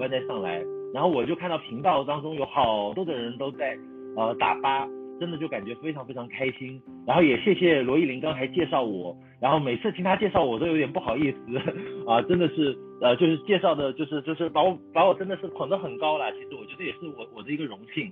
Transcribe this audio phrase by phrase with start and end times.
[0.00, 3.76] 伙伴再上来，然后我就看到频道当中有好多的人都在
[4.16, 4.88] 呃打八，
[5.20, 6.80] 真的就感觉非常非常开心。
[7.06, 11.38] 然后也谢谢罗艺林刚才介绍我，然后每次听他介绍我都有点不好意思
[12.08, 16.32] 啊，真的是呃就是介绍的就是就是把我把我真的是捧得很高了。
[16.32, 18.10] 其实我觉得也是我我的一个荣幸。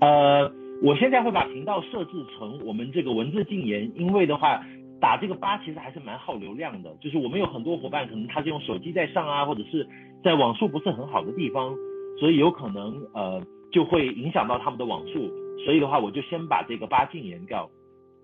[0.00, 0.50] 呃，
[0.82, 4.60] 我现在会把频道设置成我们这个文字禁言，因为的话。
[5.00, 9.86] 打这个八其实还是蛮耗流量的，就是我们有很多伙伴可能他是用手机在上啊，或者是
[10.24, 11.74] 在网速不是很好的地方，
[12.18, 13.40] 所以有可能呃
[13.70, 15.30] 就会影响到他们的网速，
[15.64, 17.68] 所以的话我就先把这个八禁言掉。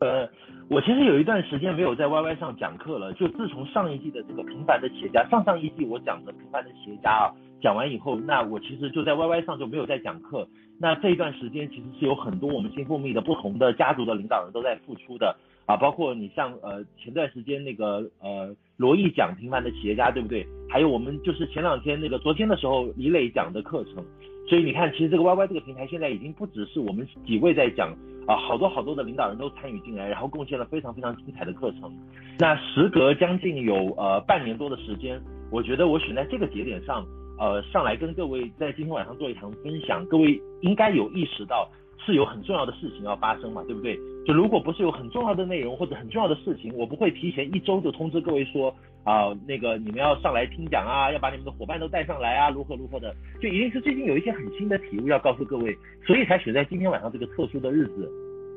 [0.00, 0.28] 呃，
[0.68, 7.30] 我其实有一段时间没有在 YY 上讲课了，就自从上一季的这个平凡的企业家，上上一季我讲的平凡的企业家啊
[7.62, 10.46] 讲完以后，那我其实就在 YY 上就没有再讲课。
[10.78, 15.34] 那这一段时间其实是有很多我们新蜂蜜的不同的家族的领导人都在付出的。
[15.66, 20.46] 啊，包括你像呃前段时间那个呃罗毅讲平凡的企业家，对不对？
[20.68, 24.04] 还有我们就是前两天那个昨天的时候李磊讲的课程，
[24.48, 31.90] 所以你看，其实这个 YY 这个平台现在已经不只是我们几位在讲啊，好多好多的领导人都参与进来，然后贡献了非常非常精彩的课程。
[32.38, 37.06] 那时隔将近有呃半年多的时间，我觉得我选在这个节点上，
[37.38, 41.66] 呃上来跟各位在今天晚上做一堂分享，各位应该有意识到。
[42.06, 43.98] 是有很重要的事情要发生嘛，对不对？
[44.26, 58.10] 就如果不是有很重要的内容或者很重要的事情，我不会提前一周就通知各位说啊、那个你们要上来听讲啊，要把你们的伙伴都带上来啊，如何如何的，就一定是最近有一些很新的体悟要告诉各位，所以才选在今天晚上这个特殊的日子，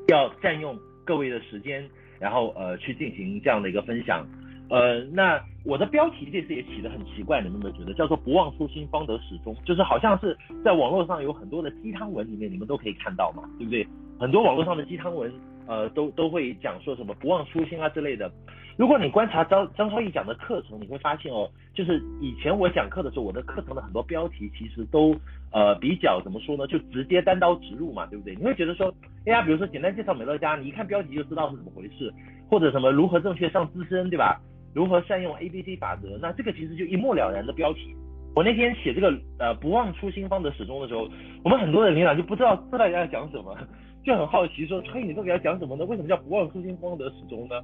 [0.07, 1.85] 要占用各位的时间，
[2.17, 4.25] 然后呃去进行这样的一个分享。
[4.69, 9.55] 呃，那我的标题这次也起得很奇怪，你们有没有觉得叫做“不忘初心，方得始终”？
[9.65, 13.87] 就是好像是在网络上有很多的鸡汤文里面，你们都可以看到嘛，对不对？
[14.19, 15.31] 很多网络上的鸡汤文，
[15.67, 18.31] 呃，都都会讲说什么“不忘初心”啊之类的。
[18.77, 25.15] 如果你观察张张超毅讲的课程，你会发现哦，就是以前我讲课的时候，我的课程的很多标题其实都
[25.51, 28.35] 呃比较怎么说呢，就直接单刀直入嘛，对不对？
[28.35, 28.93] 你会觉得说，
[29.25, 32.13] 哎呀，比如说简单介绍美乐家，你一看标题就知道是怎么回事，
[32.49, 34.39] 或者什么如何正确上资深，对吧？
[34.75, 36.19] 如何善用 A B C 法则？
[36.21, 37.95] 那这个其实就一目了然的标题。
[38.35, 41.09] 我那天写这个呃不忘初心方得始终的时候，
[41.43, 43.57] 我们很多的领导就不知道这到底要讲什么，
[44.07, 45.83] 就很好奇说，嘿你到底要讲什么呢？
[45.83, 47.55] 为什么叫不忘初心方得始终呢？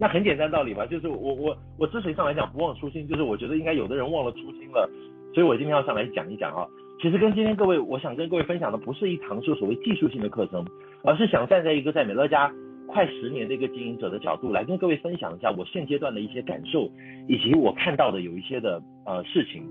[0.00, 4.90] 那很简单道理吧，就是我我我之所以上来讲不忘初心，就是我觉得应该有的人忘了初心了，
[5.32, 6.66] 所以我今天要上来讲一讲啊。
[7.00, 10.66] 其实跟今天各位，我想跟各位分享的不是一堂说所谓技术性的课程，
[11.04, 12.52] 而是想站在一个在美乐家。
[12.88, 16.90] 快十年的一个经营者的角度来跟各位分享一下我现阶段的一些感受，
[17.28, 19.62] 以及我看到的有一些的呃事情。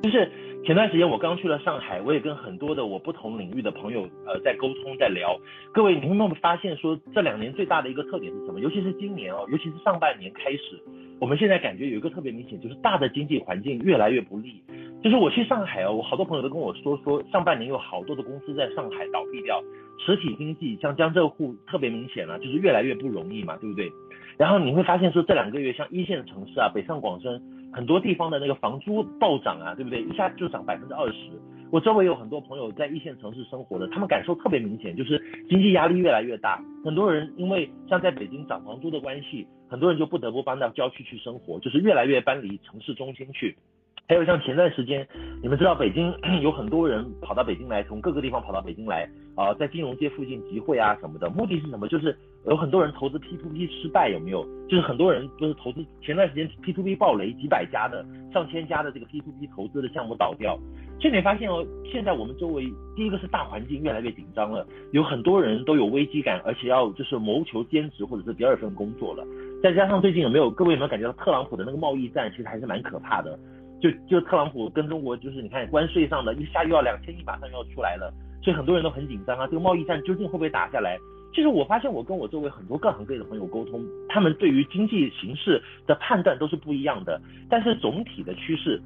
[0.00, 0.30] 就是
[0.68, 5.34] 前段时间我刚去了上海，我也跟很多的我不同领域的朋友呃在沟通在聊。
[5.72, 8.60] 各位，你们有没有发现说这两年最大的一个特点是什么？
[8.60, 10.78] 尤其是今年哦，尤其是上半年开始，
[11.18, 14.62] 我们现在感觉有一个特别明显，就是大的经济环境越来越不利。
[15.02, 19.64] 就是我去上海哦，我好多朋友都跟我说说，上半年有好多的公司在上海倒闭掉。
[20.04, 23.90] 实体经济像江浙沪特别明显了，就是越来越不容易嘛，对不对？
[24.36, 27.40] 然后你会发现说这两个月像一线城市啊，北上广深
[27.72, 30.02] 很多地方的那个房租暴涨啊，对不对？
[30.02, 31.30] 一下就涨百分之二十。
[31.70, 36.58] 我周围有很多朋友在一线城市生活的，他们感受特别明显，就是经济压力越来越大。
[36.82, 43.54] 很多人因为像在北京涨房租的关系，很多人就不得不搬到郊区去生活，就是越来越搬离城市中心去。
[44.08, 45.06] 还有像前段时间，
[45.42, 46.10] 你们知道北京
[46.40, 51.86] 有很多人跑到北京来，从各个地方跑到北京来啊、在金融街附近集会啊什么的，目的是什么？
[51.86, 54.42] 就是有很多人投资 P to P 失败，有没有？
[54.66, 58.02] 就是很多人就是投资前段时间 P to P 暴雷，几百家的、
[58.32, 60.58] 上千家的这个 P to P 投资的项目倒掉。
[60.98, 62.64] 所以你发现哦，现在我们周围
[62.96, 69.22] 第一个是大环境越来越紧张了，有很多人都有危机感，而且要就是谋求兼职或者是第二份工作了。
[69.62, 73.38] 再加上最近有没有各位有没有感觉到特朗普的那个贸易战其实还是蛮可怕的？
[73.80, 78.12] 就就特朗普跟中国，就是你看关税上的一下又要两千亿，马上又要出来了，
[78.42, 79.46] 所以很多人都很紧张啊。
[79.46, 80.98] 这个贸易战究竟会不会打下来？
[81.34, 88.80] 其实我发现我跟我周围很多各行各业的朋友沟通，他们对于经济形势的判断都是不一样的，但是总体的趋势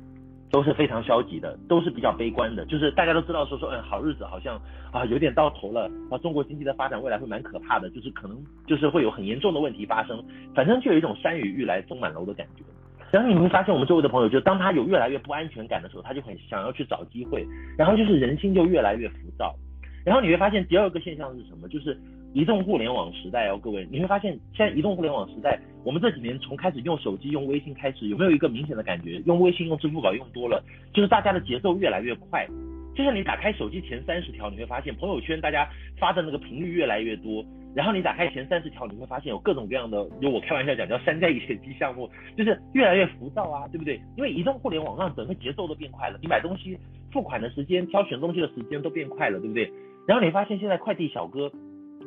[0.51, 2.67] 都是非常消极的，都是比较悲观的。
[2.67, 4.61] 就是大家都知道说说，嗯，好日子好像
[4.93, 8.37] 啊有点到头了啊，中国经济的发展未来会蛮可怕的，就是可能
[8.67, 10.23] 就是会有很严重的问题发生，
[10.53, 12.65] 反正就有一种山雨欲来风满楼的感觉。
[13.13, 19.55] 然后你会发现，我们周围的朋友，就当他有越来越不安全感的时候，他就很想要去找机会，然后就是人心就越来越浮躁。
[20.05, 21.69] 然后你会发现第二个现象是什么？
[21.69, 21.97] 就是
[22.33, 29.23] 移动互联网时代哦，各位，你会发现现在移动互联网时代，我们这几年从开始用手机、用微信开始，有没有一个明显的感觉？
[29.27, 32.47] 用微信、用支付宝用多了，就是大家的节奏越来越快。
[32.95, 35.69] 就是你打开手机前三十条，你会发现朋友圈大家
[35.99, 37.45] 发的那个频率越来越多。
[37.75, 44.01] 然后你打开前三十条，你会发现有各种各样的，就我开玩笑讲叫山寨业绩项目，就是越来越浮躁啊，对不对？
[44.17, 46.77] 因为移动互联网让整个节奏都变快了，你买东西
[47.11, 49.71] 付款的时间、挑选东西的时间都变快了，对不对？
[50.07, 51.51] 然后你发现现在快递小哥、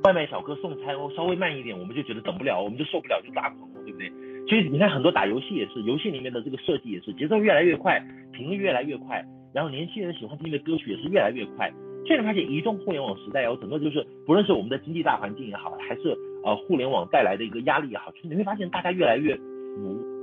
[0.04, 4.12] 外卖小哥送餐哦，稍微慢一点，我们就觉得等不了，我们就受不了，就抓狂了，对不对？
[4.48, 8.00] 所以你看很多打游戏也是，游戏里面的这个设计也是节奏越来越快，
[8.32, 11.72] 频率越来越快，然后年轻人喜欢听的歌曲也是越来越快。
[12.06, 19.38] 现在发现移动互联网时代哦，整个就是不论是我们的经济大环境也好，还是呃互联网带来的一个压力也好，就是你会发现大家越来越，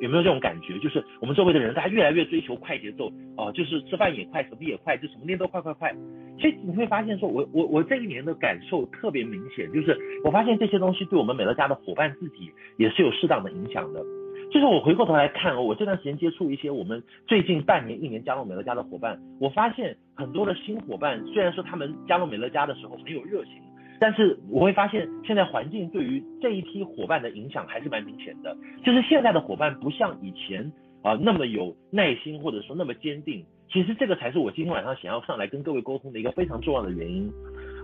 [0.00, 0.78] 有没有这种感觉？
[0.78, 5.92] 就是我们周围的人，大家越来越追求快节奏哦、就是吃饭也快，什么也快，就什么店都快快快。
[6.38, 14.04] 其实你会发现说，我我我这一年的感受特别明显，就是我发现这些东西对我们美乐家的伙伴自己也是有适当的影响的。
[14.52, 23.54] 就是我回过头来看，我这段时间接触一些我们最近半年、一年加入美乐家的伙伴，我发现很多的新伙伴，虽然说他们加入美乐家的时候很有热情，
[23.98, 28.54] 但是我会发现现在环境对于这一批伙伴的影响还是蛮明显的。
[28.84, 30.70] 就是现在的伙伴不像以前
[31.02, 33.42] 啊那么有耐心，或者说那么坚定。
[33.72, 37.32] 其实这个才是我今天晚上想要上来跟各位沟通的一个非常重要的原因。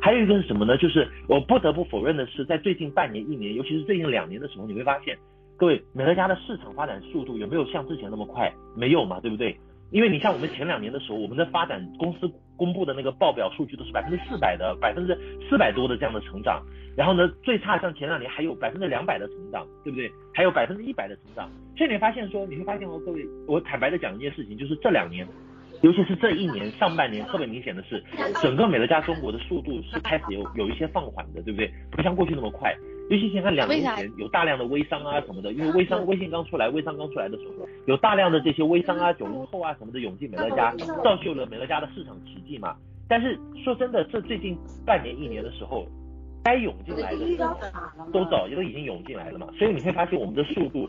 [0.03, 0.77] 还有一个是什么呢？
[0.77, 5.17] 就是我不得不否认的是，在最近半年、一年，尤其是最近两年的时候，你会发现。
[5.59, 8.49] 各位，美乐家的市场发展速度有没有像之前那么快？
[8.77, 9.59] 没有嘛，对不对？
[9.91, 15.19] 因为你像我们前两年的时候，我们的发展公司公布的那个报表数据都是百分之四百的，百分之
[15.51, 16.63] 四百多的这样的成长。
[16.97, 20.09] 然后呢，最差像前两年还有百分之两百的成长，对不对？
[20.33, 21.51] 还有百分之一百的成长。
[21.77, 25.27] 所以你发现说，你会发现哦，各位，我坦白的讲一件事情，就是这两年，
[25.83, 28.01] 尤其是这一年上半年，特别明显的是，
[28.41, 31.69] 整个美乐家中国的速度是开始有有一些放缓的，对不对？
[31.91, 32.73] 不像过去那么快。
[33.11, 42.77] 尤其现在两年前有大量的微商啊什么的，因为微商微信刚出来，微商刚出来的时候，有大量的这些微商啊、九零后啊什么的涌进美乐家，造就了美乐家的市场奇迹嘛。
[43.09, 45.87] 但是说真的，这最近半年一年的时候，
[46.45, 47.19] 该涌进来的
[48.13, 50.87] 都早都已经涌进来了嘛，所以你会发现我们的速度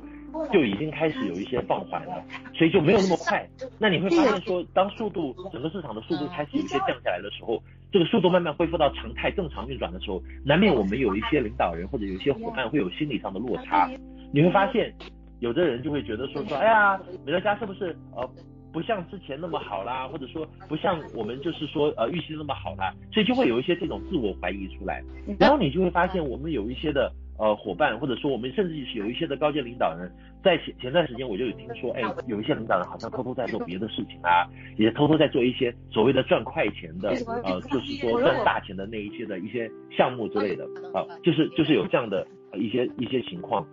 [0.52, 2.22] 就已经开始有一些放缓了，
[2.54, 3.48] 所以就没有那么快。
[3.78, 7.64] 那你会发现说，当速度整个市场的速度开始有一些降下来的时候。
[7.92, 13.90] 这个速度慢慢恢复到常态、正常运转的时候，难免我们有一些领导人或者有一些伙伴会有心理上的落差。
[14.32, 14.94] 你会发现，
[15.40, 18.30] 有的人就会觉得说说，哎呀，美乐家是不是呃
[18.72, 25.04] 不像之前那么好啦，或者说不像我们就是说呃预期那么好啦，所以就会有一些这种自我怀疑出来。
[25.40, 27.12] 然后你就会发现，我们有一些的。
[27.40, 30.12] 呃，伙伴，或者说我们甚至是有一些的高阶领导人，
[30.44, 34.44] 在前前段时间我就有听说，哎，有一些领导人好像偷偷在做别的事情啊，
[34.78, 37.12] 也偷偷在做一些所谓的赚快钱的，
[37.46, 43.66] 呃，就是说赚大钱的那一些的一些项目之类的，啊，就是就是有这样的一些一些情况，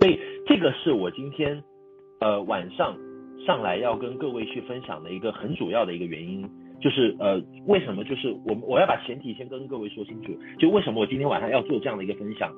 [0.00, 1.62] 所以这个是我今天
[2.20, 2.94] 呃晚上
[3.46, 6.46] 上来要跟各位去分享的一个很主要的一个原因，
[6.82, 12.52] 就是呃为什么就是我我要把前提先跟各位说清楚，就为什么我今天晚上要做这样的一个分享。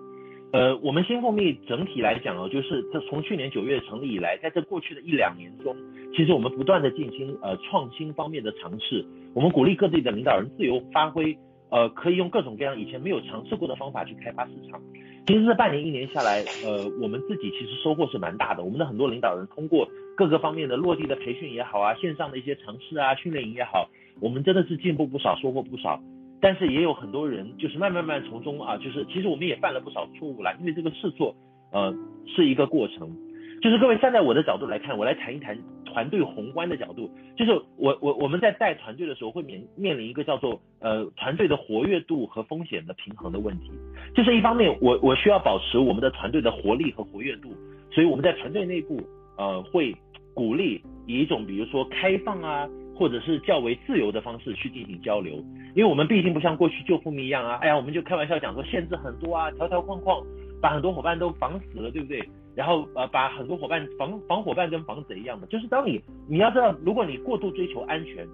[0.51, 5.77] 呃，我们新蜂蜜整体来讲哦，就是它从去年九月成立以来，在这过去的一两年中，
[6.17, 9.05] 其实我们不断的进行呃创新方面的尝试，
[9.35, 11.37] 我们鼓励各地的领导人自由发挥，
[11.71, 14.81] 呃，可以用各种各样以前没有尝试过的方法去开发市场。
[15.27, 18.65] 其实这半年一年下来，呃，我们自己其实收获是蛮大的。
[18.65, 19.87] 我们的很多领导人通过
[20.17, 23.87] 各个方面的落地的培训也好啊，线上的一些尝试啊，训练营也好，
[24.19, 26.01] 我们真的是进步不少，收获不少。
[26.41, 31.35] 但是也有很多人，就是慢慢慢从中啊，就是其实我们也犯了不少错误啦，因为这个试错，
[31.73, 31.93] 呃，
[32.27, 33.11] 是一个过程。
[33.61, 37.11] 就是各位站在我的角度来看，我来谈一谈团队宏观的角度。
[37.37, 43.73] 就是我我我们在带团队的时候，会面面临一个叫做呃团队的活跃度和风险的平衡的问题。
[44.15, 47.53] 就是一方面，我我需要保持我们的团队的活力和活跃度，
[47.91, 49.01] 所以我们在团队内部
[49.37, 49.93] 呃会
[50.35, 52.69] 鼓励以一种比如说开放啊。
[52.99, 55.35] 或者是较为自由的方式去进行交流，
[55.77, 60.21] 因为我们毕竟不像过去旧蜂蜜一样啊，哎呀，我们就开玩笑讲说限制很多啊，条条框框
[60.61, 62.29] 把很多伙伴都绑死了，对不对？
[62.57, 68.27] 然后呃，把很多伙伴防防伙伴跟防贼一样的，就是当你你要知道，如果你过度追求安全，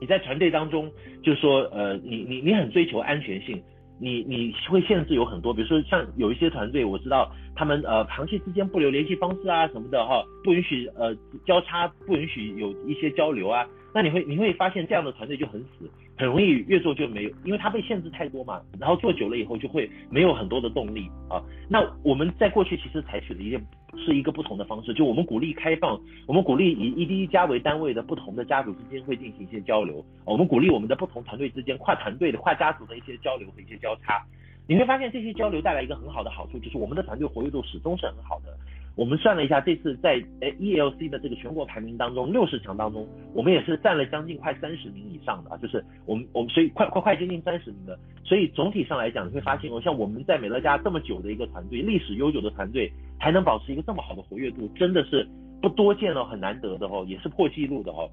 [0.00, 0.90] 你在团队当中
[1.22, 3.62] 就是说呃，你你你很追求安全性。
[3.98, 13.64] 你你会限制有很多，比如说像有一些团队，我知道他们呃，长期之间不留联系方式啊什么的哈，不允许呃交叉，不允许有一些交流啊，
[13.96, 15.90] 那你会你会发现这样的团队就很死。
[16.18, 21.42] 很容易越做就没有，因为它被限制太多嘛，然后做久了以后就会没有很多的动力啊。
[21.68, 23.62] 那我们在过去其实采取的一件
[23.96, 34.22] 是一个不同的方式，就我们鼓励开放，我们鼓励以一滴一家为单位的不同的家族之间会进行一些交流，我们鼓励我们的不同团队之间跨团队的跨家族的一些交流和一些交叉。
[34.66, 38.56] 你会发现这些交流带来一个很好的好处，就是我们的团队活跃度始终是很好的。
[38.96, 55.28] 我们算了一下，这次在 ELC 的这个全国排名当中，六十强当中，我们也是占了将近快三十名以上的啊，就是我们我们所以快快快接近三十名的，所以总体上来讲，你会发现哦，像我们在美乐家这么久的一个团队，历史悠久的团队，还能保持一个这么好的活跃度，真的是
[55.60, 58.08] 不多见哦，很难得的哦，也是破纪录的哦。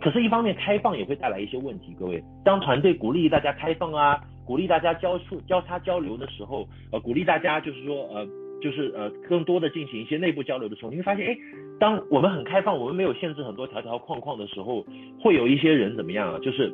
[0.00, 8.24] 可是，一方面开放也会带来一些问题，各位，当团队鼓励大家开放啊，鼓励大家交出交叉交流的时候，呃，鼓励大家就是说呃。
[8.60, 11.36] 就是呃，更多的进行一些内部交流的时候，你会发现，哎，
[11.78, 14.84] 当我们很开放，我们没有限制很多条条框框的时候，
[15.20, 16.38] 会有一些人怎么样啊？
[16.40, 16.72] 就是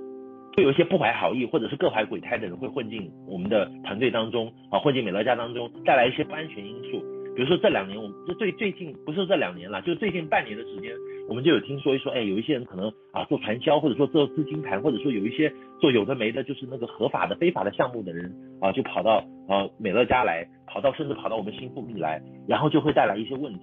[0.56, 7.13] 会有一些不怀好意或者是各怀鬼胎的人会混进我们的团队当中啊，混进美乐家当中，带来一些不安全因素。
[7.34, 10.94] 比如说这两年，我们就最最近不是这两年了，就最近半年的时间，
[11.28, 23.60] 我们就有听说一说，哎，有一些人可能啊做传销，或者说做资金盘，或者说有一些做有的没的，就是那个合法的、非法的项目的人啊，就跑到啊美乐家来，跑到甚至跑到我们新富密来，然后就会带来一些问题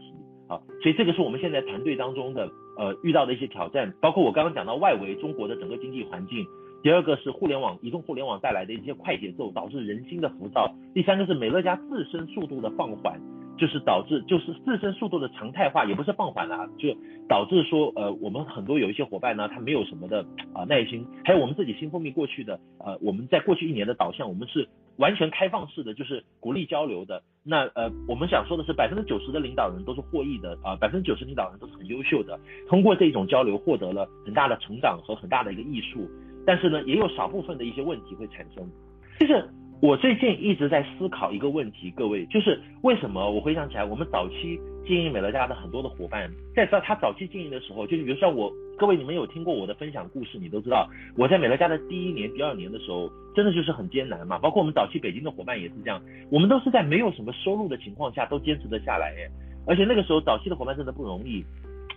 [0.50, 0.60] 啊。
[0.84, 6.46] 所以这个是我们现在团队当中的呃遇到的一些挑战，包括我刚刚讲到外围中国的整个经济环境，
[6.84, 13.18] 第二个是互联网、移动互联网带来的一些快节奏，导致人心的浮躁，第三个是美乐家自身速度的放缓。
[13.62, 16.90] 就是导致就是自身速度的常态化，也不是放缓了，就
[17.30, 27.22] 导致说呃我们很多有一些伙伴呢，他没有什么的啊、耐心，还有我们自己新蜂蜜过去的呃我们在过去一年的导向，我们是完全开放式的，就是鼓励交流的。
[27.44, 36.10] 那呃我们想说的是百分之九十的领导人都是获益的啊，百分之九十领导人都是很优秀的，通过这种交流获得了很大的成长和很大的一个益处。
[36.48, 38.68] 但是呢，也有少部分的一些问题会产生，
[39.20, 39.48] 就是。
[39.82, 54.38] 我最近一直在思考一个问题，各位，就是为什么我回想起来，我们早期经营美乐家的很多的伙伴，在知道他早期经营的时候，就是比如像我，各位你们有听过我的分享故事，你都知道我在美乐家的第一年、第二年的时候，真的就是很艰难嘛。
[54.38, 59.28] 包括我们早期北京的伙伴也是这样，我们都是在没有什么收入的情况下都坚持得下来，哎，
[59.66, 61.44] 而且那个时候早期的伙伴真的不容易。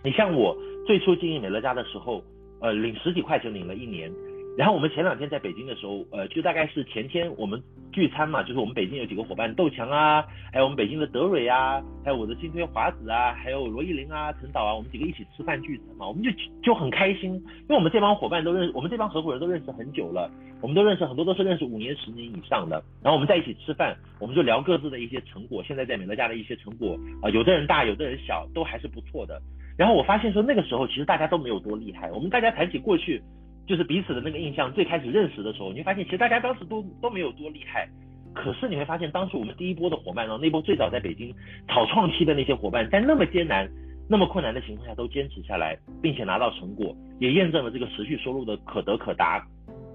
[0.03, 2.23] 你像我最初经营美乐家的时候，
[2.61, 4.11] 呃，领十几块钱领了一年。
[4.57, 16.31] 然后我们前两天在北京的时候，呃，就大概是前天我们聚餐嘛，就是我们北京有几个伙伴，窦强啊，还有我们北京的德蕊啊，还有我的新推华子啊，还有罗艺林啊、陈导啊，我们几个一起吃饭聚餐嘛，我们就
[16.63, 20.31] 就很开心，因为我们这帮伙伴都认识，我们这帮合伙人都认识很久了，
[20.61, 29.37] 我们都认识很多都是认识五年、十年以上的，然后我们在一起吃饭，我们就聊各自的一些成果，现在在美乐家的一些成果啊，有的人大，有的人小，都还是不错的。
[29.77, 33.21] 然后我发现说那个时候其实大家都没有多厉害，我们大家谈起过去。
[33.67, 37.87] 就是彼此的那个印象，最开始认识的时候，你会发现其实大家当时都都没有多厉害，
[38.33, 41.33] 可是你会发现当时我们第一波的伙伴呢，那波最早在北京
[41.67, 43.67] 草创期的那些伙伴，在那么艰难、
[44.07, 49.43] 那么困难的情况下都坚持下来，并且拿到成果，也验证了这个持续收入的可得可达。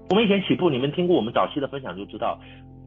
[0.09, 2.37] 我们以前起步，你们听过我们早期的分享就知道，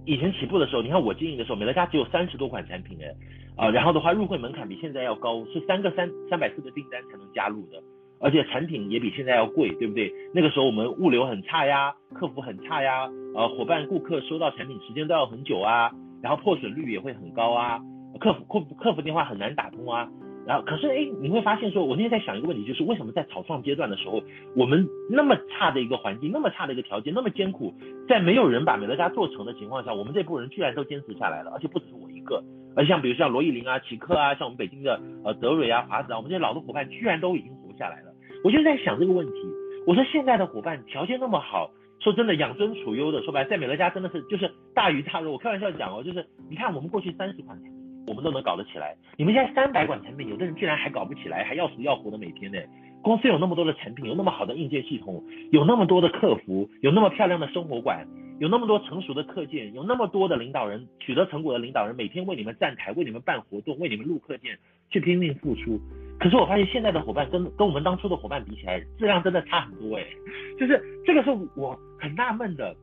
[0.05, 3.09] 以前起步的时候，你看我经营的时候，美乐家只有三十多款产品哎，
[3.57, 7.83] 啊、然后的话入会门槛比现在要高，是三个三三百四的订单才能加入的。
[8.25, 10.11] 而且产品也比现在要贵，对不对？
[10.33, 17.79] 那个时候我们物流很差呀，客服很差呀，呃，伙伴顾客收到产品时间都要很久啊，然后破损率也会很高啊，
[18.19, 20.09] 客服客客服电话很难打通啊。
[20.47, 24.23] 然后可是哎，你会发现说，我那天在想一个问题，就是为什么在草创阶段的时候，
[24.55, 27.73] 我们那么差的一个环境，那么差的一个条件，那么艰苦，
[28.09, 32.43] 在没有人把美乐家做成的情况下，我们这波人居然都坚持下来了，而且不止我一个，
[32.77, 38.04] 而像比如像罗艺林啊、奇克啊，像我们北京的呃德蕊啊、华子啊，我们这些老的伙伴居然都已经活下来了。
[38.45, 39.33] 我就在想这个问题，
[39.87, 45.33] 我说现在的伙伴条件那么好，说真的养尊处优的，说白了在美乐家真的是就是大鱼大肉。
[45.33, 47.73] 我开玩笑讲哦，就是你看我们过去三十款产品，
[48.07, 52.59] 我们都能搞得起来，你们现在三百款产品，有的人居然还搞不起来，还要死要活的每天呢。
[53.05, 58.09] 公司有那么多的产品，有那么好的硬件系统，有那么多的客服，有那么漂亮的生活馆，
[58.41, 64.59] 有那么多成熟的课件，有那么多的领导人取得成果的领导人，每天为你们站台，为你们办活动，为你们录课件，
[64.91, 65.79] 去拼命付出。
[66.19, 70.05] 可是我发现现在的伙伴跟跟我们当初的伙伴比起来，质量真的差很多哎，
[70.59, 72.75] 就是这个是我很纳闷的，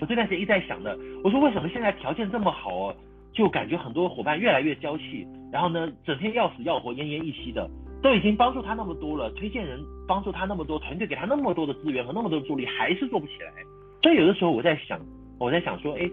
[0.00, 2.96] 我这段时间一直在想的，我说为什么现在条件这么好哦，
[3.32, 7.68] 就感觉很多伙伴越来越娇气，然后呢，整天要死要活、奄奄一息的，
[8.04, 13.50] 都已经帮助他那么多了，推荐人帮助他那么多，团队给他那么多的资源和那么多的助力，还是做不起来。
[14.02, 15.00] 所以有的时候我在想，
[15.38, 16.06] 我在想说，哎，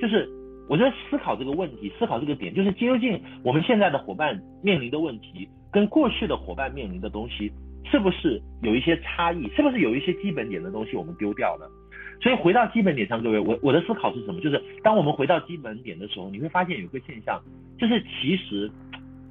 [0.00, 0.28] 就是
[0.68, 5.48] 我在思考这个问题，思考这个点，就是究竟我们现在的伙伴面临的问题。
[5.70, 7.52] 跟过去的伙伴面临的东西
[7.84, 9.48] 是不是有一些差异？
[9.50, 11.70] 是不是有一些基本点的东西我们丢掉了？
[12.20, 14.40] 所以回到基本点上，各位，我我的思考是什么？
[14.40, 17.40] 就是当我们回到基本点的时候，你会发现有个现象，
[17.78, 18.68] 就是其实，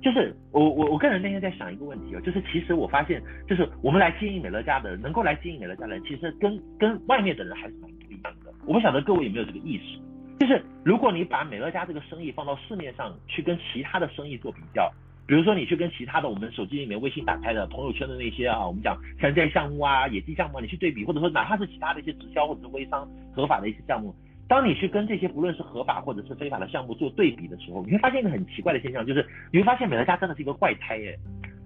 [0.06, 3.20] 就是我我我个人那天在想一个问题哦，就是其实我发现，
[3.50, 8.54] 就是我们来经营美乐家的人，能够来经营美乐家的人，其实跟跟外面的人还是蛮不一样的。
[8.68, 10.00] 我不晓得各位有没有这个意识？
[10.40, 14.94] 就是如果你把美乐家这个生意放到市面上去跟其他的生意做比较。
[15.28, 24.14] 比如说你去跟其他的我们手机里面微信打开的朋友圈的那些啊，我们讲山寨项目啊、野鸡项目啊，你去对比，或者说哪怕是其他的一些直销或者是微商合法的一些项目，
[24.48, 31.18] 当你去跟这些不论是合法或者是非法的项目做对比的时候，你会发现一个很奇怪的现象，就是你会发现美乐家真的是一个怪胎耶。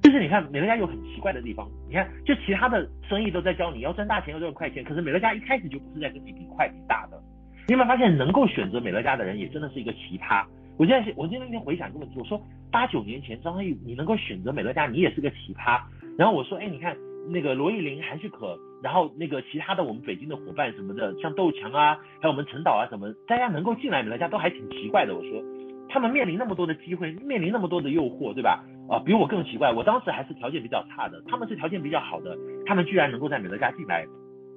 [0.02, 7.22] 就是你看美乐家有很奇怪的地方，你看就其他的生意都在教你要赚大钱要赚快钱，可是美乐家一开始就不是在跟你比快比大的。
[7.68, 10.46] 你有没有发现能够选择美乐家的人也真的是一个奇葩？
[10.78, 15.82] 我现在我今天回想这个问题，我说八九年前张珈瑜你能够选择美乐家，你也是个奇葩。
[16.18, 16.96] 然后我说，哎，你看
[17.30, 25.16] 那个罗艺林、韩旭可，然后那个其他的我们北京的伙伴什么的，像窦强啊，还有我们陈导啊什么，大家能够进来美乐家都还挺奇怪的。
[25.16, 25.44] 我说
[25.90, 28.64] 他们面临那么多的机会，面临那么多的诱惑，对吧？
[28.90, 29.72] 啊，比我更奇怪。
[29.72, 34.06] 我当时还是条件比较差的，他们是条件比较好的，他们居然能够在美乐家进来。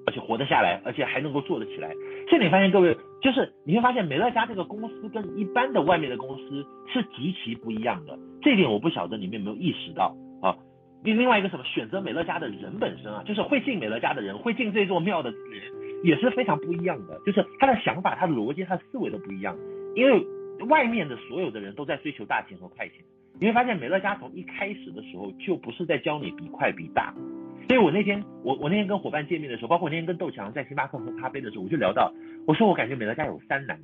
[0.05, 1.95] 而且活得下来，而且还能够做得起来。
[2.29, 8.19] 这里发现各位，就是你会发现美乐家这个公司跟一般的外面的公司是极其不一样的。
[8.43, 10.12] 这点我不晓得你们有没有意识到？
[11.02, 15.40] 另另外一个什么，选择美乐家的人本身啊，就是会进美乐家的人，会进这座庙的人
[16.04, 17.21] 也是非常不一样的。
[17.26, 19.56] 就是他的想法、他的逻辑、他的思维都不一样。
[19.94, 20.25] 因为
[20.68, 22.99] 外面的所有的人都在追求大钱和快钱，
[23.40, 27.12] 你会发现美乐家从一开始的时候就不是在教你比快比大。
[27.68, 32.12] 所以我那天我我那天跟伙伴见面的时候，包括那天跟窦强在星巴克喝咖啡的时候，我就聊到，
[32.47, 33.78] 我说我感觉美乐家有三难，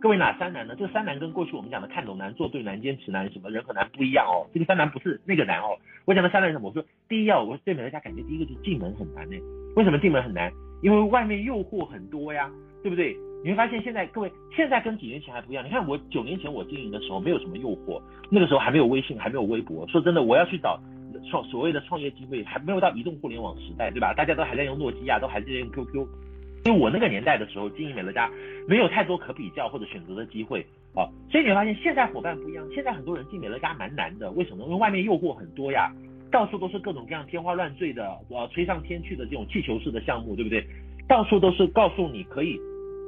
[0.00, 0.74] 各位哪三难呢？
[0.78, 4.48] 这三难跟过去我们讲的看懂难、做对难、坚持难，什么人和难不一样哦。
[4.52, 5.76] 这个三难不是那个难哦。
[6.06, 6.68] 我讲的三难是什么？
[6.68, 9.36] 我说第一要我对美乐家感觉第一个就是进门很难呢。
[9.76, 10.50] 为什么进门很难？
[10.82, 12.50] 因为外面诱惑很多呀，
[12.82, 13.14] 对不对？
[13.44, 15.62] 你会发现现在各位现在跟几年前还不一样。
[15.62, 19.86] 你看我九年前我经营的时候没有什么诱惑，那个时候还没有微信，还没有微博。
[19.86, 20.80] 说真的，我要去找。
[21.28, 24.14] 创所谓的创业机会还没有到移动互联网时代，对吧？
[24.14, 26.06] 大家都还在用诺基亚，都还在用 QQ。
[26.64, 28.30] 因为我那个年代的时候经营美乐家，
[28.68, 30.60] 没有太多可比较或者选择的机会
[30.94, 31.08] 啊。
[31.30, 34.64] 所以你会发现现在伙伴不一样，现在很多人进美乐家蛮难的，为什么？
[34.64, 35.90] 因为外面诱惑很多呀，
[36.30, 40.64] 到处都是各种各样天花乱坠的，呃，吹上天去的这种气球式的项目，对不对？
[41.08, 42.58] 到处都是告诉你可以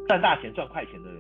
[0.08, 1.18] 赚大钱、赚快钱的人。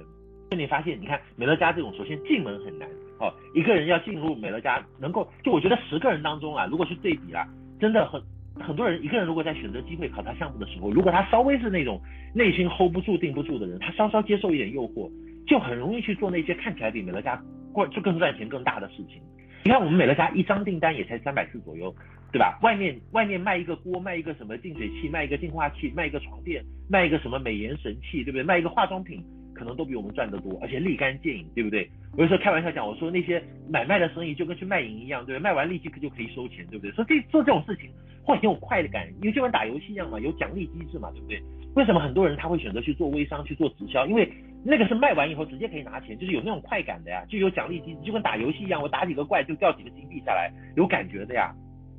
[0.50, 2.88] 所以你发现，你看美乐家这种，首先进门很难。
[3.20, 7.46] 哦，一个人要进入美乐家，能够就我觉得十个人当中啊，如果去对比啦，
[7.78, 8.20] 真的很
[8.60, 12.00] 很多人，一个人如果在选择机会考察项目的时候，如果他稍微是那种
[12.34, 15.10] 内心 hold 不住、定不住的人，他稍稍接受一点诱惑，
[15.46, 17.40] 就很容易去做那些看起来比美乐家
[17.72, 19.20] 过就更赚钱、更大的事情。
[19.64, 21.94] 你看我们美乐家一张订单也才三百四左右，
[22.32, 22.58] 对吧？
[22.62, 28.42] 外面外面卖一个锅，卖一个什么净水器，卖一个净化器，卖一个床垫，卖一个什么美颜神器，对不对？
[28.42, 29.22] 卖一个化妆品。
[29.54, 31.88] 可能都比我们赚得多，而且立竿见影，对不对？
[32.16, 35.42] 我有时候开玩笑讲，我说那些买卖的生意就跟去卖淫一样，对不对？
[35.44, 36.90] 卖完立即就可以收钱，对不对？
[36.92, 37.88] 所以这做这种事情
[38.24, 41.42] 会很有快的感，因为就跟打游戏一样嘛，有奖励机制嘛，对不对？
[41.74, 44.06] 为什么很多人他会选择去做微商去做直销？
[44.06, 44.30] 因为
[44.64, 51.52] 那个是卖完以后直接可以拿钱，就是有那种快感的呀，就有奖励机制，就跟打游戏一样，我打几个怪就掉几个金币下来，有感觉的呀。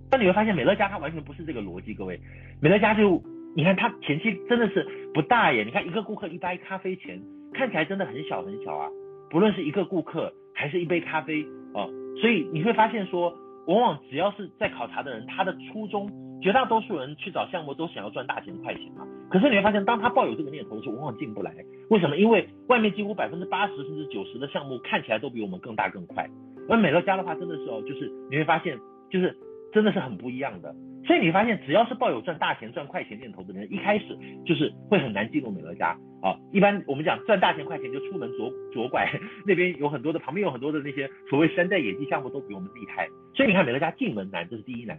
[0.09, 2.19] 但你会发现美乐家它完全不是这个逻辑，各位，
[2.61, 3.21] 美乐家就
[3.55, 7.21] 你看它前期真的是不大耶，你看一个顾客一杯咖啡钱。
[7.55, 8.89] 看起来真的很小很小啊，
[9.29, 11.87] 不论是一个顾客还是一杯咖啡哦，
[12.19, 13.31] 所以你会发现说，
[13.67, 16.09] 往往只要是在考察的人，他的初衷，
[16.41, 19.07] 绝大多数人去找项目都想要赚大钱快钱嘛。
[19.29, 21.55] 可是你会发现，当他抱有这个念头的时候，往往进不来。
[21.89, 22.17] 为什么？
[22.17, 26.29] 因为外面几乎百分之八十甚至九十的项目看起来都比我们更大更快。
[26.69, 28.77] 而美乐家的话，真的是哦，就是你会发现，
[29.09, 29.35] 就是
[29.71, 30.73] 真的是很不一样的。
[31.05, 35.89] 所以你发现，只要是抱有赚大钱、赚快钱念头的人，一开始就是会很难进入美乐家
[36.21, 36.35] 啊。
[36.51, 39.07] 一般我们讲赚大钱、快钱，就出门左左拐，
[39.45, 43.07] 那边有很多的，旁边有很多的那些所谓山寨野鸡项目都比我们厉害。
[43.35, 44.97] 所以你看美乐家进门难，这是第一难。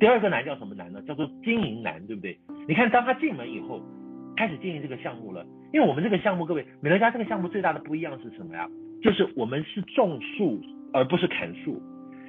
[0.00, 1.02] 第二个难叫什么难呢？
[1.06, 2.36] 叫做经营难，对不对？
[2.66, 3.80] 你看当他进门以后，
[4.36, 8.66] 开始经营这个项目了，因为我们这个项目，各位，美乐家这个项目最大的不一样是什么呀？
[9.02, 10.60] 就是我们是种树
[10.92, 11.80] 而不是砍树。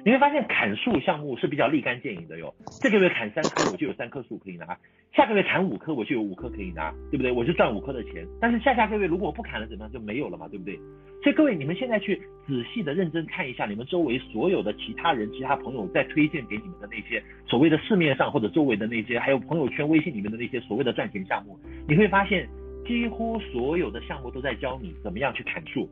[0.04, 4.76] 你会发现砍树项目是比较立竿见影的哟，这个月砍三棵我就有三棵树可以拿，
[5.14, 7.32] 下个月砍五棵我就有五棵可以拿，对不对？
[7.32, 8.22] 我就赚五棵的钱。
[8.38, 10.78] 但是下下个月如果我不砍了怎么样就没有了嘛，对不对？
[11.22, 22.46] 所以各位你们现在去仔细的认真看一下你们周围所有的其他人、其他朋友在推荐给你们的那些所谓的市面上或者周围的那些，还有朋友圈、微信里面的那些所谓的赚钱项目，你会发现
[22.86, 25.88] 几乎所有的项目都在教你怎么样去砍树。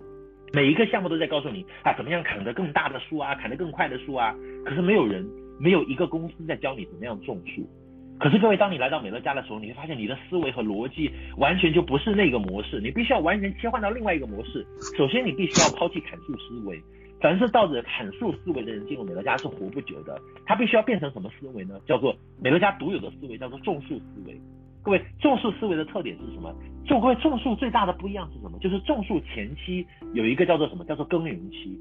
[0.53, 4.35] 每一个项目都在告诉你啊，怎么样砍得更大的树啊，砍得更快的树啊。
[4.65, 5.27] 可是没有人，
[5.59, 7.67] 没有一个公司在教你怎么样种树。
[8.21, 14.65] 可是各位，当你来到美乐家的时候，你会发现你的思维和逻辑完全就不是那个模式，你必须要完全切换到另外一个模式。
[14.97, 16.81] 首先，你必须要抛弃砍树思维。
[17.21, 20.21] 凡是抱着砍树思维的人进入美乐家是活不久的。
[20.45, 21.81] 他必须要变成什么思维呢？
[21.87, 24.39] 叫做美乐家独有的思维，叫做种树思维。
[24.83, 26.53] 各位，种树思维的特点是什么？
[26.85, 28.59] 就各位种树最大的不一样是什么？
[28.59, 30.85] 就是种树前期有一个叫做什么？
[30.85, 31.79] 叫做耕耘期。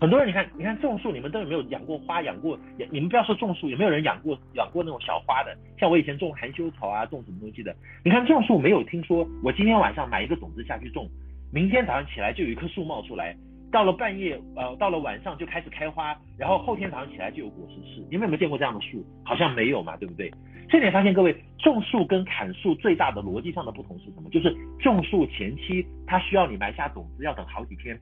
[0.00, 2.22] 很多人你看，你看种树，你们都有没有养过花？
[2.22, 2.58] 养过，
[2.90, 5.56] 你们不要说种树，有没有人养过养过那种小花的？
[5.78, 7.74] 像我以前种含羞草啊，种什么东西的？
[8.02, 11.06] 你看种树没有听说，我今天晚上买一个种子下去种，
[11.52, 13.36] 明天早上起来就有一棵树冒出来，
[13.70, 18.00] 到了半夜，呃，到了晚上就开始开花，然后后天早上起来就有果实吃。
[18.10, 19.04] 你们有没有见过这样的树？
[19.22, 20.32] 好像没有嘛，对不对？
[20.70, 24.30] 这点发现各位，种树跟砍树最大的逻辑上的不同是什么？
[24.30, 27.94] 就是种树前期它需要你埋下种子，要等好几天，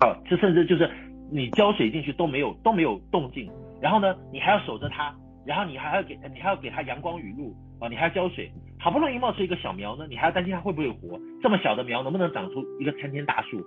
[0.00, 0.88] 啊，这甚至就是。
[1.32, 3.48] 你浇水进去都没有都没有动静，
[3.80, 5.14] 然后呢，你还要守着它，
[5.46, 13.64] 然后你还要给你还要给它阳光雨露啊，你还要浇水，好不容易冒出一个小苗呢，你还要担心它会不会活，这么小的苗能不能长出一个参天大树，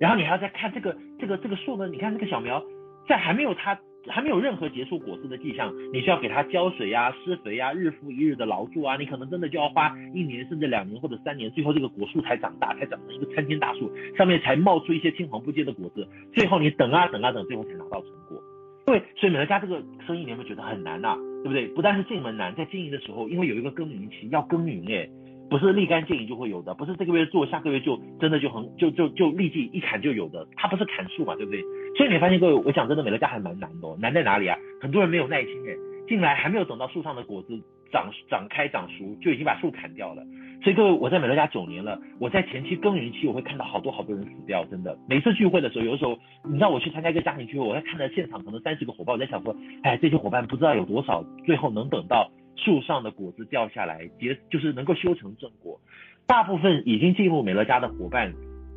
[0.00, 2.62] 然后你还要再看这个这个这个树呢，你看这个小苗
[3.06, 3.78] 在还没有它。
[4.08, 18.38] 还没有任何结出果实的迹象，你需要给它浇水呀、施肥呀，日复一日的劳作啊，你可能真的就要花一年甚至两年或者三年，最后这个果树才长大，才长成一个参天大树，上面才冒出一些青黄不接的果子，最后你等啊等啊等，最后才拿到成果。
[18.84, 21.66] 对，所以美乐家这个生意你有没有觉得很难呐、对不对？
[21.68, 25.08] 不但是进门难，在经营的时候，因为有一个耕耘期要耕耘哎。
[25.50, 31.62] 不是立竿见影就会有的，不是这个月做，下个月就真的就很就就就立即一砍就有的，它不是砍树嘛，对不对？
[31.96, 34.58] 所以你发现各位，我讲真的，美乐家还蛮难的哦，难在哪里啊？
[34.80, 35.76] 很多人没有耐心哎，
[36.08, 37.60] 进来还没有等到树上的果子
[37.92, 40.22] 长长开长熟，就已经把树砍掉了。
[40.62, 44.96] 所以各位，我在美乐家九年了，我在前期耕耘期，我会看到好多好多人死掉，真的。
[45.08, 55.78] 每次聚会的时候，有的时候你知道我去参加一个家庭聚会，我在看到现场可能三十个伙伴，我在想说，哎，这些伙伴不知道有多少最后能等到树上的果子掉下来结，就是能够修成正果。
[56.26, 58.32] 大部分已经进入美乐家的伙伴，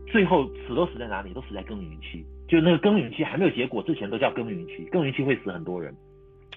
[0.08, 1.32] 最后死都死在哪里？
[1.34, 5.94] 都死在耕耘期，就那个耕耘期还没有结果之前都叫耕耘期，耕耘期会死很多人。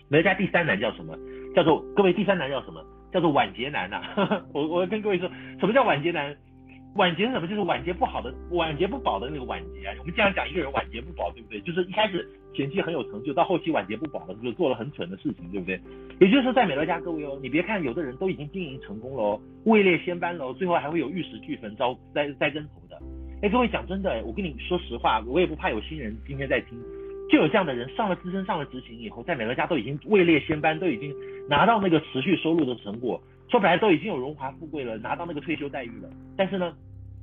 [0.09, 1.17] 美乐家第三难叫什么？
[1.55, 2.85] 叫做各位第三难叫什么？
[3.13, 4.03] 叫做晚节难呐！
[4.53, 6.37] 我我跟各位说，什么叫晚节难？
[6.95, 7.47] 晚节是什么？
[7.47, 9.95] 就是晚节不好的，晚节不保的那个晚节啊。
[9.99, 11.61] 我们经常讲一个人晚节不保，对不对？
[11.63, 15.81] 就是一开始前期很有成就，到后期晚节不保了，就是做了很蠢的事情，对不对？
[16.21, 22.99] 也就是在美乐家各位哦，你别看有的人都已经经营成功了哦，位列仙班了哦，最后还会有玉石俱焚、遭栽栽跟头的。
[23.41, 26.77] 哎，各位讲真的，我跟你说实话，我也不怕有新人今天在听，
[27.31, 31.15] 就有这样的人上了资深、上了执行以后，在美乐家都已经位列仙班，都已经
[31.49, 36.75] 拿到那个持续收入的成果，说白了都已经有荣华富贵了，拿到那个退休待遇了，但是呢？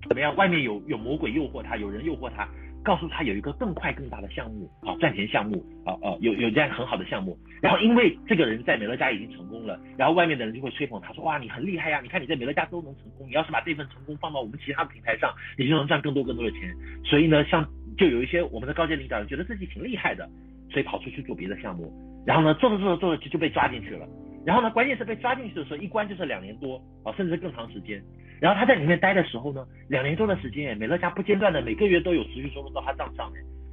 [0.08, 0.36] 怎么样？
[0.36, 2.47] 外面有有魔鬼诱惑他，有人诱惑他，
[2.85, 7.35] 告诉他有一个更快更大的项目，啊赚钱项目，啊啊，有有这样很好的项目。
[7.59, 11.99] 然后因为这个人在美乐家已经成功了，然后外面的人就会吹捧他说，哇，你很厉害呀！
[12.03, 16.71] 你看你在美乐家都能成功，你要是把这份成功放到我们其他的平台上，你就能赚更多更多的钱。
[17.03, 17.67] 所以呢，像
[17.97, 20.29] 就有一些我们的高阶领导人觉得自己挺厉害的，
[20.69, 21.91] 所以跑出去做别的项目，
[22.23, 24.07] 然后呢，做着做着做着就就被抓进去了。
[24.45, 27.99] 然后呢，关键是被抓进去的时候，一关就是两年多啊，甚至更长时间。
[28.41, 33.31] 然后他在里面待的时候呢，两年多的时间，美乐家不间断的每个月都有持续收入到他账上。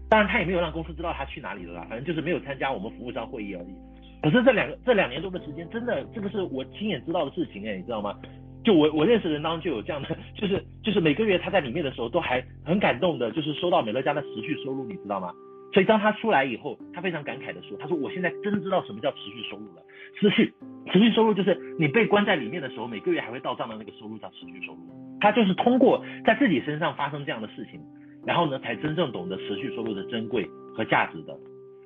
[0.08, 3.74] 当然他也没有让公司知道他去哪里了啦，反正就是没有参加我们服务商会议而已。
[4.22, 8.14] 可是这两个这两年多的时间，真的这个是我亲眼知道的事情哎，你知道吗？
[8.62, 15.32] 就我我认识的人当中就有这样的， 就是就是每个月他在里面的时候都还很感动的，就是收到美乐家的持续收入，你知道吗？
[15.72, 19.82] 所以当他出来以后，他非常感慨的说：“他说我现在真知道什么叫持续收入了。
[20.20, 20.52] 持续
[20.92, 24.78] 持续收入就是你被关在里面的时候，每个月还会到账的那个收入叫持续收入。
[25.20, 27.80] 他就是通过在自己身上发生这样的事情，
[28.26, 31.34] 然后呢，才真正懂得持续收入的珍贵和价值的。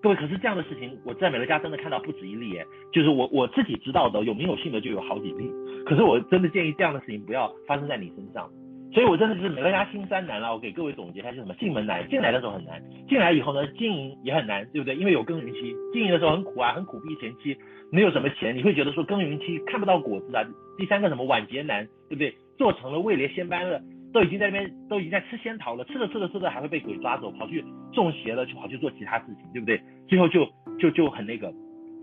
[0.02, 5.48] 各位，可是这样的事情我在美乐家真的看到不止一例，哎，就是我我自己知道的有名有姓的就有好几例。
[5.84, 8.50] 可是我真的建议这样的事情不要发生在你身上。”
[8.96, 10.54] 所以，我真的是美乐家新三难了。
[10.54, 11.52] 我给各位总结一下是什么？
[11.60, 14.96] 进门难，进来的时候很难，进来以后呢，经营也很难，对不对？
[14.96, 17.14] 因为有耕耘期，经营的时候很苦啊，很苦逼。
[17.16, 17.54] 前期
[17.92, 20.42] 没有什么钱，你会觉得说耕耘期看不到果子啊。
[20.78, 22.34] 第三个什么晚节难，对不对？
[22.56, 23.78] 做成了位列仙班了，
[24.14, 29.78] 都已经在那边都已经在吃仙桃了，吃着吃着吃着还会被鬼抓走，跑去中邪了，就跑去做其他事情，对不对？
[30.08, 31.52] 最后就就就很那个。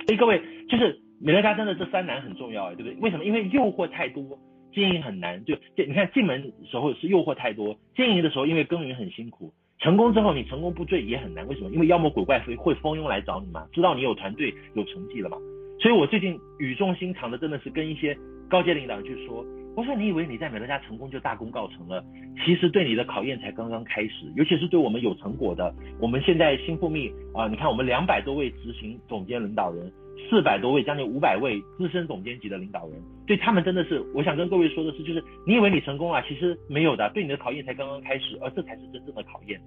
[0.06, 2.94] 所以各位，就是美乐家真的这三难很重要，对不对？
[3.02, 3.26] 为什么？
[3.26, 4.38] 因为诱惑太多。
[4.74, 11.48] 经营很难，就就你看进门时候是诱惑太多，经营的时候因为耕耘很辛苦，成功之后你成功不坠也很难。
[11.48, 11.70] 为什么？
[11.72, 15.38] 因为妖魔鬼怪会会蜂拥来找你嘛，知道你有团队有成绩了嘛。
[15.80, 18.18] 所以我最近语重心长的真的是跟一些
[18.50, 22.04] 高阶领导人去说，我说你以为你在美乐家成功就大功告成了，
[22.46, 29.92] 其实对你的考验才刚刚开始，尤其是对我们有成果的，我们现在新富密啊，你看我们两百多位执行总监领导人。
[30.30, 39.60] 四百多位，将近五百位资深总监级的领导人，对他们真的是，我想跟各位说的是，就是你以为你成功了，其实没有的，对你的考验才刚刚开始，而这才是真正的考验。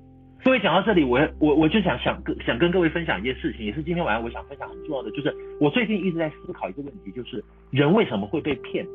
[0.44, 8.86] 各位讲到这里，我我我就想想跟想跟各位分享一件事情，也是今天晚上我想分享很重要的，就是我最近一直在思考一个问题，就是人为什么会被骗？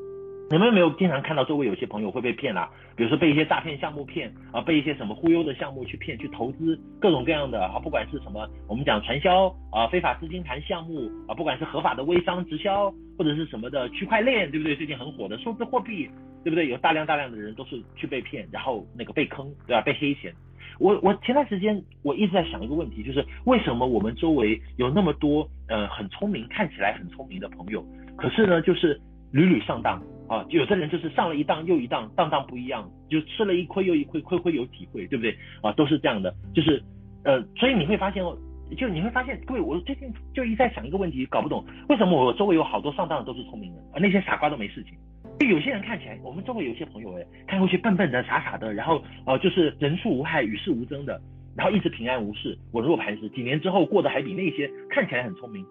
[0.51, 2.69] 你们有没有经常看到周围有些朋友会被骗啊？
[2.97, 14.75] 比如说被一些诈骗项目骗啊，被一些什么忽悠的项目去骗，去投资各种各样的啊，不管是什么我们讲传销啊，非法资金盘项目啊，不管是合法的微商直销或者是什么的区块链，对不对？
[14.75, 16.09] 最近很火的数字货币，
[16.43, 16.67] 对不对？
[16.67, 19.81] 有大量大量的人都是去被骗，然后那个被坑，对吧？
[19.81, 20.33] 被黑钱。
[20.79, 27.81] 我我前段时间我一直在想一个问题，就是为什么我们周围有那么多呃很聪明，看起来很聪明的朋友，
[28.17, 28.99] 可是呢就是
[29.31, 30.03] 屡屡上当。
[30.27, 35.35] 啊，有的人就是上了一当又一当，当当不一样，就吃了一亏又一亏，亏亏有体会，对不对？
[35.61, 36.81] 啊，都是这样的，就是，
[37.25, 38.37] 呃，所以你会发现哦，
[38.77, 44.93] 就你会发现，各位，我最近就一再想一个问题，搞不懂为什么我周围有好多上当的都是聪明人，而那些傻瓜都没事情。
[45.39, 51.19] 就有些人看起来，我们周围有些朋友，哎，看过去笨笨的、傻傻的，然后，呃，就是人畜无害、与世无争的，
[51.57, 55.65] 然后一直平安无事、稳若磐石，几年之后过得还比那些看起来很聪明、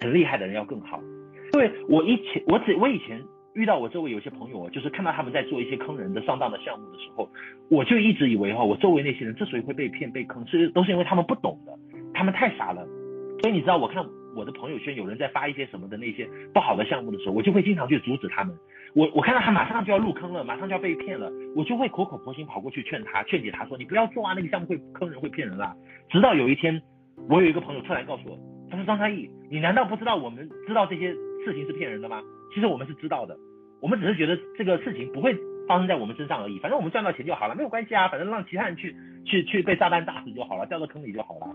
[0.00, 1.00] 很厉害的人要更好。
[1.52, 3.20] 各位，我以前，我只，我以前。
[3.54, 7.28] 遇到我周围有些朋友，就是看到他们在做一些坑人的上当的项目的时候，
[7.70, 11.72] 我就一直以为哈，我周围那些人之所以会被骗被坑，是都是因为他们不懂的，
[12.12, 12.84] 他们太傻了。
[13.40, 18.54] 所以你知道，我看我的朋友圈有人在发一些什么的那些不好的项目的时候，我就会经常去阻止他们。
[18.94, 25.74] 我我看到他马上就要入坑了，马上就要被骗了，我就会苦口婆心跑过去劝他，劝解他说，你不要做啊，那个项目会坑人会骗人啦。
[26.08, 26.80] 直到有一天，
[27.28, 28.38] 我有一个朋友突然告诉我，
[28.70, 31.12] 他说张开义，你难道不知道我们知道这些
[31.44, 32.22] 事情是骗人的吗？
[32.54, 33.36] 其实我们是知道的，
[33.80, 35.36] 我们只是觉得这个事情不会
[35.66, 36.58] 发生在我们身上而已。
[36.60, 38.06] 反正我们赚到钱就好了，没有关系啊。
[38.08, 41.46] 反正让其他人去去去被炸弹炸死就好了，掉到坑里就好了。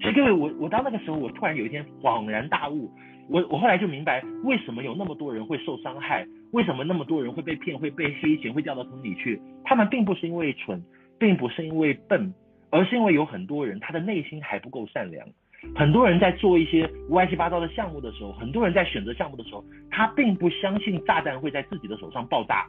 [0.00, 2.90] 所以各位，我我到那个时候，我突然有一天恍然大悟，
[3.28, 9.40] 我我后来就明白为什么有那么多人会受伤害，为什么那么多人会被骗，会被黑钱，会掉到坑里去。
[9.64, 10.80] 他们并不是因为蠢，
[11.18, 12.32] 并不是因为笨，
[12.70, 15.26] 而是因为有很多人他的内心还不够善良。
[15.74, 22.66] 很多人在做一些歪七八糟的项目的时候，很多人在选择项目的时候，他并不相信炸弹会在自己的手上爆炸，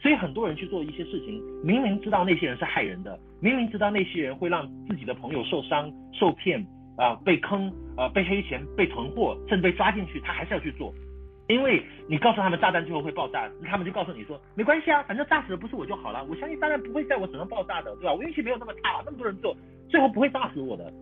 [0.00, 6.64] 所以很多人去做一些事情，明明知道那些人是害人的，明明知道那些人会让自己的朋友受伤、受骗
[6.96, 10.94] 啊、被坑啊、被黑钱、被囤货，甚至被抓进去，他还是要去做，
[11.48, 18.14] 因为你告诉他们炸弹最后会爆炸，他们就告诉你说没关系啊，反正炸死的不是我就好了，我相信炸弹不会在我手上爆炸的，对吧？
[18.14, 19.54] 我运气没有那么差，那么多人做，
[19.88, 20.92] 最后不会炸死我的。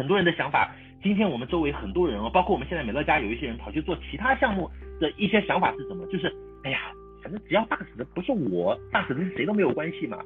[0.00, 4.66] 很多人的想法，今天我们周围很多人哦，包括我们现在美乐家有一些人跑去做其他项目
[4.98, 6.06] 的一些想法是什么？
[6.06, 6.34] 就是，
[6.64, 6.90] 哎呀，
[7.22, 10.16] 反正只要大死的不是我，大死的是谁都没有关系嘛。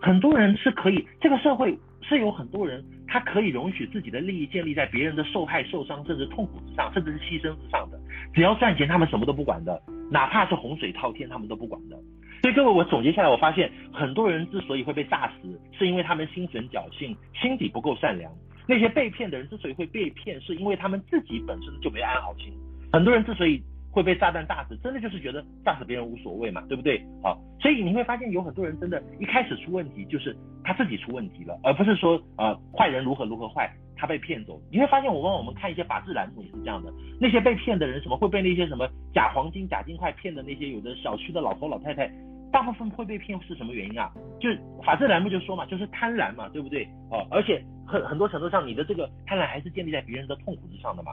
[0.00, 7.98] 很多人是可以，这个社会是有很多人，他可以容许自己的利益建立在别人的受害、受伤，甚至痛苦之上，甚至是牺牲之上的。
[8.32, 11.98] 只要赚钱，他们什么都不管的，哪怕是洪水滔天，他们都不管的。
[12.42, 18.30] 所以各位，我总结下来，我发现很多人之所以会被炸死，是因为他们心存侥幸，心底不够善良。
[18.66, 22.52] 那些被骗的人之所以会被骗，是因为他们自己本身就没安好心。
[22.92, 27.04] 很多人之所以会被炸弹炸死，真的就是觉得炸死别人无所谓嘛，对不对？
[27.22, 34.60] 好，所以你会发现有很多人真的，一开始出问题就是他自己出问题了，而不是说呃坏人如何如何坏，他被骗走。
[34.70, 42.10] 你会发现，我帮我们看一些法制栏目也是这样的，那些被骗的人什么会被那些什么假黄金、假金块骗的那些有的小区的老头老太太。
[42.54, 44.08] 大部分会被骗是什么原因啊？
[44.38, 44.48] 就
[44.84, 46.84] 法制栏目就说嘛，就是贪婪嘛，对不对？
[47.10, 51.10] 哦，而且很很多程度上，你的这个贪婪还是建立在别人的痛苦之上的嘛。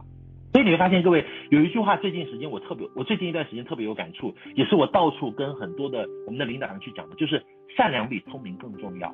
[0.54, 7.44] 所以你会发现，各位有一句话，最近时间我特别，我最近一段时间特别有感触，也是我到处跟很多的我们的领导人去讲的，就是
[7.76, 9.12] 善良比聪明更重要。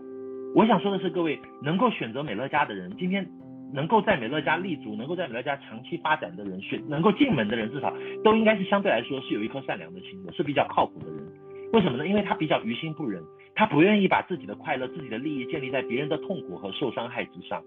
[0.54, 3.26] 我想说的是，各位能够选择美乐家的人，今天
[3.74, 11.27] 能够在美乐家立足，能够在美乐家长期发展的人，选能够进门的人，至少都应该是相对来说是有一颗善良的心的，是比较靠谱的人。
[11.78, 12.08] 为什么呢？
[12.08, 13.22] 因为他比较于心不忍，
[13.54, 17.62] 他不愿意把自己的快乐、自己的利益建立在别人的痛苦和受伤害之上。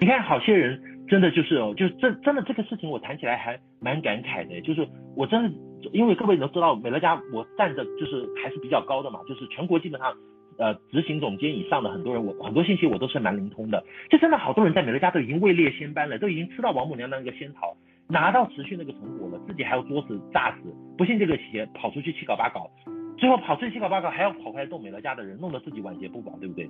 [0.00, 4.58] 你看，好些人真的就是哦，就真真的这个事情，我谈起来还蛮感慨的。
[4.62, 5.50] 就是我真的，
[5.92, 10.16] 因为各位都知道，美乐家我站的就是还是比较高的嘛，就是全国基本上
[10.56, 13.84] 呃执行总监以上的很多人，我很多信息我都是蛮灵通的。
[14.08, 17.76] 就真的好多人在美乐家都已经位列仙班了，都已经吃到王母娘娘那个仙桃，
[18.08, 22.70] 拿到持续那个成果了，自己还要作死诈死，不信这个邪，跑出去七搞八搞。
[23.20, 26.66] 最后跑这七搞八搞，还要跑回来动美乐家的人，弄得自己晚节不保，对不对？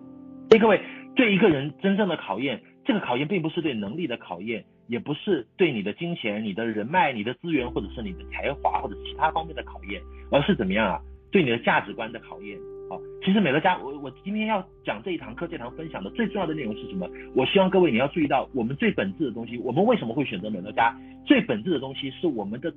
[0.50, 0.80] 所以各位，
[1.14, 11.00] 对一个人真正的考验，这个考验并不是对能力的考验，也不是对你的金钱、你的人脉、你的资源，或者是你的才华，或者其他方面的考验，而是怎么样啊？
[11.30, 12.58] 对你的价值观的考验。
[12.88, 17.08] 好，其实美乐家，我我今天要讲这一堂课，这堂分享的最重要的内容是什么？
[17.36, 20.92] 我希望各位你要注意到，我们最本质的东西，我们为什么会选择美乐家？
[21.24, 22.74] 最本质的东西是我们的。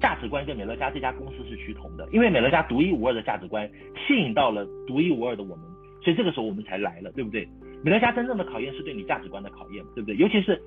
[0.00, 3.68] 价值观跟美乐家这家公司是趋同的，因为美乐家独一无二的价值观
[4.06, 5.64] 吸引到了独一无二的我们，
[6.02, 7.46] 所以这个时候我们才来了，对不对？
[7.84, 10.16] 美乐家真正的考验是对你价值观的考验，对不对？
[10.16, 10.60] 尤其是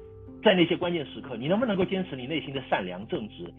[0.43, 3.51] 在那些关键时刻，你能不能够坚持你内心的善良正直？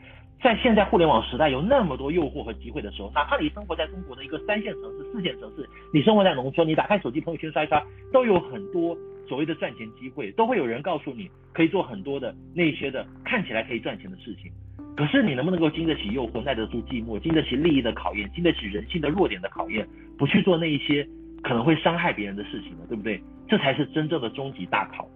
[0.42, 7.82] 在现在互联网时代有那么多诱惑和机会的时候，哪怕你生活在中国的一个三线城市、四线城市，你生活在农村，你打开手机朋友圈刷一刷，
[8.12, 14.52] 都有很多所谓的赚钱机会，都会有人告诉你可以做很多的那些的看起来可以赚钱的事情。
[14.96, 21.06] 可是你能不能够经得起诱惑，耐得住寂寞，经得起利益的考验，经得起人性的弱点的考验，不去做那一些
[21.42, 22.84] 可能会伤害别人的事情呢？
[22.88, 23.20] 对不对？
[23.48, 25.08] 这才是真正的终极大考。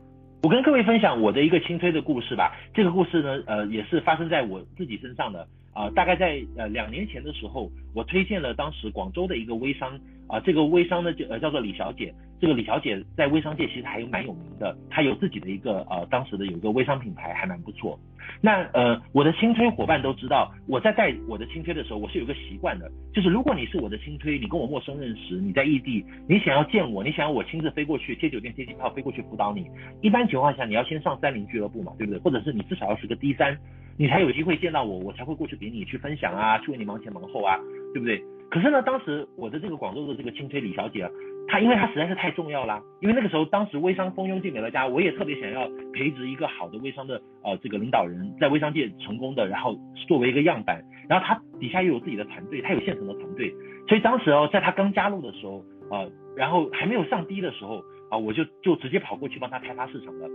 [0.43, 2.57] 我跟各位分享我的一个轻推的故事吧。
[2.75, 5.47] 这个故事呢，呃，也是发生在我自己身上的。
[5.73, 9.99] 啊、呃，大概在呃两年前的时候，我推荐了当时广州的一个微商。
[10.29, 12.15] 啊、这个微商呢，就呃叫做李小姐。
[12.41, 17.99] 这个李小姐在微商界其实还有蛮有名的，她有自己的一个呃当时的有一个微商品牌，还蛮不错。
[18.41, 29.67] 那呃我的轻推伙伴都知道，我在带我的轻推的时候，我是有个习惯的，就是如果你是我的轻推，你跟我陌生认识，你在异地，你想要见我，你想要我亲自飞过去，贴酒店贴机票飞过去辅导你，
[30.01, 32.21] 一般情况下你要先上三零俱乐部嘛，对不对？
[32.21, 33.59] 或者是你至少要是个 D 三，
[33.97, 37.59] 你才有机会见到我，我才会过去给你去分享啊，去为你忙前忙后啊，
[37.93, 38.23] 对不对？
[38.51, 41.09] 可是呢，当时我的这个广州的这个轻推李小姐
[41.47, 41.61] 她。
[41.61, 49.75] 因为她实在是太重要啦，因为那个时候当时微商蜂拥进美乐家，我也特别想要培植一个好的微商的呃这个领导人，在微商界成功的，然后
[50.07, 53.55] 作为一个样板，然后他底下又有自己的团队，他有现成的团队，
[53.89, 55.59] 所以当时哦，在他刚加入的时候
[55.91, 60.27] 啊、呃，然后还没有上低的时候啊、我就就直接跑过去帮他开发市场了。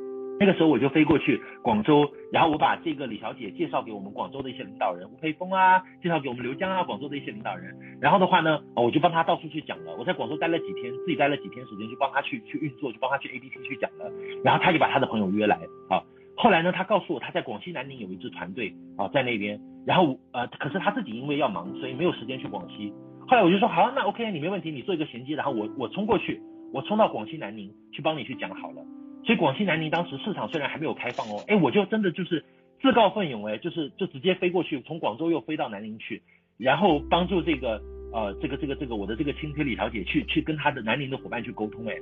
[0.43, 7.73] 那个时候我就飞过去广州，然后我把这个李小姐介绍给我们广州的一些领导人吴培峰啊，介绍给我们刘江啊，广州的一些领导人。
[8.01, 9.95] 然后的话呢，我就帮她到处去讲了。
[9.97, 14.12] 我在广州待了几天，自己待了几天时间，就帮她去去运作，就帮她去 A B C 去讲了。
[14.43, 15.56] 然后她就把她的朋友约来
[15.89, 16.03] 啊。
[16.36, 19.58] 后来呢，她告诉我她在广西南宁有一支团队啊，在那边。
[19.88, 22.91] 然后呃，可是她自己因为要忙，所以没有时间去广西。
[23.29, 26.41] 后来我就说好，那 OK，你没问题，你做一个衔接，然后我我冲过去，
[26.73, 28.84] 我冲到广西南宁去帮你去讲好了。
[29.26, 32.44] 所以广西南宁当时市场虽然还没有开放哦，哎，我就真的就是
[32.82, 36.22] 自告奋勇哎，就是就直接飞过去，从广州又飞到南宁去，
[36.58, 37.82] 然后帮助这个
[38.12, 41.96] 呃这个这个这个我的这个亲戚李小姐去去跟她的南宁的伙伴去沟通哎，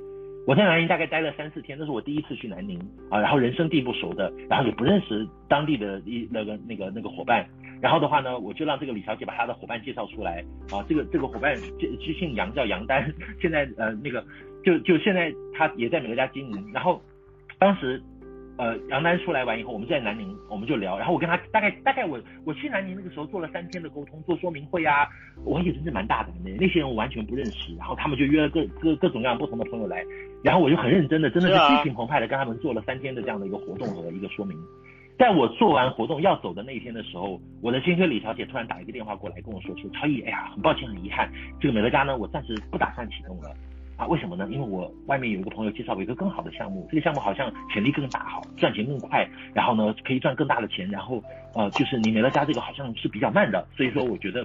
[0.48, 2.76] 我在南宁大概待了三四天，那是我第一次去南宁
[3.08, 7.46] 啊，然后人生地不熟的，然后也不认识当地的一那个那个那个伙伴，
[7.80, 13.08] 然后的话呢，我就让这个李小姐把她的伙伴介绍出来啊，这个这个伙伴就就姓杨叫杨丹，
[13.40, 14.24] 现在呃那个
[14.64, 17.00] 就就现在他也在美乐家经营，然后。
[17.62, 18.02] 当时，
[18.58, 20.98] 呃，杨丹出来完以后，我们在南宁，我们就聊。
[20.98, 25.06] 然后我跟他大概大概我我去南宁那个时候做了三天的沟通，做说明会啊，
[25.44, 26.50] 我也真是蛮大胆的。
[26.58, 30.04] 那些人我完全不认识，然后他们就约了各各各种各样不同的朋友来，
[30.42, 34.58] 然后我就很认真的，真的是激情澎湃的跟他们做了三天的这样的一个活动和一个说明。
[35.16, 43.54] 在我做完活动要走的那一天的时候，我的新推李小姐突然打一个电话过来跟我说说，超毅，哎呀，很抱歉，很遗憾，这个美乐家呢，我暂时不打算启动了。
[44.06, 44.48] 为什么呢？
[44.50, 51.22] 因为我外面有一个朋友介绍我一个更好的项目，这个项目好像潜力更大，好赚钱更快，然后呢可以赚更大的钱，然后
[51.54, 54.42] 呃就是你美乐家这个好像是比较慢的，所以说我觉得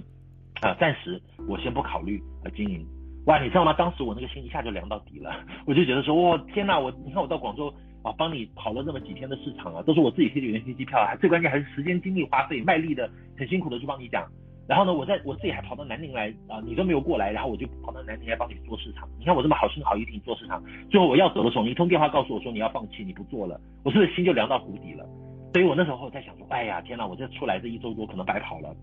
[0.62, 2.22] 啊、呃、暂时我先不考虑
[2.56, 2.86] 经营。
[3.26, 3.74] 哇，你知道吗？
[3.74, 5.36] 当时我那个心一下就凉到底了，
[5.67, 14.26] 我就觉得说哇天呐，我你看我到广州啊帮你跑了那么几天的市场啊，都是我自己贴酒店、贴机票啊，最关键还是时间精力花费卖力的很辛苦的去帮你讲。
[14.67, 19.08] 然后呢，我在我自己还跑到南宁来啊、你都没有过来，然后我就跑到南宁来帮你做市场。
[19.17, 25.06] 你看我这么好心好意替你做市场，最后我要走的时候，你一通电话告诉我说你要放弃，你不做了，我是不是心就凉到谷底了？
[25.53, 28.75] 所以我那时候在想说，哎呀，天哪，我这出来这一周多可能白跑了。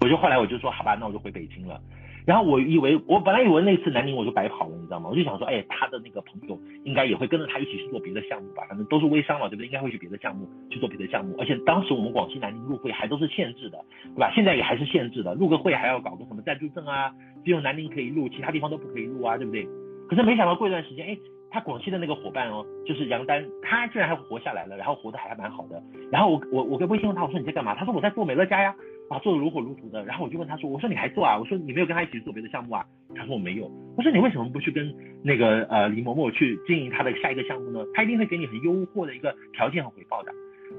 [0.00, 1.80] 我就后来我就说，好吧，那我就回北京了。
[2.24, 5.08] 然后我以为，我本来以为那次南宁我就白跑了，你知道吗？
[5.10, 9.66] 我就想说，哎，他的那个朋友应该也会跟着他一起去做别的项目吧，反正都是微商嘛，对不对？
[9.66, 11.34] 应该会去别的项目去做别的项目。
[11.38, 13.78] 而且当时我们广西南宁入会还都是限制的，
[14.14, 14.30] 对吧？
[14.34, 17.12] 现在也还是限制的，入个会还要搞个什么暂住证啊，
[17.44, 19.66] 只有南宁可以入，其他地方都不可以入啊，对不对？
[20.08, 21.18] 可是没想到过一段时间，哎，
[21.50, 25.82] 他广西的那个伙伴哦，就是杨丹，他居然还活下来了，然后活得还蛮好的。
[26.10, 27.74] 然后我我我跟微信问他，我说你在干嘛？
[27.74, 28.74] 他说我在做美乐家呀。
[29.12, 31.38] 啊，做的如火如荼的，然后我就问他说，我说你还做啊？
[31.38, 32.84] 我说你没有跟他一起做别的项目啊？
[33.14, 33.70] 他说我没有。
[33.96, 37.84] 我说你为什么不去跟那个呃李某某去经营他的下一个项目呢？
[37.94, 40.32] 他一定会给你很优渥的一个条件和回报的。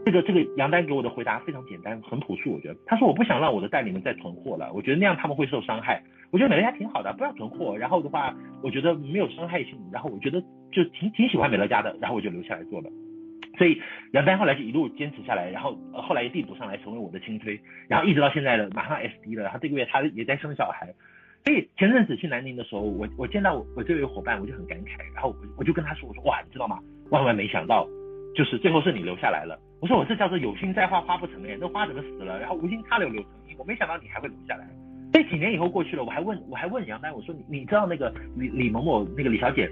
[0.04, 2.76] 这个这个杨丹给我的回答非常简单，很朴素，我觉得。
[2.88, 6.02] 他说我不想让我的代理们再囤货了，我觉得那样他们会受伤害。
[6.32, 7.78] 我觉得美乐家挺好的，不要囤货。
[7.78, 9.78] 然后的话，我觉得没有伤害性。
[9.91, 10.41] 然后我觉得
[10.72, 12.89] 就挺挺喜欢美乐家的，然后我就留下来做了。
[13.58, 13.82] 所以
[14.13, 20.92] 杨丹后来就一路坚持下来，然后后来也递补上来成为我的亲推，然后一直到现在了，马上 SD 了，然后这个月他也在生小孩。
[21.46, 26.80] 所以前阵子去南宁的时候，我我见到我我这位伙伴，我就很感慨，然后我我就跟他说，我说哇，你知道吗？
[27.12, 27.86] 万万没想到，
[28.34, 29.60] 就是最后是你留下来了。
[29.82, 32.40] 我说我这叫做有心栽花花不成哎，那花怎么死了？
[32.40, 34.65] 然后无心插柳柳成荫，我没想到你还会留下来。
[35.12, 39.69] 这几年以后过去了，我还问我还问杨丹，我说你你知道那个李李某某那个李小姐？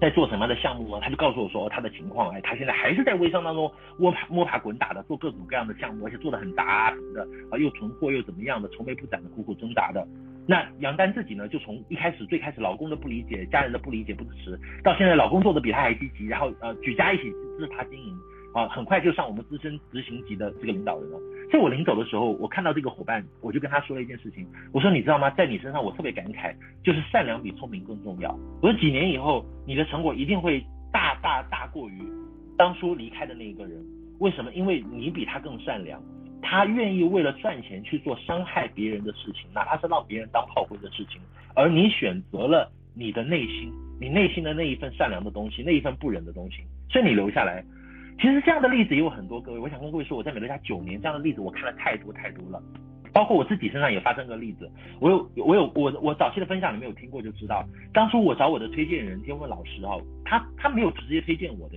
[0.00, 1.00] 在做什么样的项目啊？
[1.02, 10.06] 他就告诉我说他的情况，哎，他现在还是在微商当中摸爬摸爬滚打的做各种各样的项目，而且做的很大啊什么的啊，又囤货又怎么样的，愁眉不展的苦苦挣扎的。
[10.46, 18.18] 那杨丹自己呢，就从一开始最开始老公的不理解，家人的不理解不支持，到现在老公做的比他还积极，然后呃举家一起支持他经营。
[18.52, 21.18] 啊，很快就上我们资深执行级的这个领导人了。
[21.50, 24.46] 在我临走的时候，我看到这个伙伴，我就跟他说了一件事情。
[24.72, 25.30] 我说，你知道吗？
[25.30, 28.30] 在你身上，我特别感慨，就是善良比聪明更重要。
[28.60, 32.02] 我说，几年以后，你的成果一定会大大大过于
[32.56, 33.82] 当初离开的那一个人。
[34.18, 34.52] 为什么？
[34.52, 36.00] 因为你比他更善良，
[36.40, 41.20] 他愿意为了赚钱去做伤害别人的事情，哪怕是让别人当炮灰的事情。
[41.54, 47.64] 而你选择了你的内心，你内心的那一份善良的东西，那一份不忍的东西，所以你留下来。
[48.22, 52.62] 其实这样的例子也有很多，各位，我想跟各位说，我在美乐家九年，这样的例子我看了太多太多了，
[53.12, 54.70] 包括我自己身上也发生个例子，
[55.00, 61.76] 我有我有我我早期的分享里面有听过就知道，当初我找我的推荐人天问老师哈，他他没有直接推荐我的，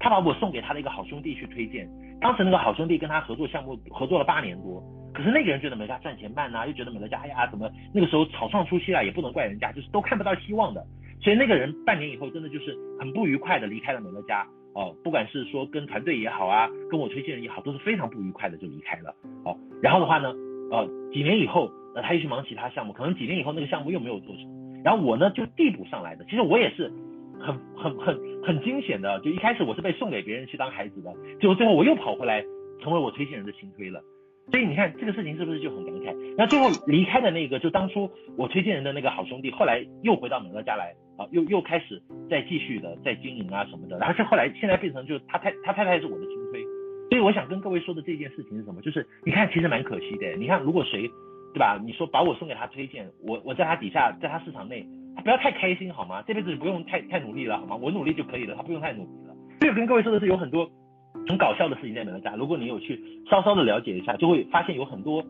[0.00, 1.88] 他把我送给他的一个好兄弟去推荐，
[2.20, 4.82] 当时那个好兄弟跟他合作项目合作了八年多，
[5.12, 10.84] 可是那个人觉得美乐家赚钱慢呐，又觉得美乐家哎呀怎么那个时候草创初期啊，也不能怪人家，就是都看不到希望的，
[11.22, 14.44] 所以那个人半年以后真的就是很不愉快的离开了美乐家。
[14.74, 19.14] 哦，不管是说跟团队也好啊，跟我推荐人也好，都是非常不愉快的就离开了。
[19.44, 20.34] 哦，然后的话呢，
[20.70, 26.24] 呃，几年以后，呃，他又去忙其他项目，可能几年以后那个项目又没有做成，然后我呢就递补上来的。
[26.24, 26.92] 其实我也是
[27.38, 32.44] 很很很很惊险的，就一开始我是被送给别人去当孩子的，结果最后我又跑回来
[32.80, 34.02] 成为我推荐人的亲推了。
[34.50, 36.34] 所以你看这个事情是不是就很感慨？
[36.36, 46.62] 那最后离开的那个，就当初我推荐人的那个好兄弟，后来又回到美乐家来啊，又又开始再继续的在经营啊什么的，然后是后来现在变成就是他太他太太是我的亲推，
[47.10, 48.80] 所以我想跟各位说的这件事情是什么？
[48.82, 51.08] 就是你看其实蛮可惜的，你看如果谁
[51.52, 51.80] 对吧？
[51.84, 54.84] 你说把我送给他推荐，我我在他底下，在他市场内，
[55.16, 56.22] 他不要太开心好吗？
[56.26, 57.76] 这辈子不用太太努力了好吗？
[57.76, 59.34] 我努力就可以了，他不用太努力了。
[59.60, 60.70] 所以跟各位说的是有很多。
[61.28, 63.00] 很搞笑的事情在美乐家，如果你有去
[63.30, 65.24] 稍稍的了解一下，就会发现有很多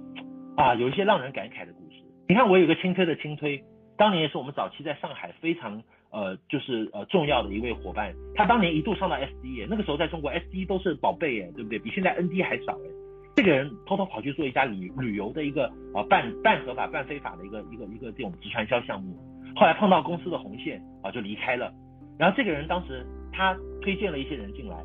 [0.56, 2.02] 啊，有一些让人感慨的故事。
[2.26, 3.62] 你看，我有个亲推的亲推，
[3.96, 8.14] 当年也是我们早期在上海非常呃，就是呃重要的一位伙伴。
[8.34, 11.78] 他当年一度上到 SD，那个时候在中国 SD 都是宝贝耶，对不对？
[11.78, 12.88] 比现在 ND 还少哎。
[13.36, 19.16] 这个人偷偷跑去做一家旅旅游的一个啊半半合法半非法的一个一个一个这种直传销项目，
[19.56, 21.72] 后来碰到公司的红线啊就离开了。
[22.18, 24.76] 然后这个人当时他推荐了一些人进来。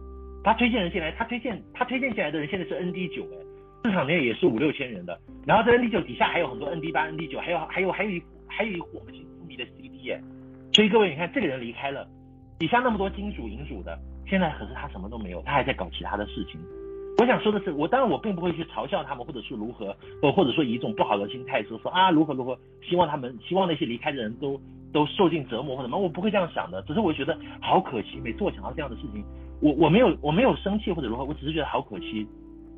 [0.41, 3.38] 他推荐人进来，他推荐他推荐进来的人现在是 ND 九哎，
[3.84, 5.20] 市场内也是五六千人的。
[5.45, 10.22] 然后这 ND 九底下还有很多 ND 八、ND 九，还有还有还有一还有一个我们心痴迷的 CD 哎。
[10.74, 12.06] 所以各位你看，这个人离开了，
[12.60, 13.97] 底下那么多金主银主的，
[14.28, 16.60] 现在可是他什么都没有，他还在搞其他的事情。
[17.18, 24.60] 我想说的是，我当然我并不会去嘲笑他们，或者是如何，或或者说以一种不好的心态说说啊如何如何，希望他们希望那些离开的人都
[24.93, 26.82] 都受尽折磨或者什么，我不会这样想的。
[26.84, 29.24] 只是我觉得好可惜，每次我想到这样的事情。
[29.62, 32.26] 我我没有我没有生气或者如何，我只是觉得好可惜。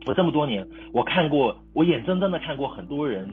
[0.07, 3.31] 我这么多年，我看过，我眼睁睁的看过很多人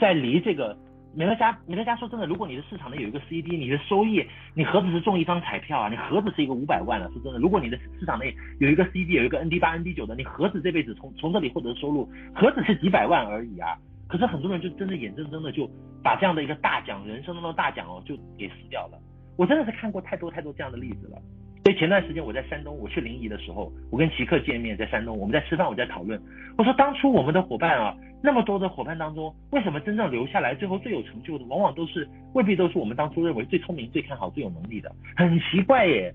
[0.00, 0.74] 在离这个
[1.16, 1.58] 美乐家。
[1.66, 5.88] 美乐家说真的，如果你的市场内有一个 CD，你的收益，你何止是中一张彩票啊？
[5.88, 7.08] 你何止是一个五百万啊？
[7.14, 13.78] 说真的，如果你的市场内有一个 CD，有一个 ND 八、ND 九的，你何止这辈子从从这里获得收入，何止是几百万而已啊？
[14.06, 15.68] 可是很多人就真的眼睁睁的就
[16.02, 18.98] 把这样的一个大奖，人生当中的大奖哦，就给撕掉了。
[19.38, 21.18] 我真的是看过太多太多这样的例子了。
[21.64, 26.20] 所以前段时间我在山东，我去临沂的时候，我跟奇克见面，在山东，我们在吃饭，我在讨论。
[26.56, 27.92] 我说当初我们的伙伴啊，
[28.22, 34.90] 那么多的伙伴当中，为什么真正留下来，最后最有成就的，往往都是未必都是我们当初认为最聪明、最看好、最有能力的？
[35.16, 36.12] 很奇怪耶，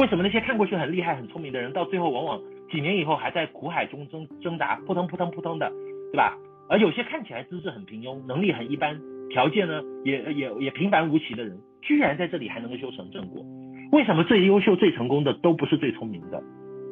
[0.00, 2.40] 为什么那些看过去很厉害、很聪明的人，到最后往往
[2.72, 5.70] 几年以后还在苦海中挣挣扎，扑腾扑腾扑腾的，
[6.12, 6.36] 对吧？
[6.68, 8.98] 而有些看起来资质很平庸、能力很一般、
[9.30, 13.44] 条件呢也也也平凡无奇的人，居然在这里还能够修成正果。
[13.92, 16.42] 为什么最优秀、最成功的都不是最聪明的？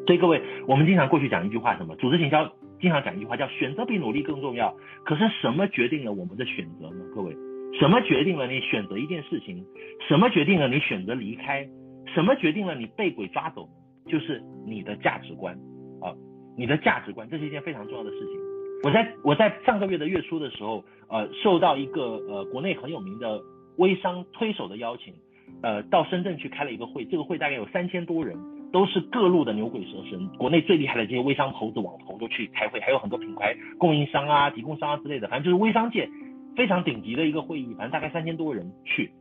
[0.07, 1.97] 所以各位，我们经常过去讲一句话，什么？
[1.97, 2.45] 组织行销
[2.83, 4.75] 经常讲一句话，叫选择比努力更重要。
[5.05, 7.05] 可是什么决定了我们的选择呢？
[7.15, 7.33] 各位，
[7.79, 9.65] 什么决定了你选择一件事情？
[10.09, 11.65] 什么决定了你选择离开？
[12.13, 13.69] 什么决定了你被鬼抓走？
[14.09, 15.55] 就是你的价值观
[16.01, 16.13] 啊，
[16.59, 18.37] 你的价值观，这是一件非常重要的事情。
[18.83, 23.41] 我在我在上个月的月初的时候，呃，受到一个呃国内很有名的
[23.77, 25.15] 微商推手的邀请。
[25.63, 28.37] 呃，到深圳去开了一个会，这个会大概有三千多人，
[28.73, 36.09] 都是各路的牛鬼蛇神，国内最厉害的这些微商头子、网红都去开会，还有很多品牌供应商啊、提供商啊之类的，反正就是微商界
[36.57, 39.13] 非常顶级的一个会议，反正大概三千多人去。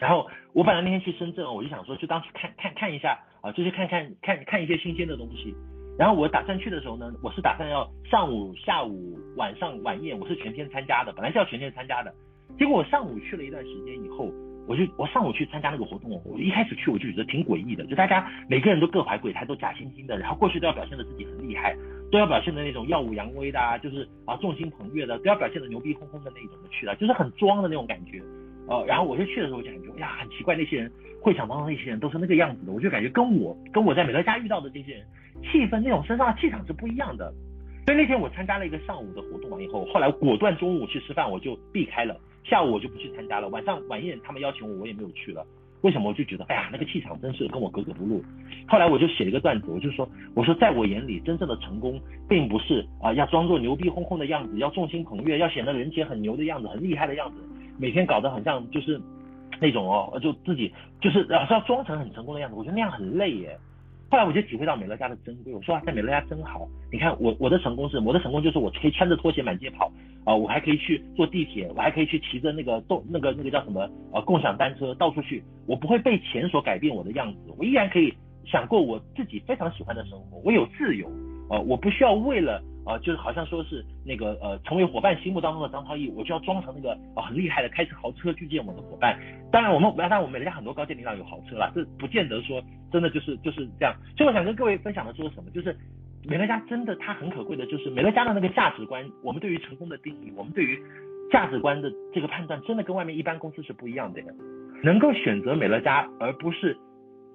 [0.00, 5.54] 然后我本来那天去深圳，我就想说，就当去看看看一下啊，就去看看看看一些新鲜的东西。
[5.96, 12.12] 然后我打算去的时候呢，我是打算要上午、下午、晚上晚宴，我是全天参加的，本来是要全天参加的。
[12.58, 14.30] 结果我上午去了一段时间以后。
[14.66, 21.76] 我就我上午去参加那个活动，我一开始去我就觉得挺诡异的，就大家每个人都各怀鬼胎，都假惺惺的，然后过去都要表现的自己很厉害，
[22.10, 28.20] 都要表现的那种耀武扬威的啊，就是啊众星捧月的，都要表现的牛逼哄哄的那种的去了，就是很装的那种感觉。
[28.68, 30.90] 呃，然后我就去的时候就感觉哎呀，很奇怪，那些人
[31.22, 35.06] 会场当中那些人都是那个样子的，我就感觉跟我跟我在美乐家遇到的这些人
[35.42, 37.32] 气氛那种身上的气场是不一样的。
[37.86, 42.18] 所以那天我参加了一个上午的活动完以后，后来果断中午去吃饭我就避开了，
[42.48, 45.44] 下午我就不去参加了，晚上晚宴他们邀请我我也没有去了。
[45.82, 46.08] 为什么？
[46.08, 48.24] 我就觉得哎呀那个气场真是跟我格格不入。
[48.66, 57.36] 后来我就写了一个段子，我就说我说在我眼里真正的成功并不是啊、要装作牛逼哄哄的样子，要众星捧月，要显得人前很牛的样子，很厉害的样子。
[57.78, 59.00] 每天搞得很像就是
[59.60, 63.56] 那种哦，就自己就是老是要装成很成功的样子，我觉得那样很累耶。
[64.08, 66.66] 后来我就体会到美乐家的珍贵，我说啊，在美乐家真好。
[66.92, 69.90] 你看我我的成功是，我的成功就是我可以穿着拖鞋满街跑
[70.24, 81.10] 啊，我还可以去坐地铁，我还可以去骑着那个动那个那个叫什么呃共享单车到处去，我不会被钱所改变我的样子，我依然可以想过我自己非常喜欢的生活，我有自由。
[81.48, 89.18] 呃，我不需要为了呃，就是好像说是那个呃，成为伙伴心目当中的张超毅，我就要装成那个呃很厉害的开着豪车去见我的伙伴。
[89.50, 93.94] 当然我们，当然我们美乐家很多高阶领导有豪车啦，这不见得说真的就是就是这样。
[94.16, 95.76] 所以我想跟各位分享的说什么，就是
[96.24, 100.80] 美乐家真的它很可贵的，就是美乐家的那个价值观，我们对于成功的定义，我们对于
[101.32, 104.20] 价值观的这个判断，真的跟外面一般公司是不一样的。
[104.84, 106.76] 能够选择美乐家而不是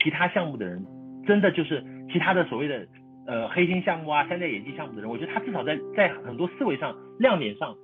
[0.02, 0.86] 其他项目的人，
[1.28, 2.88] 真的就是其他的所谓的。
[3.28, 7.76] 呃，黑金项目啊，三 D 演技项目的人，我觉得他至少在在很多思维上、亮点上，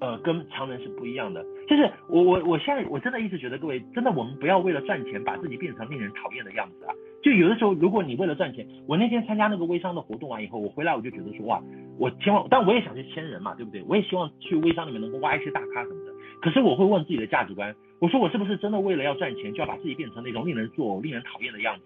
[0.00, 1.44] 呃，跟常人是不一样的。
[1.68, 6.92] 就是我我我现在我真的一直觉得，各位真的我们不要为了赚钱把自己变成令人讨厌的样子啊！
[7.22, 11.62] 就有的时候，如果你为了赚钱，我那天参加那个微商的活动完以后，我回来我就觉得说哇，
[11.96, 13.84] 我千万，但我也想去签人嘛，对不对？
[13.86, 16.12] 我也希望去微商里面能够挖一些大咖什么的。
[16.42, 21.84] 可是我会问自己的价值观，我说我是不是真的为了要赚钱，就要把自己变成那种令人作呕、令人讨厌的样子？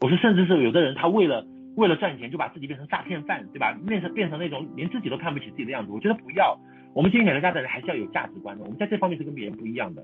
[0.00, 1.44] 我说甚至是有的人他为了。
[1.76, 3.72] 为了赚钱就把自己变成诈骗犯，对吧？
[3.86, 6.58] 变成变成那种连自己都看不起自己的样子，我觉得不要。
[6.94, 10.02] 我们经营美乐家的人还是要有价值观的，我们在这方面是跟别人不一样的。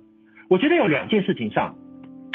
[0.50, 1.74] 我觉得有两件事情上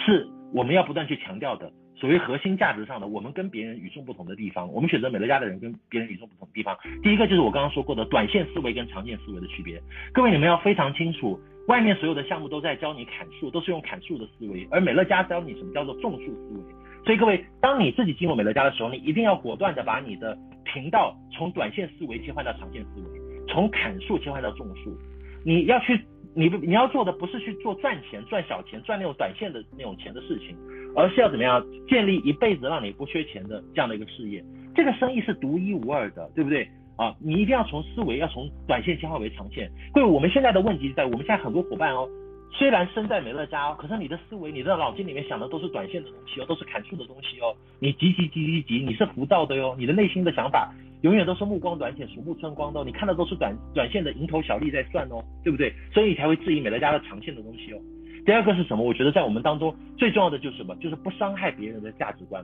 [0.03, 4.67] 是我们要不断去强调的，所谓核心价值上的，我们跟别人与众不同的地方。
[4.73, 9.79] 我们选择美乐家的人跟别人与众不同的地方，第一个就是我刚刚说过的短线思维跟长线思维的区别。
[10.11, 16.76] 各位你们要非常清楚，外面所有的项目都在教你砍树，都是用砍树的思维，而美乐家教你什么叫做种树思维。
[17.05, 24.97] 所以各位，当你自己进入美乐家的时候，你一定要果断的把你的频道从短线思维切换到长线思维，从砍树切换到种树。
[25.45, 25.97] 你要去，
[26.35, 30.57] 你你要做的不是去做赚钱、赚小钱、赚那种短线的那种钱的事情，
[30.95, 34.43] 而是要怎么样建立一辈子让你不缺钱的这样的一个事业。
[34.75, 36.67] 这个生意是独一无二的，对不对？
[36.97, 39.71] 啊，你一定要从思维要从短线切换为长线。
[39.93, 42.09] 各位，我们现在的问题在我们现在很多伙伴哦。
[42.51, 47.55] 虽然身在美乐家哦，可是你的思维、你的脑筋里面想的都是短线的东西哦，都是砍树的东西哦。
[47.79, 49.75] 你急急急急急，你是浮躁的哟。
[49.77, 52.83] 你的内心的想法永远都是目光短浅、鼠目寸光的哦。
[52.83, 55.71] 你看的都是短短线的蝇头小利在算哦，对不对？
[55.93, 57.77] 所以你才会质疑美乐家的长线的东西哦。
[58.25, 58.83] 第二个是什么？
[58.83, 60.75] 我觉得在我们当中最重要的就是什么？
[60.77, 62.43] 就是不伤害别人的价值观。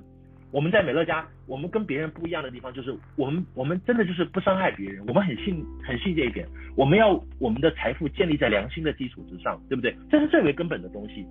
[0.54, 6.48] 我们在美乐家，我们跟别人不一样的地方就是，我们我们真的就是不伤害别人，我们很信很信这一点。
[6.78, 9.96] 我们要我们的财富建立在良心的基础之上，对不对？
[10.12, 11.26] 这是最为根本的东西。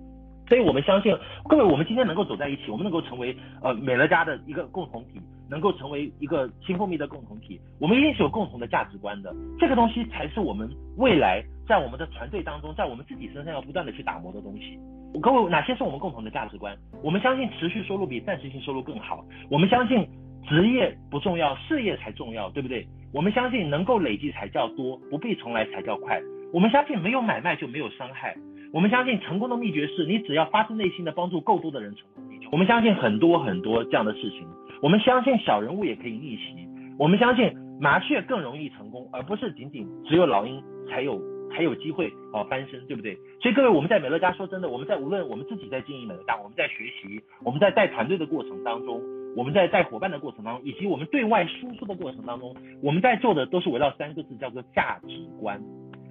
[0.49, 1.15] 所以我们相信
[1.47, 9.33] 各位，我们今天能够走在一起，我们能够成为呃美乐家的一个共同体，能够成为一个新蜂蜜的共同体，我们一定是有共同的价值观的。
[9.57, 14.77] 这个东西才是我们未来在我们的团队当中，在我们自己身上要不断的去打磨的东西。
[15.21, 16.75] 各位，哪些是我们共同的价值观？
[17.03, 19.23] 我们相信持续收入比暂时性收入更好。
[19.49, 20.07] 我们相信
[20.47, 22.85] 职业不重要，事业才重要，对不对？
[23.13, 26.19] 我们相信能够累积才叫多，不必重来才叫快。
[26.51, 28.35] 我们相信没有买卖就没有伤害。
[28.73, 32.23] 我们相信成功的秘诀是你只要发自内心的帮助够多的人成功。
[32.51, 34.47] 我们相信很多很多这样的事情。
[34.81, 36.67] 我们相信小人物也可以逆袭。
[36.97, 41.19] 我们相信麻雀更容易成功，而不是仅仅只有老鹰才有。
[41.53, 43.15] 才有机会啊翻身，对不对？
[43.41, 49.01] 所以各位，我们在美乐家说真的，我们在无论我们自己在经营美乐家，我们在学习，我们在带团队的过程当中，
[49.35, 55.61] 我们在带伙伴的过程当中，以及我们对外输出的过程当中，我们在做的都是围绕三个字，叫做价值观。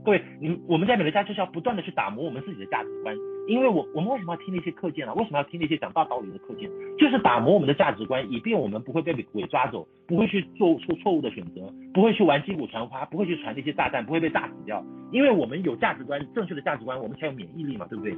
[0.05, 5.15] 各位，你我们在美乐家就是要不断的去打磨我们自己的价值观，因为我我们为什么要听那些课件呢？
[5.15, 6.69] 为什么要听那些讲大道理的课件？
[6.99, 14.85] 就是打磨我们的价值观，以便我们不会被鬼抓走，不会去做出错误的选择，不会去玩击鼓传花，不会去传那些炸弹，不会被炸死掉。
[15.13, 18.13] 因为我们有价值观，正确的价值观，我们才有免疫力嘛，对不对？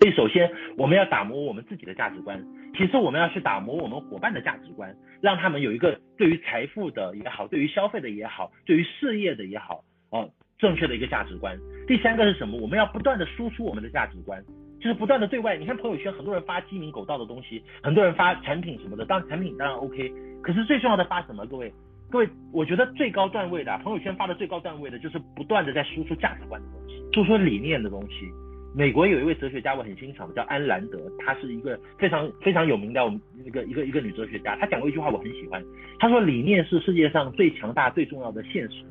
[0.00, 2.44] 所以首先我们要打磨我们自己的价值观，
[2.76, 10.28] 其次我们要去打磨我们伙伴的价值观，让他们有一个对于财富的也好，对于消费的也好，对于事业的也好，哦。
[10.60, 11.58] 正确的一个价值观。
[11.86, 12.58] 第三个是什么？
[12.60, 14.42] 我们要不断的输出我们的价值观。
[14.80, 20.10] 就是不断的对外，你看朋友圈很多人发鸡鸣狗盗的东西，很多人发产品什么的，当然产品当然 OK，
[20.42, 21.44] 可是最重要的发什么？
[21.44, 21.70] 各位，
[22.08, 28.30] 各位，我觉得最高段位的朋友圈发的最高段位的就是不断的在输出价值观的东西，输出理念的东西。
[28.74, 35.62] 美国有一位哲学家我很欣赏，叫安兰德，她是一个非常非常有名的我们一个一个一个女哲学家，她讲过一句话我很喜欢，
[35.98, 38.82] 她说理念是世界上最强大最重要的现实，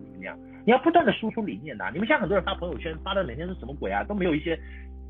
[0.69, 4.55] 你要不断的输出理念的，你们现在很多人发朋友圈发的每天是什么鬼啊，都没有一些。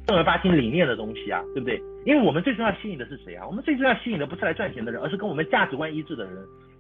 [0.08, 1.76] 正儿八经理念的东西啊，对不对？
[2.06, 3.46] 因为我们最重要吸引的是谁啊？
[3.46, 6.34] 我们最重要吸引的不是来赚钱的人，而是跟我们价值观一致的人。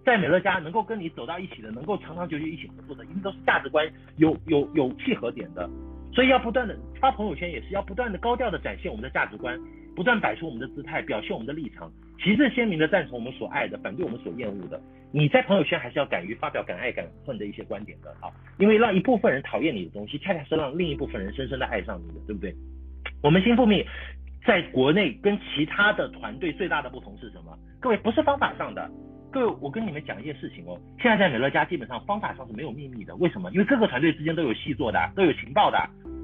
[0.06, 5.70] 在美乐家能够跟你走到一起的，能够长长久久一起合作的，一定都是价值观有有有契合点的。
[6.14, 9.60] 所以要不断的发朋友圈，也是要不断的高调的展现我们的价值观，
[9.94, 11.92] 不断摆出我们的姿态，表现我们的立场，
[12.24, 14.82] 旗帜鲜明的赞成我们所爱的，反对我们所厌恶的。
[15.12, 18.30] 你在朋友圈还是要敢于发表敢爱敢恨的一些观点的啊，
[18.60, 22.53] 因为让一部分人讨厌你的东西，恰恰是让另一部分人深深的爱上你的，对不对？
[23.24, 23.84] 我们新富密
[24.45, 27.57] 在国内跟其他的团队最大的不同是什么？
[27.80, 28.89] 各位不是方法上的，
[29.32, 30.80] 各位我跟你们讲一件事情哦。
[31.01, 33.49] 现在在美乐家基本上方法上是没有秘密的，为什么？
[33.51, 35.78] 因为各个团队之间都有细作的，都有情报的。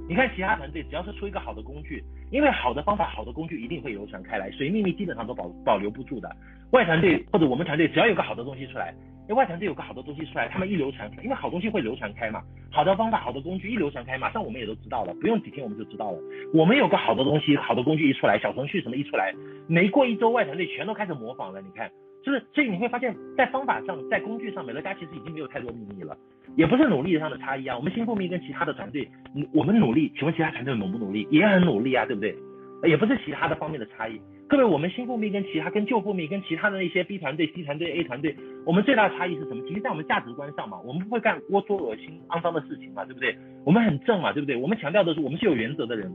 [0.08, 6.30] 你看其他团队只要是出一个好的工具，因为好的方法、好的工具一定会流传开来，所以秘密基本上都保保留不住的。
[6.72, 8.94] 外团队或者我们团队只要有个好的东西出来。
[9.28, 16.20] 因为外团队有个好的东西出来，他们一流传，因为好东西会流传开嘛，好的方法、好的工具一流传开，马上我们也都知道了，不用几天我们就知道了。
[16.54, 19.34] 我们有个好的东西、好的工具一出来，小程序什么一出来，
[19.66, 21.60] 没过一周，外团队全都开始模仿了。
[21.60, 21.90] 你看，
[22.26, 26.18] 就是所以你会发现在方法上、在工具上，美乐家其实已经没有太多秘密了，
[26.56, 27.78] 也不是努力上的差异啊。
[27.78, 29.08] 我们新富密跟其他的团队，
[29.54, 31.28] 我们努力，请问其他团队努不努力？
[31.30, 32.36] 也很努力啊，对不对？
[32.84, 34.20] 也不是其他的方面的差异。
[34.48, 39.64] 各位，我们新富密跟其他、跟旧富密跟其他的那些 B 团队、C 团队、A 团队，我们最大的差异是什么？
[39.68, 43.36] 其实，在我们价值观上嘛，我们不会干龌龊、恶心、肮脏的事情嘛，对不对？
[43.66, 44.56] 我们很正嘛，对不对？
[44.56, 46.12] 我们强调的是，我们是有原则的人，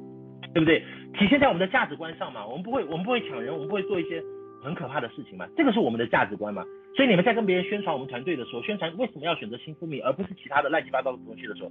[0.54, 0.80] 对不对？
[1.14, 4.22] 体现在我们的价值观上嘛，我们不会，我们不会抢人，我们不会做一些
[4.62, 6.64] 很可怕的事情嘛，这个是我们的价值观嘛。
[6.96, 11.70] 所以你们在跟别人宣传我们团队的时候，宣传为什么要选择新富密，而不是其他的乱七八糟的东西的时候。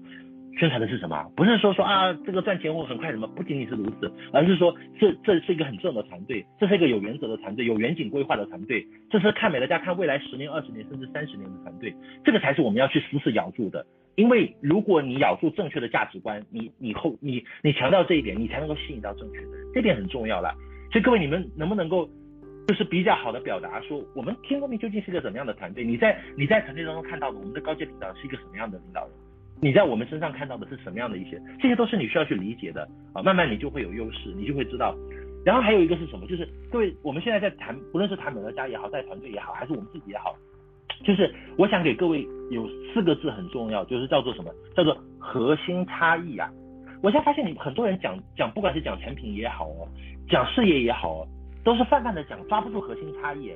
[0.57, 1.31] 宣传的是什么？
[1.37, 13.85] 不是说说啊，这个赚钱或很快什么，不仅仅是如此，而是说这这是一个很正的团队，这是一个有原则的团队，有远景规划的团队，这是看美乐家看未来十年、二十年甚至三十年的团队，这个才是我们要去死死咬住的。
[14.15, 20.53] 因为如果你咬住正确的价值观，你你后你你强调这一点，你才能够吸引到正确的，这点很重要了。
[20.91, 22.09] 所以各位，你们能不能够
[22.69, 25.83] 就是比较好的表达说，我们新富密究竟是个怎么样的团队？
[25.83, 29.11] 你在你在团队当中看到的我们的高阶领导是一个什么样的领导人？
[29.59, 31.41] 你在我们身上看到的是什么样的一些？
[31.59, 34.95] 这些都是你需要去理解的啊，慢慢你就会有优势，你就会知道。
[35.43, 36.27] 然后还有一个是什么？
[36.27, 40.35] 就是各位，我们现在在谈，不论是谈美乐家也好，带团队也好，还是我们自己也好，
[41.03, 44.53] 就是我想给各位有四个字很重要，就是叫做什么？
[44.77, 46.47] 叫做核心差异啊！
[47.01, 49.89] 我现在发现你很多人讲讲，不管是讲产品也好哦，
[50.29, 51.27] 讲事业也好哦，
[51.63, 53.53] 都是泛泛的讲，抓不住核心差异。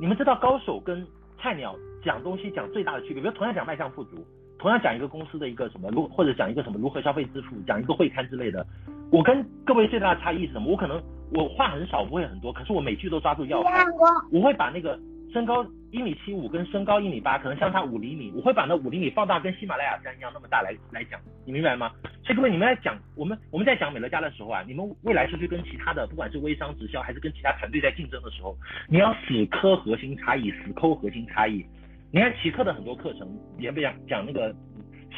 [0.00, 1.06] 你们知道高手跟
[1.38, 4.24] 菜鸟讲东西讲最大的区别，比如同样讲卖相富足。
[4.58, 8.66] 同样讲一个公司的一个什么如，或者讲一个什么如何消费支付，讲一个会刊之类的，
[9.10, 10.72] 我跟各位最大的差异是什么？
[10.72, 10.98] 我可能
[11.34, 13.84] 我话很少，不会很多，可是我每句都抓住要害。
[14.32, 14.98] 我会把那个
[15.32, 21.90] 身高一米七五跟身高一米八可能相差五厘米，我会把那五厘米放大跟喜马拉雅山一样那么大来来讲，你明白吗？
[22.24, 28.56] 所以各位你们在讲我们我们在讲美乐家的时候啊，你们未来出去跟其他的不管是微商直销还是跟其他团队在竞争的时候，
[28.88, 31.64] 你要死磕核心差异，死抠核心差异。
[32.12, 34.54] 你看奇客的很多课程，也不讲讲那个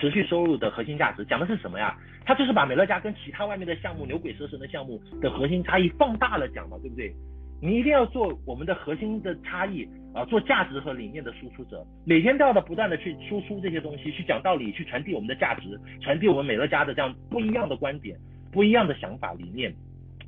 [0.00, 1.96] 持续收入的核心价值，讲的是什么呀？
[2.24, 7.14] 他就是把美乐家跟其他外面的项目牛鬼蛇神的项目的核心差异放大了讲嘛，对不对？
[7.60, 18.16] 你一定要做我们的核心的差异啊，做价值和理念的输出者，每天都要的不断的去输出这些东西，去讲道理，去传递我们的价值，传递我们美乐家的这样不一样的观点，
[18.52, 19.74] 不一样的想法理念。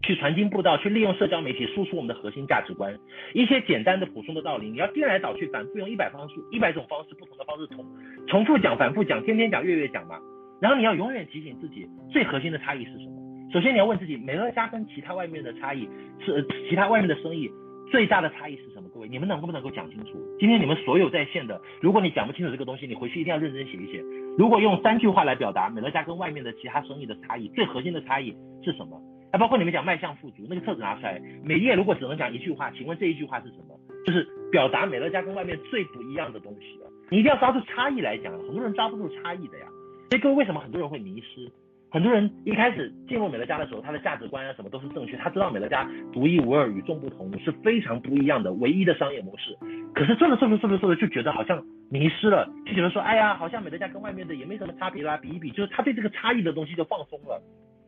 [0.03, 2.99] 去传经布道，去利用社交媒体输出我们的核心价值观，
[3.35, 7.85] 一些简单的普通的道理，你要颠来倒去，反复用一百方式、一百种方式、不同的方式重
[8.27, 10.19] 重复讲、反复讲、天天讲、月月讲嘛。
[10.59, 13.20] 然后你要永远提醒自己，最核心的差异是什么？
[13.53, 15.89] 首先你要问自己，美乐家跟其他外面的差异
[16.25, 17.51] 是其他外面的生意
[17.91, 18.89] 最大的差异是什么？
[18.95, 20.13] 各位，你们能不能够讲清楚？
[20.39, 24.01] 今天你们所有在线的，如果你讲不清楚这个东西，你回去一定要认真写一写。
[24.39, 28.33] 如果用三句话来表达美乐家跟外面的其他生意的差异，最核心的差异
[28.65, 29.03] 是什么？
[29.33, 33.77] 还包括你们讲迈向富足那个册子拿出来，每页如果只能讲一句话，请问这一句话是什么？
[34.07, 36.79] 就是表达美乐家跟外面最不一样的东西！
[37.11, 39.67] 你一定要抓住差异来讲，很多人抓不住差异的呀。
[40.11, 41.51] 所以各位为什么很多人会迷失？
[41.91, 49.57] 很多人一开始进入美乐家的时候，他的价值观啊什么都是正确，他知道美乐家独一无二、与众不同，是非常不一样的唯一的商业模式。
[49.93, 51.61] 可是做着做着做着做着就觉得好像
[51.91, 57.43] 迷失了，就觉得说，哎呀，好像美乐家跟外面的也没什么差别啦，比一比，就是他对这个差异的东西就放松了。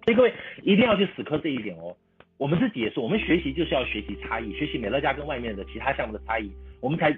[0.05, 0.33] 所以各位
[0.65, 1.95] 一定要去死磕这一点哦。
[2.39, 6.51] 我们自己也是，我们学习就是要学习差异，学习美乐家跟外面的其他项目的差异，
[6.81, 7.17] 我们才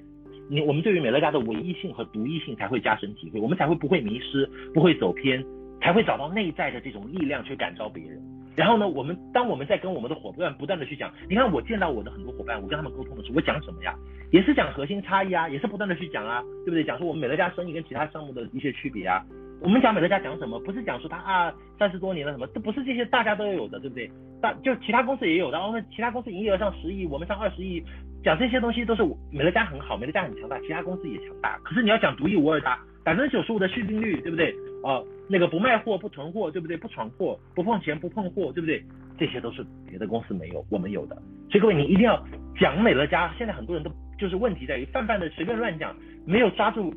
[0.50, 5.42] 你我们对于美乐家的唯一性和独一性才会加深体会，我们才会不会迷失，不会走偏，
[5.84, 8.18] 才会找到内在的这种力量去感召别人。
[8.56, 13.94] 然后呢，我们当我们在跟我们的伙伴不断的去讲，你看我见到我的很多伙伴，我跟他们沟通的时候，我讲什么呀？
[14.30, 16.82] 也是讲核心差异啊，也是不断的去讲啊，对不对？
[16.82, 19.22] 讲说我们美乐家生意跟其他项目的一些区别啊。
[19.60, 20.58] 我们讲美乐家讲什么？
[20.60, 24.10] 不是讲说他啊三十多年了什么，这不是这些大家都有的，对不对？
[24.40, 27.84] 大就其他公司也有的，然后呢，其他公司营业额上十亿，我们上二十亿，
[28.22, 31.58] 讲这些东西都是美乐家很好，美乐家很强大，其他公司也强大。
[31.64, 32.68] 可是你要讲独一无二的，
[33.04, 34.54] 百分之九十五的续订率，对不对？
[34.84, 36.76] 哦、呃，那个不卖货不囤货，对不对？
[36.76, 38.84] 不闯祸，不碰钱不碰货，对不对？
[39.18, 41.16] 这些都是别的公司没有，我们有的。
[41.50, 42.22] 所以各位，你一定要
[42.60, 43.32] 讲美乐家。
[43.38, 46.92] 现在很多人都就是问题在于泛泛的随便乱讲，没有抓住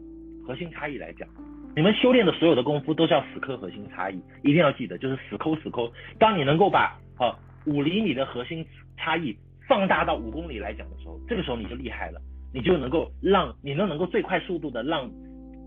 [0.45, 1.27] 核心差异来讲。
[1.77, 5.89] 你们修炼的所有的功夫都是要死磕核心差异，一定要记得，就是死抠死抠。
[6.19, 7.33] 当你能够把呃
[7.65, 8.65] 五厘米的核心
[8.97, 9.33] 差异
[9.65, 12.19] 放大到五公里来讲的时候，这个时候你就厉害了，
[12.51, 15.09] 你就能够让你能能够最快速度的让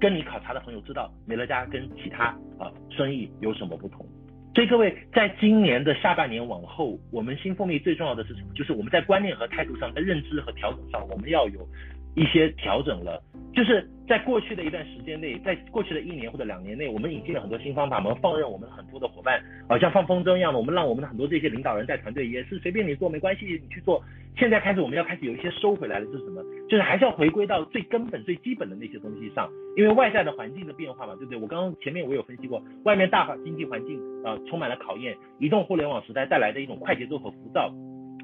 [0.01, 2.27] 跟你考察的朋友知道美乐家跟其他
[2.59, 4.07] 啊、生意有什么不同。
[4.55, 8.49] 所以各位，在今年的下半年往后，我们新蜂蜜最重要的是什么？
[8.55, 11.69] 就是我们在观念和态度上，在认知和调整上，我们要有
[12.17, 13.23] 一些调整了。
[13.53, 24.03] 就是在过去的一段时间内，在过去的一年或者两年内，我们引进了很多新方法，我们放任我们很多的伙伴，好像放风筝一样的，我们让我们的很多这些领导人带团队也是随便你做没关系，你去做。
[24.37, 26.43] 现在开始我们要开始有一些收回来的，是什么？
[26.69, 31.39] 就是还是要回归到最根本、最基本的那些东西上，因为外在的环境的变化嘛，对不对？
[31.39, 37.75] 我刚刚前面我有分析过，外面大经济环境呃充满了考验，移动互联网时代带来的一种快节奏和浮躁。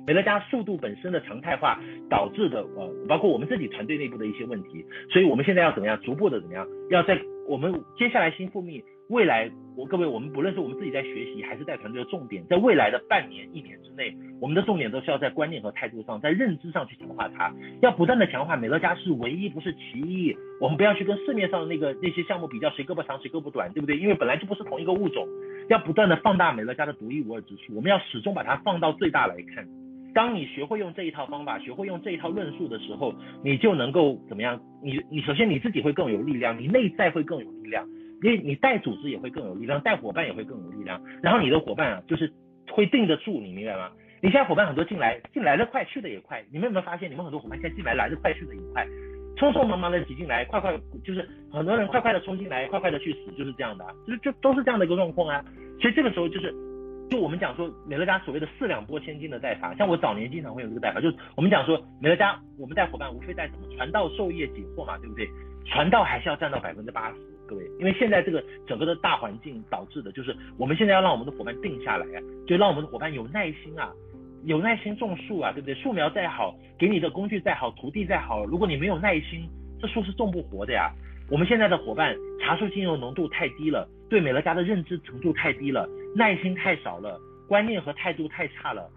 [0.07, 17.52] 美乐家速度本身的常态化导致的，呃，包括我们自己团队内部的一些问题，所以我们现在要怎么样，逐步的怎么样，要在我们接下来新复命未来，我各位，我们不论是我们自己在学习，还是带团队的重点，在未来的半年、一年之内，我们的重点都是要在观念和态度上，在认知上去强化它，
[17.82, 23.96] 要不断的强化美乐家是唯一，不是其一，我们不要去跟市面上的那个那些项目比较，谁胳膊长谁胳膊短，对不对？
[23.96, 25.26] 因为本来就不是同一个物种，
[25.68, 29.66] 要不断的放大美乐家的独一无二之处，我们要始终把它放到最大来看。
[30.17, 33.14] 当你学会用这一套方法，学会用这一套论述的时候，
[33.45, 34.59] 你就能够怎么样？
[34.83, 37.87] 你你首先你自己会更有力量，你内在会更有力量，
[38.23, 40.99] 因为你带组织也会更有力量，带伙伴也会更有力量。
[41.23, 42.33] 然后你的伙伴啊，就是
[42.73, 43.91] 会定得住，你明白吗？
[44.23, 46.43] 你现在伙伴很多进来，进来的快，去的也快。
[46.51, 48.87] 你们有没有发现，你们很多伙伴现在进来来的快，去的也快，
[49.37, 55.45] 匆匆忙忙的挤进来，快快就是很多人快快的冲进来，快快的去死，就是这样的，就是就都是这样的一个状况啊。
[55.79, 56.55] 所以这个时候就是。
[57.09, 65.28] 就我们讲说，美乐家所谓的四两拨千斤的带法，像我早年经常会有这个带法，就是我们讲说，美乐家我们带伙伴无非带什么传道授业解惑嘛，对不对？
[65.64, 72.07] 传道还是要占到百分之八十，各位，因为现在这个整个的大环境导致的，就是我们现在要让我们的伙伴定下来，
[72.46, 73.92] 就让我们的伙伴有耐心啊，
[74.44, 75.74] 有耐心种树啊，对不对？
[75.74, 79.48] 树苗再好，给你的工具再好，徒弟再好，如果你没有耐心，
[79.80, 80.90] 这树是种不活的呀。
[81.28, 88.89] 我们现在的伙伴茶树精油浓度太低了，对美乐家的认知程度太低了，耐心太少了，观念和态度太差了。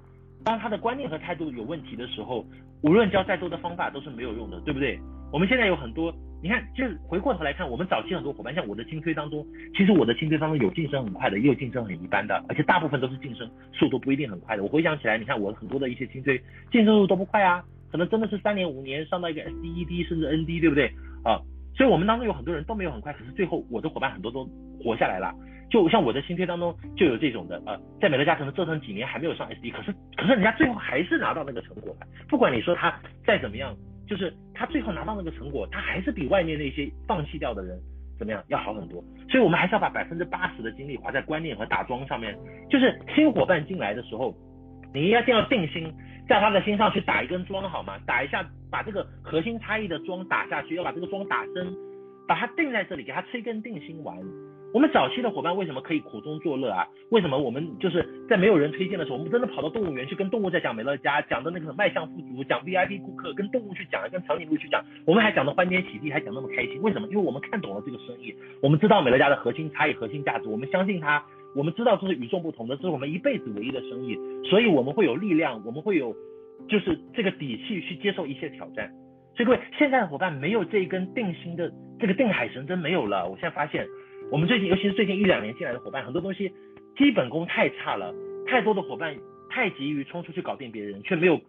[0.45, 2.45] 当他的观念和态度有问题的时候，
[2.81, 4.97] 无论教再多的方法都是没有用的，对不对？
[5.33, 9.45] 我们现在有很多，你看，就是回过头来看，我们早期很多伙伴，像我的精推当中，
[9.75, 14.63] 其实我的精推当中有晋升很快的，也有晋升很一般的，而且大部分都是晋升速度不一定很快的。
[14.63, 16.41] 我回想起来，你看我很多的一些精推
[16.71, 17.61] 晋升速度都不快啊，
[17.91, 20.89] 可能真的是三年五年上到一个 SDED 甚至 ND，对不对
[21.25, 21.35] 啊？
[21.75, 24.47] 所以我们当中有很多人都没有很快，可是最后我的伙伴很多都
[24.81, 25.35] 活下来了。
[25.69, 32.07] 就像我的新推当中就有这种的，呃，在美乐家可能折腾几年还没有上 SD，可是可是人家最后还是拿到那个成果了。
[32.27, 32.93] 不管你说他
[33.25, 33.75] 再怎么样，
[34.07, 37.79] 就是他最后拿到那个成果，他还是比外面那些放弃掉的人
[38.17, 39.03] 怎么样要好很多。
[39.29, 42.35] 所以我们还是要把百分之八十的精力花在观念和打桩上面。
[42.69, 44.35] 就是新伙伴进来的时候，
[44.93, 45.93] 你一定要定心。
[46.27, 47.97] 在他的心上去打一根桩好吗？
[48.05, 51.75] 打一下，把这个核心差异的桩打下去，要把这个桩打深，
[52.27, 54.15] 把它定在这里，给他吃一根定心丸。
[54.71, 56.87] 我们早期的伙伴为什么可以苦中作乐啊？
[57.09, 66.79] 为什么我们就是在没有人推荐的时候，我们真的跑到动物园去跟动物在讲美乐家，讲的那个迈向富足，讲 VIP 顾客，跟动物去讲，跟长颈鹿去讲，我们还讲的欢天喜地，还讲那么开心。
[66.81, 67.07] 为什么？
[67.07, 71.23] 因为我们看懂了这个生意，我们知道美乐家的核心差异、核心价值，我们相信它。
[71.55, 74.15] 我们知道这是与众不同的，这是我们一辈子唯一的生意，
[74.47, 76.15] 所以我们会有力量，我们会有
[76.67, 78.87] 就是这个底气去接受一切挑战。
[79.35, 83.27] 所以各位，现在的伙伴没有这一根定心的这个定海神针没有了。
[83.27, 83.87] 我现在发现，
[84.31, 86.51] 我们最近尤其是最近一两年进来的伙伴，很多东西
[86.95, 88.13] 基本功太差了，
[88.45, 89.15] 太多的伙伴
[89.49, 91.39] 太急于冲出去搞定别人，却没有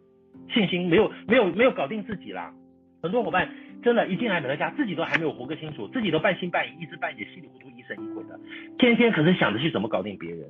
[0.53, 2.51] 信心，没有没有没有搞定自己啦。
[3.03, 3.49] 很多伙伴
[3.83, 8.41] 真的，一进来美乐家，自己都还没有活个清楚，自己都半信半疑，一知半解，稀里糊涂，疑神疑鬼的，
[8.78, 10.41] 天天可是想着去怎么搞定别人。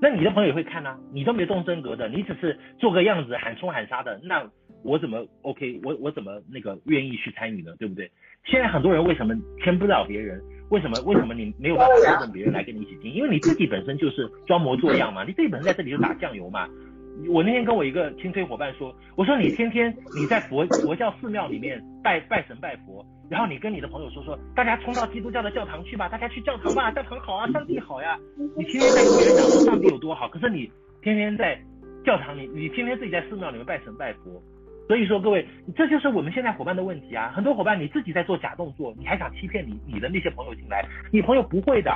[0.00, 4.48] 那你的朋友也会看啊，你都没动真格的，你只是做个样子喊冲喊杀的，那
[4.84, 5.80] 我怎么 OK？
[5.82, 7.74] 我我怎么那个愿意去参与呢？
[7.78, 8.08] 对不对？
[8.44, 10.40] 现在很多人为什么签不了别人？
[10.70, 13.14] 为什么为什么你没有办法说动别人来跟你一起进？
[13.14, 16.68] 因为你自己本身就是装模作样嘛，你自己本身在这里就打酱油嘛。
[17.28, 23.04] 我那天跟我一个亲推伙伴说，我说你天天你在佛佛教寺庙里面拜拜神拜佛。
[23.28, 28.18] 然后你跟你的朋友说说，大家冲到基督教的教堂去吧，大家去教堂吧，教堂好啊，上帝好呀。
[28.56, 30.68] 你天天在跟别人讲说上帝有多好，可是你
[31.02, 31.56] 天天在
[32.04, 34.42] 教堂里，你天天自己在寺庙里面拜神拜佛。
[34.90, 37.30] 所以说各位，这就是我们现在伙伴的问题啊。
[37.32, 41.92] 很多伙伴你自己在做假动作，你还想欺骗你你的那些朋友进来，你朋友不会的。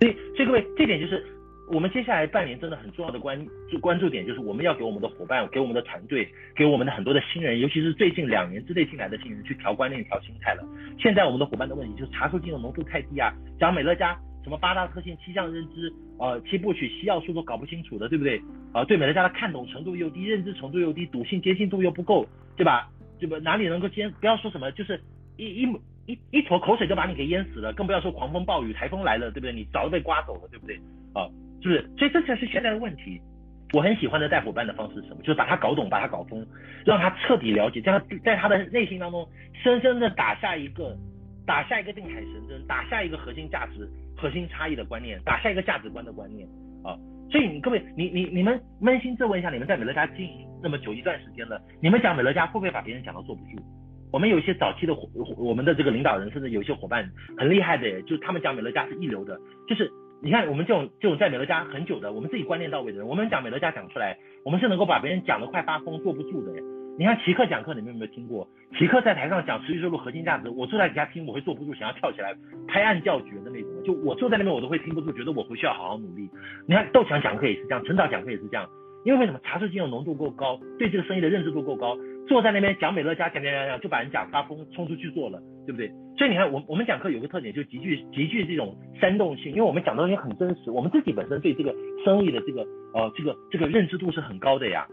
[0.00, 1.24] 所以所以各位，这点就是。
[1.68, 3.36] 我们接下来半年真的很重要的关
[3.68, 10.62] 注关注点就是我们要给我们的伙伴、给我们的团队、给我们的很多的新人，尤其是最近两年之内进来的新人去调观念、调心态了。
[10.96, 14.16] 现在我们的伙伴的问题就是茶树精油浓度太低啊，讲美乐家
[14.46, 18.38] 什么八大特性、七项认知、呃七部曲、西药书都搞不清楚的，对不对？
[18.72, 22.24] 啊、呃，对美乐家的看懂程度又低，认知程度又低，笃信接近度又不够，
[22.56, 22.88] 对吧？
[23.18, 23.36] 对吧？
[23.40, 24.08] 哪里能够坚？
[24.20, 25.00] 不要说什么，就是
[25.36, 25.68] 一一
[26.06, 29.52] 一一坨口水就把你给淹死了，更不要说狂风暴雨、台风来了，对不对？
[29.52, 30.76] 你早就被刮走了，对不对？
[31.12, 31.26] 啊。
[31.60, 31.90] 是不是？
[31.98, 33.20] 所以这才是现在的问题。
[33.72, 35.22] 我很喜欢的带伙伴的方式是什么？
[35.22, 36.46] 就是把他搞懂，把他搞通，
[36.84, 40.96] 让他彻底了解，在他在他的内心当中深深的打下一个，
[41.44, 46.48] 打下一个定海神针，打下一个核心价值、核心差异的观念，打下一个价值观的观念
[46.82, 46.96] 啊。
[47.30, 53.62] 所以你各位，你你你们扪心自问一下，你们在美乐家经营那么久一段时间了，你们讲美乐家会不会把别人讲到坐不住？
[54.12, 59.38] 我们有一些早期的伙，我们的这个领导人，甚至有一些伙伴很厉害的，就是他们讲美乐家是一流的，
[59.68, 59.90] 就是。
[60.22, 66.52] 你看，我们这种这种在美乐家很久的，我们自己观念到位的人，我们讲美乐家讲出来，我们是能够把别人讲得快发疯、坐不住的。
[66.98, 68.48] 你看奇克讲课，你们有没有听过？
[68.78, 72.34] 奇克在台上讲持续收入核心价值，我坐在底下听，我会坐不住，想要跳起来
[72.66, 73.70] 拍案叫绝的那种。
[73.84, 76.26] 就我坐在那边，我都会听不住，觉得我回去要好好努力。
[76.66, 78.66] 你看窦强讲课也是这样，陈导讲课也是这样，
[79.04, 79.38] 因为为什么？
[79.44, 81.98] 茶树精油浓度够高，对这个生意的认知度够高。
[82.26, 85.88] 坐在那边讲美乐家，讲讲讲讲，就把人讲发疯，冲出去做了，对不对？
[86.16, 91.74] 所以你看，我我们讲课有个特点，就极具极具这种煽动性，因为我们讲的东西很真实，我们自己本身对这个
[92.04, 94.86] 生意的这个呃这个这个认知度是很高的呀。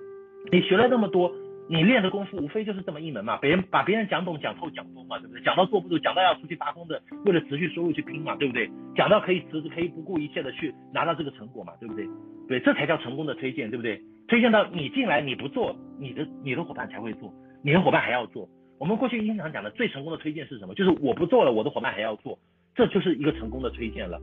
[0.51, 1.31] 你学了那么多，
[1.69, 5.41] 你练的功夫无非就是这么一门嘛，别人把别人讲懂、讲透、讲通嘛，对不对？
[5.43, 8.69] 讲到坐不住，讲到要出去发疯的，为了持续收入去拼嘛，对不对？
[8.95, 12.07] 讲到可以辞职，可以不顾一切的去拿到这个成果嘛，对不对？
[12.47, 14.01] 对，这才叫成功的推荐，对不对？
[14.27, 17.33] 推荐到你进来你不做，你的你的伙伴才会做，
[17.63, 18.47] 你的伙伴还要做。
[18.79, 20.73] 我们过去经常讲的最成功的推荐是什么？
[20.75, 22.37] 就是我不做了，我的伙伴还要做，
[22.75, 24.19] 这就是一个成功的推荐了。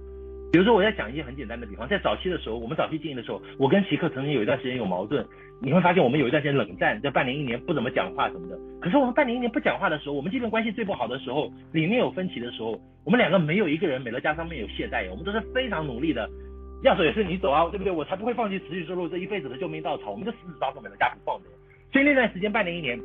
[0.53, 5.25] 比如说，我在讲一些很简单的比方，在早期的时候，我们早期经营的时候，我跟奇克曾经有一段时间有矛盾，
[5.63, 8.59] 你会发现我们有一段时间冷战，在半年一年不怎么讲话什么的。
[8.81, 16.29] 可是我们半年一年不讲话的时候，我们基本关系最不好的时候，里面有分歧的时候，我们两个没有一个人美乐家上面有懈怠，我们都是非常努力的。
[16.83, 17.93] 要走也是你走啊，对不对？
[17.93, 21.47] 我才不会放弃持续收入这一辈子的救命稻草，我们就死死抓住美乐家不放的。
[21.93, 22.99] 所以那段时间半年一年，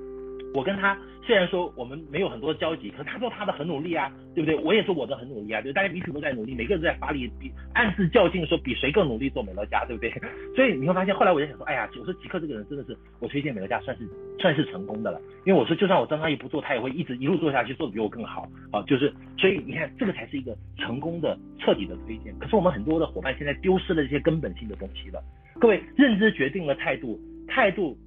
[0.55, 4.55] 我跟他虽然说我们没有很多交集，可是他做他的很努力啊，对不对？
[4.63, 10.09] 我也做我的很努力啊，对，大家彼此都在努力，每个人都在发力，比暗自较劲说比谁更努力做美乐家，对不对？
[10.55, 14.07] 所以你会发现后来我就想说，哎呀，我说吉克这个人真的是我推荐美乐家算是
[14.39, 22.33] 算是成功的了，因为我说就算我张阿姨不做，他也会一直一路做下去，做的比我更好啊，就是所以你看这个才是一个成功的彻底的推荐。
[22.39, 25.21] 可是我们很多的伙伴现在丢失了这些根本性的东西了，
[25.59, 27.97] 各位，认知决定了态度，态度。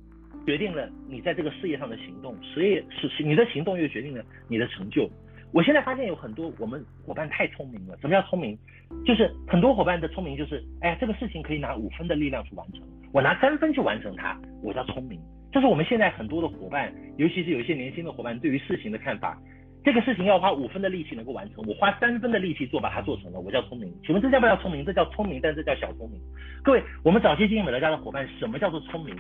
[0.49, 5.07] 决定了你在这个事业上的行动，所以是你的行动又决定了你的成就。
[5.53, 7.95] 我现在发现有很多我们伙伴太聪明了。
[8.01, 8.59] 什么叫聪明？
[9.05, 12.81] 就是很多伙伴的聪明就是，哎呀，这个事情可以拿五分的力量去完成，
[13.13, 15.21] 我拿三分去完成它，我叫聪明。
[15.53, 19.39] 这是我们现在很多的伙伴，尤其是有一些年轻的伙伴对于事情的看法。
[19.85, 23.93] 这个事情要花五分的力气能够完成，我花三分的力气做把它做成了，我叫聪明。
[24.03, 24.83] 请问这叫不叫聪明？
[24.83, 26.19] 这叫聪明，但这叫小聪明。
[26.65, 29.15] 各位，我们早期经营美乐家的伙伴，什么叫做聪明？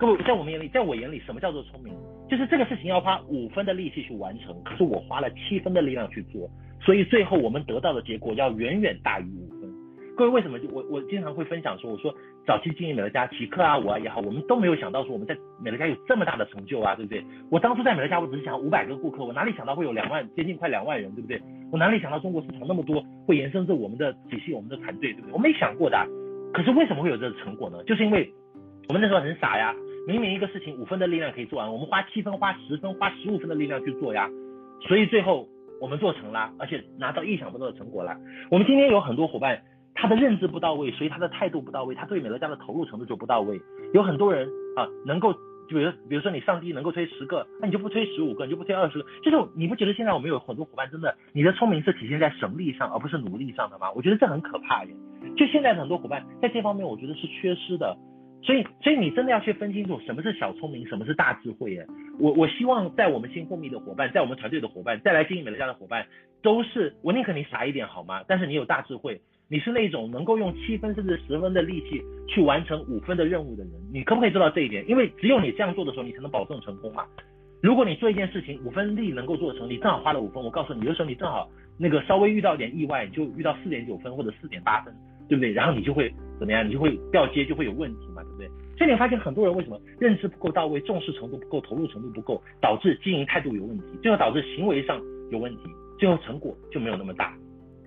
[0.00, 1.92] 各位，在我们眼里，在我眼里，什么叫做聪明？
[2.26, 6.48] 就是这个事情要花五分的力气去完成，可是我花了七分的力量去做，
[6.80, 9.70] 所以最后我们得到的结果要远远大于五分。
[10.16, 10.58] 各位，为什么？
[10.72, 12.14] 我我经常会分享说，我说
[12.46, 17.22] 早期经营美乐家，齐克啊，我也好，我们都没有想到说我们在美乐家有这么大的成就啊，对不对？
[17.50, 21.38] 我当初在美乐家，我只是想五百个顾客，我哪里想到会有两万，接近快两万人，对不对？
[21.70, 25.32] 我哪里想到中国市场那么多，会延伸至我们的体系，我们的团队，对不对？
[25.34, 25.98] 我没想过的。
[26.54, 27.84] 可是为什么会有这个成果呢？
[27.84, 28.32] 就是因为
[28.88, 29.74] 我们那时候很傻呀。
[30.06, 34.28] 明明一个事情五分的力量可以做完，我们花七分、花十分、花十五分的力量去做呀，
[34.88, 35.46] 所以最后
[35.80, 38.16] 我们做成了，而且拿到意想不到的成果了。
[38.50, 39.62] 我们今天有很多伙伴，
[39.94, 43.60] 他的认知不到位，所以他的态度不到位，他对美乐家的投入程度就不到位。
[43.92, 45.32] 有很多人啊，能够，
[45.68, 53.90] 就比如比如说你上帝能够推十个，那你就不推十五个，你就不推二十个，就是你不觉得现在我们有很多伙伴真的，你的聪明是体现在神力上而不是努力上的吗？
[53.94, 54.94] 我觉得这很可怕耶。
[55.36, 57.96] 就现在的很多伙伴在这方面，我觉得是缺失的。
[58.42, 61.86] 所以，所以你真的要去分清楚什么是小聪明，什么是大智慧耶。
[62.18, 66.06] 我我希望在我们新蜂蜜的伙伴，在我们团队的伙伴，再来经营美乐家的伙伴，
[66.42, 68.22] 都是我宁可你傻一点好吗？
[68.26, 73.72] 但是你有大智慧，你是那种能够用七分甚至十分的力气去完成五分的任务的人。
[73.92, 74.88] 你可不可以做到这一点？
[74.88, 77.04] 因为只有你这样做的时候，你才能保证成功嘛。
[77.62, 81.46] 如果你做一件事情五分力能够做成，你正好花了五分，我告诉你，有的时候你正好
[81.78, 84.94] 那个稍微遇到一点意外，你就遇到四点九分或者四点八分，
[85.30, 85.50] 对不对？
[85.52, 86.68] 然后你就会怎么样？
[86.68, 88.48] 你就会掉阶，就会有问题嘛，对不对？
[88.76, 95.00] 所以你发现很多人为什么认知不够到位，重视程度不够，投入程度不够，导致经营态度有问题，最后导致行为上
[95.30, 95.62] 有问题，
[95.98, 97.32] 最后成果就没有那么大。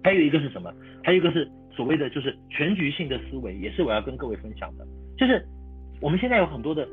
[0.03, 0.73] 还有一个是什么？
[1.03, 4.85] 还有一个是所谓的就是全局性的思维，也是我要跟各位分享的，
[5.17, 5.45] 就是
[6.01, 6.87] 我们现在有很多的。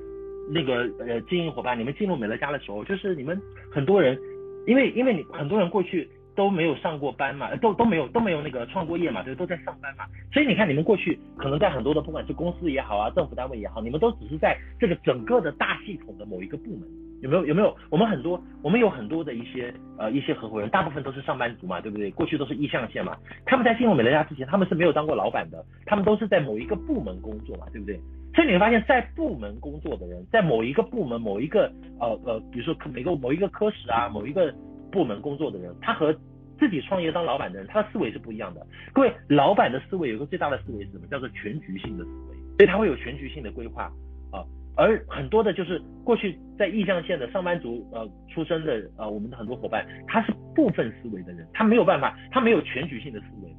[0.52, 3.40] 那个呃，经营伙伴，你们进入美乐家的时候，就是你们
[3.70, 4.18] 很多人，
[4.66, 6.08] 因为因为你很多人过去
[6.40, 16.88] 都没有上过班嘛，都都没有都没有那个创过业嘛，对，都在上班嘛，所以你看你们过去可能在很多的不管是公司也好啊，政府单位也好，你们都只是在这个整个的大系统的某一个部门，
[17.20, 17.76] 有没有有没有？
[17.90, 22.10] 我们很多我们有很多的一些呃一些合伙人，大部分都是上班族嘛，对不对？
[22.12, 23.14] 过去都是一象限嘛，
[23.44, 28.00] 他们在进入美乐家之前，他们是没有当过老板的，他们都是在某一个部门工作嘛，对不对？
[28.34, 34.50] 所以你会发现，在部门工作的人，在某一个部门、某一个呃呃，比如说每个某一个科室啊，某一个
[34.90, 36.12] 部门工作的人，他和
[36.60, 38.64] 自己创业当老板的人，他的思维是不一样的。
[38.92, 41.06] 各位，老板的思维有一个最大的思维是什么？
[41.10, 43.90] 叫做全局性的思维，所以他会有全局性的规划
[44.30, 44.44] 啊。
[44.76, 53.50] 而很多的就是过去在意象线的上班族呃出身的呃我们的很多伙伴，他是部分思维的人，他没有办法，他没有全局性的思维。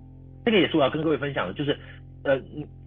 [0.45, 1.75] 这个也是我要跟各位分享的，就是。
[2.23, 2.39] 呃，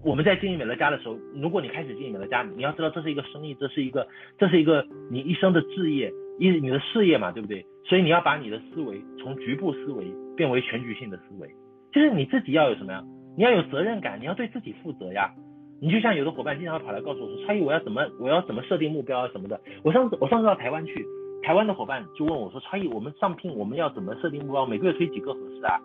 [0.04, 4.06] 我们在经营美乐家的时候，如果你开始经营美乐家，你要知道这是一个生意，这是一个，
[4.38, 7.64] 这是一个你一生的志业，一你的事业嘛，对不对？
[7.84, 10.06] 所以你要把你的思维从局部思维
[10.36, 11.48] 变为全局性的思维，
[11.92, 13.02] 就是你自己要有什么呀？
[13.36, 15.30] 你要有责任感，你要对自己负责呀。
[15.80, 19.60] 你就像有的伙伴经常跑来告诉我说，超毅，我要怎么，我要怎么设定目标啊什么的。
[19.82, 21.04] 我上次我上次到台湾去，
[21.42, 24.64] 台湾的伙伴就问我说，超毅，我们上聘我们要怎么设定目标？
[24.66, 25.78] 每个月推几个合适啊？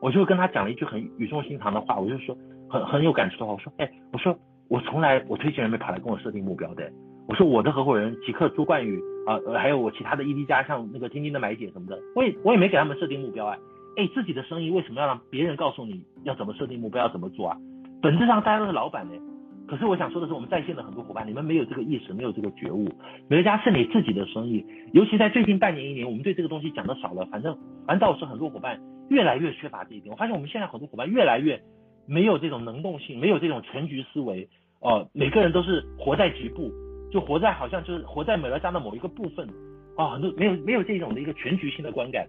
[0.00, 2.36] 我就跟他讲了一句很语重心长的话，我就说。
[2.70, 4.38] 很很有感触的话，我说，哎，我说
[4.68, 6.92] 我从来我推荐人没跑来跟我设定目标的，
[7.28, 13.58] 我说我的合伙人极客朱冠宇啊，还有我其他的 ED 家像那个晶晶的买姐什么的，我也我也没给他们设定目标哎，
[13.98, 17.56] 哎，自己的生意为什么要让别人告诉你要怎么设定目标要怎么做啊？
[18.00, 19.12] 本质上大家都是老板呢。
[19.66, 22.88] 可是我想说的是，我们在线的很多伙伴，你们没有这个意识，没有这个觉悟。
[23.28, 24.64] 美乐家是你自己的生意，
[24.94, 27.54] 尤其在最近半年一年，我们对这个东西讲的少了，反正
[27.86, 30.10] 反倒是很多伙伴越来越缺乏这一点。
[30.10, 31.60] 我发现我们现在很多伙伴越来越。
[32.10, 34.48] 没有这种能动性，没有这种全局思维，
[34.80, 36.72] 哦、每个人都是活在局部，
[37.10, 39.48] 就活在好像就是活在美乐家的某一个部分，
[39.96, 42.26] 啊、很多没有没有这种的一个全局性的观感，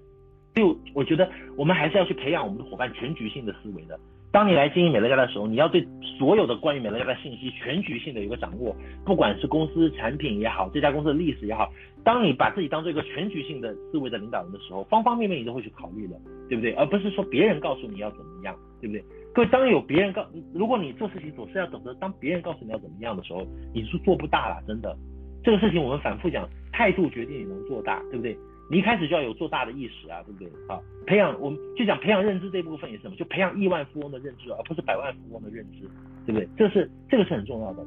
[0.55, 3.99] 就我觉得我们还是要去培养我们的伙伴全局性的思维的。
[4.32, 5.84] 当你来经营美乐家的时候，你要对
[6.19, 11.67] 所有的关于美乐家的信息全局性的一个掌握，不管是公司产品也好，这家公司的历史也好，
[12.03, 16.15] 当你把自己当做一个全局性的思维的领导人的时候，方方面面你都会去考虑的，
[16.47, 16.73] 对不对？
[16.73, 19.03] 而不是说别人告诉你要怎么样，对不对？
[19.34, 24.95] 各位，当有别人告，如果你做事情总是要等着当别人告诉你要怎么样的时候，你是做不大了，真的。
[25.43, 28.38] 这个事情我们反复讲，态度决定你能做大，对不对？
[28.71, 30.51] 你一开始就要有做大的意识啊，对不对？
[30.67, 33.15] 好，培养我们就讲培养认知这部分也是什么？
[33.15, 35.88] 就培养亿万富翁的认知，而不是百万富翁的认知，
[36.25, 36.47] 对不对？
[36.57, 37.86] 这是这个是很重要的。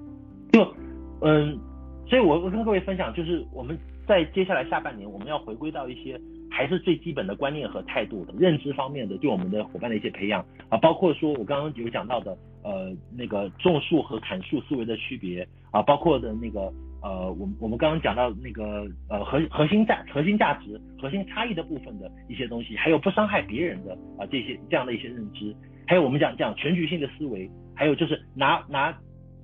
[0.53, 0.75] 就
[1.21, 1.59] 嗯，
[2.07, 3.77] 所以我我跟各位分享，就是我们
[4.07, 6.21] 在接下来下半年，我们要回归到一些。
[6.53, 16.73] 还是最基本的观念和态度的认知方面的，对我们的伙伴的一些培养啊，包括说我刚刚有讲到的，呃，那个种树和砍树思维的区别啊，包括的那个
[17.03, 28.97] 呃，我们我们刚刚讲到那个呃核核心价核心价值核心差异的部分的一些东西，还有不伤害别人的啊这些这样的一些认知，还有我们讲讲全局性的思维，还有就是拿拿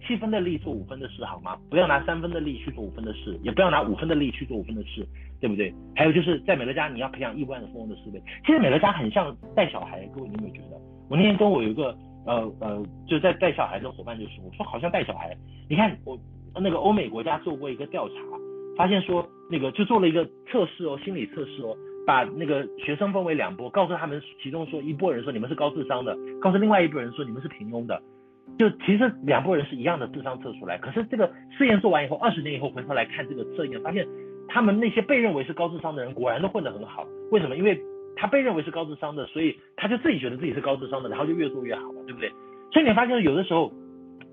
[0.06, 1.58] 七分的力做五分的事好吗？
[1.68, 5.04] 不要拿三分的力去做五分的事，也不要拿五分的力去做五分的事。
[5.40, 5.72] 对不对？
[5.94, 8.20] 还有就是在美乐家，你要培养亿万富翁的思维。
[8.44, 10.76] 其实美乐家很像带小孩，各位你有没有觉得？
[11.08, 15.36] 我那天跟我有一个呃呃，就在带小孩的伙伴就说，我说好像带小孩。
[15.68, 16.18] 你看我
[16.60, 18.14] 那个欧美国家做过一个调查，
[18.76, 21.74] 发现说那个就做了一个测试哦，心理测试哦，
[22.06, 28.00] 把那个学生分为两波，告诉他们其中说一波人说你们是高智商的，告诉另外一波人说你们是平庸的。
[28.58, 34.06] 就其实两波人是一样的智商测出来，可是这个试验做完以后，二十年以后回头来看这个测验，发现。
[34.48, 37.06] 他们那些被认为是高智商的人，果然都混得很好。
[37.30, 37.56] 为什么？
[37.56, 37.78] 因为
[38.16, 42.28] 他被认为是高智商的，所以他就自己觉得自己是高智商的，然后就越做越好了，对不对？
[42.72, 43.70] 所以你发现有的时候，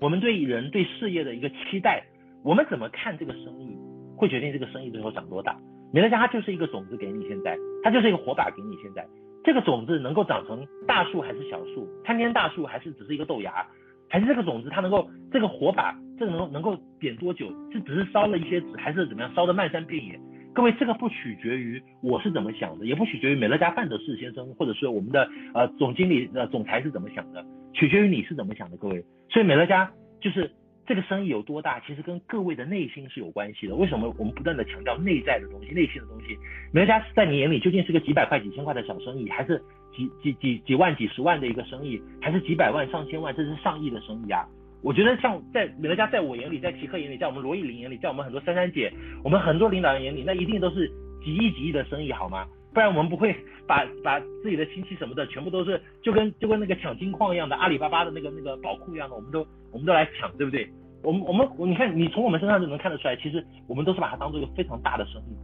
[0.00, 2.02] 我们对人对事业的一个期待，
[2.42, 3.76] 我们怎么看这个生意，
[4.16, 5.56] 会决定这个生意最后长多大。
[5.92, 9.06] 美乐家它就是一个种子给你现在，它就是一个火把给你现在。
[9.44, 13.64] 这个种子能够长成大树还是小树，参天大树还是只是一个豆芽，
[14.08, 20.18] 还是这个种子它能够这个火把这个能能够点多久，是只是烧了一些纸还是怎么样烧得漫山遍野？
[20.54, 27.44] 各位，这个不取决于我是怎么想的，也不取决于美乐家范德士先生，或者是我们的呃总经理呃总裁是怎么想的，
[27.74, 29.04] 取决于你是怎么想的，各位。
[29.28, 30.50] 所以美乐家就是
[30.86, 33.76] 这个生意有多大，其实跟各位的内心是有关系的。
[33.76, 36.34] 为什么我们不断的强调内在的东西、内心的东西？
[36.72, 39.60] 美乐家在你眼里究竟是个几百块、几千块的小生意，还是
[39.94, 44.46] 几几几几万、几十万的一个生意，还是几百万、上千万，甚至上亿的生意啊？
[44.86, 48.88] 我觉得像在美乐家，在我眼里，在奇克眼里，在我们罗以琳眼里，在我们很多珊珊姐，
[49.24, 50.86] 我们很多领导人眼里，那一定都是
[51.24, 52.46] 几亿几亿的生意，好吗？
[52.72, 53.34] 不然我们不会
[53.66, 60.68] 把把自己的亲戚什么的，全部都是就跟就跟那个抢金矿一样的，阿里巴巴的那个那个宝库一样的，我们都我们都来抢，对不对？
[61.02, 65.34] 我们我们你看，你从我们身上就能看得出来，其实我们都是把它当做一个非常大的生意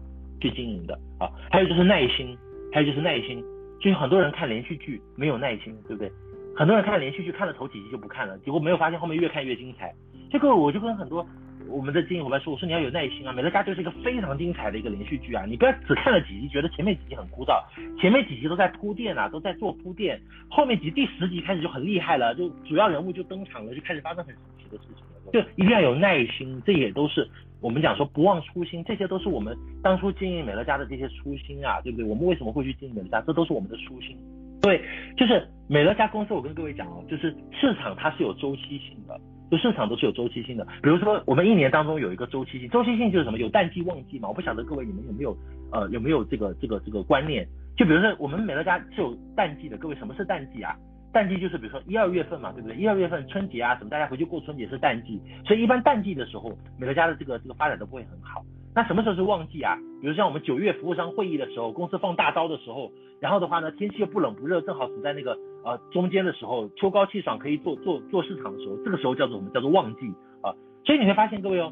[0.40, 1.26] 去经营的啊。
[1.50, 2.38] 还有就是耐心，
[2.72, 3.42] 还有就是耐心，
[3.80, 6.08] 就是很多人看连续剧没有耐心，对不对？
[6.54, 9.92] 很多人看连续剧看了头几集就不看了，结果没有发现后面越看越精彩。
[10.30, 11.26] 这个我就跟很多
[11.68, 17.62] 我们的经营伙伴说，我说你要有耐心啊，美乐家就是一个非常精彩的一个连续剧啊，你不要只看了几集觉得前面几集很枯燥，
[18.00, 27.28] 前面几集都在铺垫啊，都在做铺垫，后面几第十集开始就很厉害了，就主要人物就登场了，就开始发生很神奇的事情了，就一定要有耐心，这也都是
[27.60, 32.06] 我们讲说不忘初心，这些都是我们当初经营美乐家的这些初心啊，对不对？
[32.06, 34.16] 我们为什么会去经营美乐家，这都是我们的初心。
[34.62, 34.80] 对，
[35.16, 40.64] 就是美乐家公司，我跟各位讲哦，就是市场它是有周期性的，就市场都是有周期性的。
[40.82, 43.38] 比如说我们一年当中有一个周期性，周期性就是什么？
[43.38, 44.28] 有淡季旺季嘛。
[44.28, 45.36] 我不晓得各位你们有没有
[45.72, 47.46] 呃有没有这个这个这个观念？
[47.76, 50.76] 就比如说我们美乐家是有淡季的，各位什么是淡季啊？
[51.12, 52.76] 淡季就是比如说一二月份嘛，对不对？
[52.76, 58.44] 一二月份春节啊什么，大家回去过春节是淡季，所以一般淡季的时候，美乐家的这个这个发展都不会很好。
[58.74, 59.76] 那什么时候是旺季啊？
[60.00, 69.52] 比如像我们九月服务商会议的时候，公司放大招的时候，然后的话呢，天气又不冷不热，正好处在那个呃中间的时候，秋高气爽，可以做做做市场的时候，这个时候叫做我们？
[69.52, 70.06] 叫做旺季
[70.40, 70.54] 啊。
[70.84, 71.70] 所以你会发现各位哦，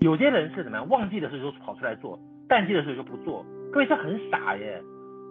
[0.00, 0.88] 有些人是怎么样？
[0.88, 2.18] 旺季的时候就跑出来做，
[2.48, 3.46] 淡季的时候就不做。
[3.72, 4.82] 各位这很傻耶。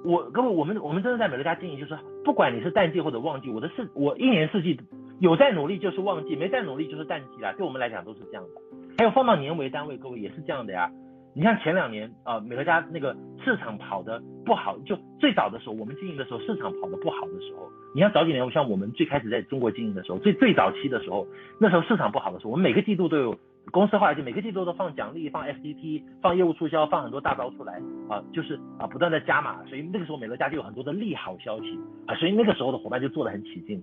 [0.03, 4.79] 我各位我们我们真的在美乐家经营，就是不管你是淡季或者旺季，我的是我一年四季
[5.19, 7.53] 有在努力就是旺季，没在努力就是淡季啦。
[7.57, 8.49] 对我们来讲都是这样的。
[8.97, 10.89] 还有放到年为单位，各位也是这样的呀。
[11.33, 21.25] 你像前两年啊、美乐家那个市场跑得不好，就最早的时候，我们经营的时候，市场跑得不好的时候，你像早几年，像我们最开始在中国经营的时候，最最早期的时候，
[21.59, 23.37] 那时候市场不好的时候，我们每个季度都有
[23.71, 27.79] 公司后来就每个季度都放奖励、放 fdt、放业务促销、放很多大招出来
[28.09, 33.81] 啊、就是啊、不断的加码，所以那个时候美乐家就有很多的利好消息啊，所以那个时候的伙伴就做得很起劲。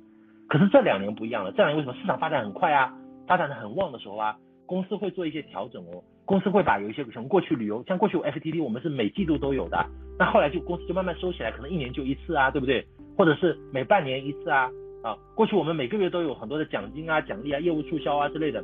[0.48, 2.92] 可是这两年不一样了，这两年为什么市场发展很快啊，
[3.26, 4.36] 发展的很旺的时候啊，
[4.66, 6.02] 公司会做一些调整哦。
[6.28, 9.82] 公司会把有一些什么过去旅游，像过去 F T D 我们是每季度都有的，
[10.18, 12.84] 那后来就公司就慢慢收起来，可能一年就一次啊，对不对？
[13.16, 14.68] 或者是每半年一次啊，
[15.02, 18.62] 啊，过去我们每个月都有很多的奖金啊、奖励啊、业务促销啊之类的，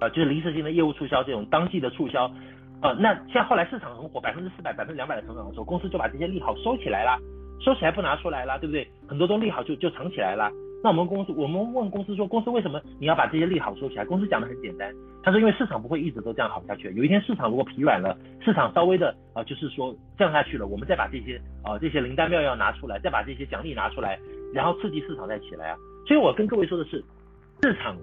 [0.00, 2.26] 啊，就是临时性的业务促销这种当季的促销，
[2.82, 7.18] 啊，那像后来市场很火，百分之四百、百分之两百的成长的时候，公司就把这些利好收起来了，
[7.58, 8.86] 收起来不拿出来了，对不对？
[9.08, 10.52] 很多都利好就就藏起来了。
[10.82, 14.04] 那我们公司，我们问公司说，公司为什么你要把这些利好收起来？
[14.04, 24.18] 公司讲的很简单，他说因为市场不会一直都这样好下去，有一天市场如果疲软了，市场稍微的啊、就是说降下去了，我们再把这些啊、这些灵丹妙药拿出来，再把这些奖励拿出来，
[24.54, 25.76] 然后刺激市场再起来啊。
[26.06, 27.04] 所以我跟各位说的是，
[27.62, 27.96] 市场。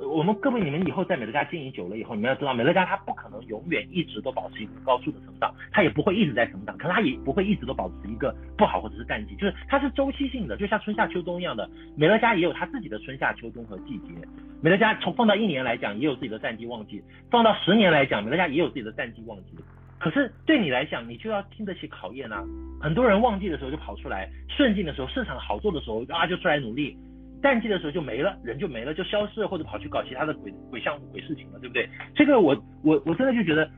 [0.00, 11.68] 我们各位，你们以后在美乐家经营久了以后，你们要知道，美乐家它不可能永远一直都保持一个高速的成长，它也不会一直在成长，可是它也不会一直都保持一个不好或者是淡季，就是它是周期性的，就像春夏秋冬一样的。
[11.96, 14.08] 美乐家也有它自己的春夏秋冬和季节。
[14.62, 16.98] 美乐家从放到一年来讲，也有自己的淡季旺季；
[17.30, 19.58] 放到十年来讲，美乐家也有自己的淡季旺季。
[19.98, 22.42] 可是对你来讲，你就要经得起考验啊！
[22.80, 26.96] 很多人旺季的时候就跑出来，顺境的时候市场好做的时候啊就出来努力。
[27.42, 31.88] 淡季的时候就没了，人就没了，就消失了，或者跑去搞其他的鬼鬼项目、鬼事情了，对不对？
[32.14, 33.68] 这个我我我真的就觉得，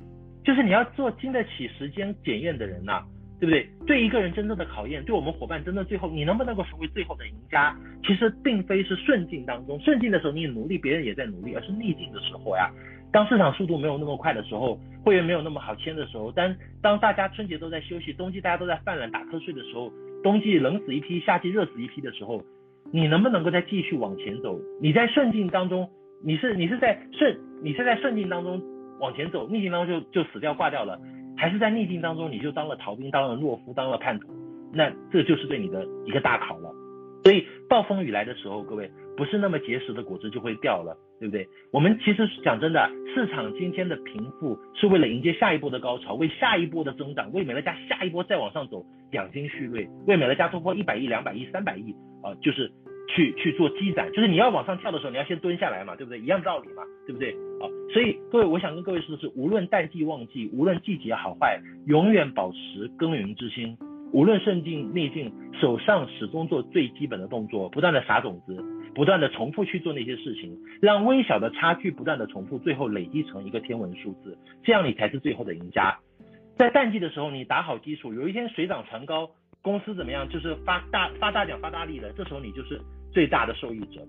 [0.45, 3.03] 就是你要做经得起时间检验的人呐、
[3.39, 3.69] 对不对？
[3.87, 12.71] 对一个人真正的考验，对我们伙伴真正最后你能不能够成为最后的赢家，其实并非是顺境当中，顺境的时候你努力，别人也在努力，而是逆境的时候呀。
[13.13, 19.93] 当市场速度没有那么快的时候，会员没有那么好签的时候，当当大家春节都在休息，冬季大家都在犯懒打瞌睡的时候，
[20.23, 22.43] 冬季冷死一批，夏季热死一批的时候。
[22.93, 24.61] 你能不能够再继续往前走？
[24.81, 25.89] 你在顺境当中，
[26.23, 28.63] 你是你是在顺，你是在顺境当中
[29.01, 31.01] 往前走，逆境当中就就死掉挂掉了，
[31.37, 34.29] 还是在逆境当中你就当了逃兵，当了懦夫，当了叛徒？
[34.75, 36.71] 那这就是对你的一个大考了。
[37.25, 41.47] 所以暴风雨来的时候，各位，不是那么结实的果汁就会掉了，对不对？
[41.73, 51.95] 我们其实讲真的，市场今天的平复是为了迎接下一波的高潮，为下一波的增长，为美乐家下一波再往上走养精蓄锐，为美乐家突破一百亿、两百亿、三百亿
[52.25, 52.69] 啊，就是
[53.15, 56.19] 去去做积攒，就是你要往上跳的时候，你要先蹲下来嘛，对不对？
[56.19, 57.33] 一样道理嘛，对不对？
[57.61, 63.77] 啊，所以各位，我想跟各位说的是，无论淡季旺季，无论季节好坏，永远保持耕耘之心。
[64.13, 68.63] 无论顺境逆境，手上始终做最基本的动作，不断的撒种子，
[68.95, 75.99] 不断的重复去做那些事情，让微小的差距不断的重复，最后累积成一个天文数字，这样你才是最后的赢家。
[76.59, 79.31] 在淡季的时候，你打好基础，有一天水涨船高，
[79.63, 82.79] 公司怎么样，就是发大发大奖发大利的，这时候你就是
[83.13, 84.01] 最大的受益者。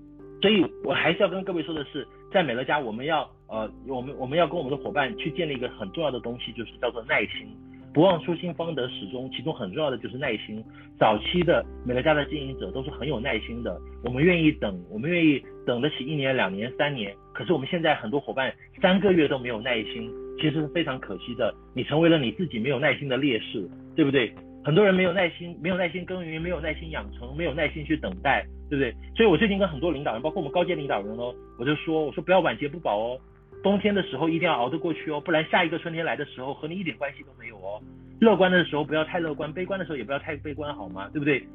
[0.41, 7.47] 所以我还是要跟各位说的是，在美乐家，我们要呃，我们我们要跟我们的伙伴去建立一个很重要的东西，就是叫做耐心。
[7.93, 9.29] 不忘初心，方得始终。
[9.31, 10.61] 其中很重要的就是耐心。
[10.99, 17.15] 早期的美乐家的经营者都是很有耐心的，我们愿意等，我们愿意等得起一年、两年、三年。
[17.33, 18.51] 可是我们现在很多伙伴
[18.81, 21.53] 三个月都没有耐心，其实是非常可惜的。
[21.75, 24.33] 你成为了你自己没有耐心的劣势，对不对？
[24.65, 28.43] 很多人没有耐心，没有耐心耕耘，没有耐心养成，没有耐心去等待，
[28.73, 28.91] 对不对？
[29.15, 33.19] 所以我最近跟很多领导人，包括我们高阶领导人哦，我就说，我说不要晚节不保哦。
[33.61, 37.79] 冬天的时候一定要熬得过去哦，不然下一个春天来的时候和你一点关系都没有哦。
[38.19, 41.07] 乐观的时候不要太乐观，悲观的时候也不要太悲观，好吗？
[41.13, 41.45] 对不对？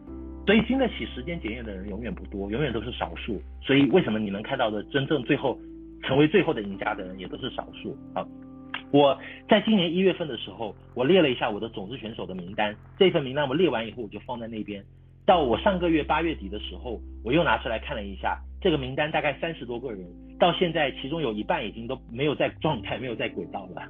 [0.47, 3.43] 所以经得起时间检验的人永远不多，永远都是少数。
[3.61, 5.59] 所以为什么你能看到的真正最后
[6.05, 7.99] 成为最后的赢家的人也都是少数？
[8.15, 8.25] 好，
[8.93, 9.19] 我
[9.49, 14.83] 在今年一月份的时候，我列了一下我的种子选手的名单，这份名单我列完以后我就放在那边。
[15.29, 20.01] 到我上个月八月底的时候，我又拿出来看了一下这个名单，大概三十多个人，
[20.39, 23.83] 到现在其中有一半已经都没有在状态，没有在轨道了，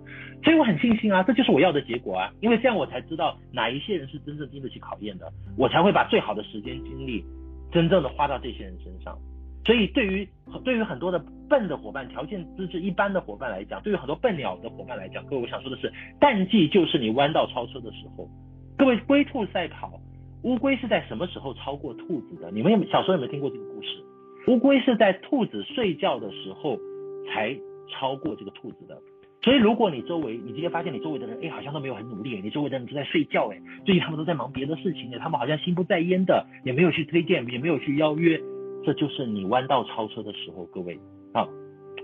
[0.43, 7.25] 所以我很庆幸啊，这就是我要的结果啊，因为这样我才知道哪一些人是真正经得起考验的，我才会把最好的时间精力
[7.71, 9.17] 真正的花到这些人身上。
[9.65, 10.29] 所以对于
[10.65, 18.29] 对于很多的笨的伙伴，条件资质一般的伙伴来讲，对于很多笨鸟的伙伴来讲，各位我想说的是，淡季就是你弯道超车的时候，
[18.77, 19.93] 各位龟兔赛跑。
[20.45, 22.51] 乌龟是在什么时候超过兔子的？
[22.51, 24.03] 你们有小时候有没有听过这个故事？
[24.47, 26.79] 乌龟是在兔子睡觉的时候
[27.27, 27.55] 才
[27.91, 28.97] 超过这个兔子的。
[29.43, 38.41] 所以如果你周围，你今天发现你周围的人，哎，好像都没有很努力，你周围的人都在睡觉，哎，最近他们都在忙别的事情，他们好像心不在焉的，也没有去推荐，也没有去邀约，
[38.85, 40.99] 这就是你弯道超车的时候，各位
[41.33, 41.47] 啊，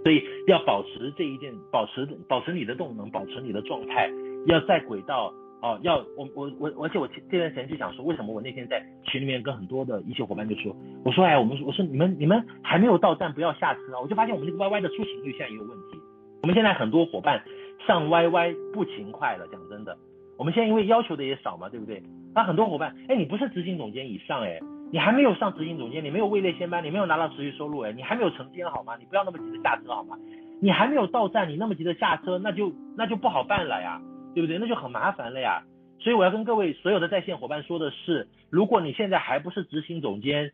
[0.02, 4.10] 所以要保持这一件，保持保持你的动能，保持你的状态，
[4.46, 5.32] 要在轨道。
[5.64, 14.00] 哦，要我我我，而且我这段时间就想说，为什么我那天在群里面跟很多的一些伙伴就说，我说哎，我们我说你们你们还没有到站，不要下车啊！
[14.02, 15.98] 我就发现我们这个 YY 的出勤率现在也有问题。
[16.42, 17.42] 我们现在很多伙伴
[17.86, 19.96] 上 YY 不勤快了，讲真的，
[20.36, 22.02] 我们现在因为要求的也少嘛，对不对？
[22.34, 24.60] 那很多伙伴，哎，你不是执行总监以上哎，
[24.92, 28.98] 你还没有上执行总监，你没有位列仙班，你没有拿到持续收入哎，你还没有成监好吗？
[28.98, 30.18] 你不要那么急着下车好吗？
[30.60, 33.98] 你还没有到站，你那么急着下车，那就那就不好办了呀。
[34.34, 34.58] 对不对？
[34.58, 35.62] 那就很麻烦了呀。
[36.00, 40.50] 所以我要跟各位所有的在线伙伴说的是，如果你现在还不是执行总监，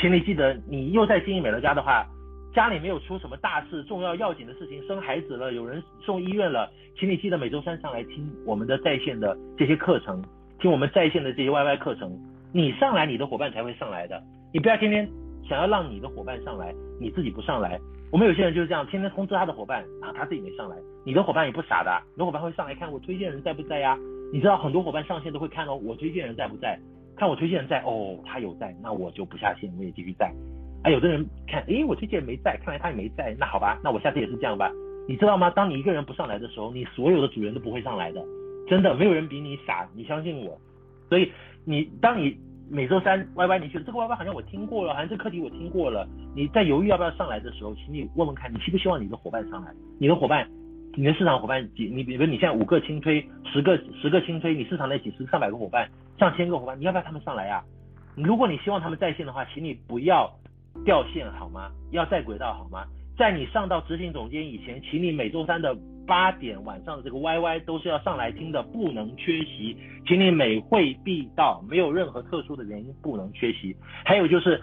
[0.00, 2.06] 请你记得，你又在经营美乐家的话，
[2.54, 10.24] 家里没有出什么大事、重要要紧的事情，生孩子了，有人送医院了，请你记得每周三上来听我们的在线的这些课程，
[10.60, 12.16] 听我们在线的这些 YY 课程。
[12.52, 14.22] 你上来，你的伙伴才会上来的。
[14.52, 15.06] 你不要天天
[15.48, 17.80] 想要让你的伙伴上来，你自己不上来。
[18.10, 20.76] 我们有些人就是这样，天天通知他的伙伴，然后他自己没上来。
[21.04, 23.98] 你的伙伴也不傻的，你的伙伴会上来看我推荐人在不在呀？
[24.32, 26.78] 你知道很多伙伴上线都会看哦，我推荐人在不在？
[27.16, 30.32] 看我推荐人在哦，他有在，那我就不下线，我也继续在。
[30.84, 34.70] 啊，有的人看，诶，我推荐人没在，看来他也没在，那好吧，那我下次也是这样吧。
[35.08, 35.50] 你知道吗？
[35.50, 38.24] 当你一个人不上来的时候，你所有的主人都不会上来的，
[38.68, 40.56] 真的，没有人比你傻，你相信我。
[41.08, 41.32] 所以
[41.64, 42.36] 你当你。
[42.70, 46.08] 每周三，Y Y，你觉得这个 Y Y 好像我听过了，好像这课题我听过了。
[46.34, 49.70] 你在犹豫要不要上来的时候，请你问问看，你希不希望你的伙伴上来？
[49.98, 50.48] 你的伙伴，
[50.94, 51.88] 你的市场伙伴几？
[51.90, 55.88] 你比如你现在五个轻推，十个十个轻推，你市场内几十上百个伙伴，
[56.18, 57.62] 上千个伙伴，你要不要他们上来呀？
[58.16, 60.30] 如果你希望他们在线的话，请你不要
[60.84, 61.70] 掉线好吗？
[61.90, 62.84] 要在轨道好吗？
[63.16, 65.76] 在你上到执行总监以前，请你每周三的。
[66.06, 69.76] 八点晚上的这个 YY 都是要上来听的，不能缺席，
[70.06, 73.74] 请你每会必到，没有任何特殊的原因不能缺席。
[74.04, 74.60] 还有就是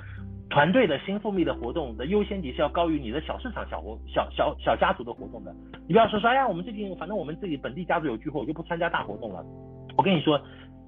[0.49, 5.55] 团队的新复密的活动的优先级是要高于你的小市场小活小小小家族的活动的。
[5.87, 9.43] 你不要说说，哎呀，我们最近反正我们自己本地家族有聚会，我就不参加大活动了。
[9.97, 10.39] 我跟你说，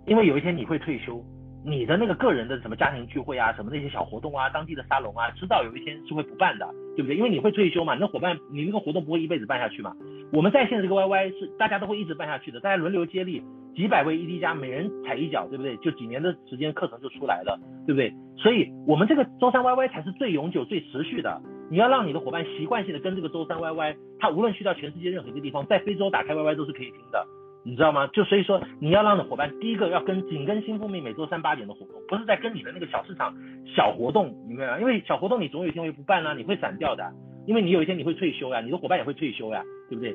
[0.06, 1.24] 因为有一天你会退休，
[1.66, 7.16] 你的那个个人的什么家庭聚会啊，什么那些小活动啊，当地的沙龙啊，迟早有一天是会不办的，对不对？
[7.16, 9.96] 因为你会退休嘛，那伙伴，你那个活动不会一辈子办下去嘛。
[10.32, 13.42] 我们在线的这个 YY 是大家都会一直办下去的，大家轮流接力，
[13.76, 15.78] 几百位 ED 家每人踩一脚，对不对？
[15.78, 17.58] 就几年的时间课程就出来了，
[17.88, 18.14] 对不对？
[18.38, 21.42] 所以我们这个周三 YY 才是最永久、最持续的。
[21.70, 27.26] 你要让你的伙伴习惯性的跟这个周三 YY，他无论去到全世界任何一个地方，在非洲打开 YY 都是可以听的。
[27.64, 28.08] 你知道吗？
[28.08, 33.34] 就所以说，你要让的伙伴第一个要跟紧跟新蜂蜜每周三八点的活动，不是在跟你的那个小市场
[33.66, 34.80] 小活动，明白吗？
[34.80, 37.10] 因为小活动你总有一天会不办啦、啊，你会散掉的，
[37.48, 40.14] 因为你有一天你会退休呀，你的伙伴也会退休呀，对不对？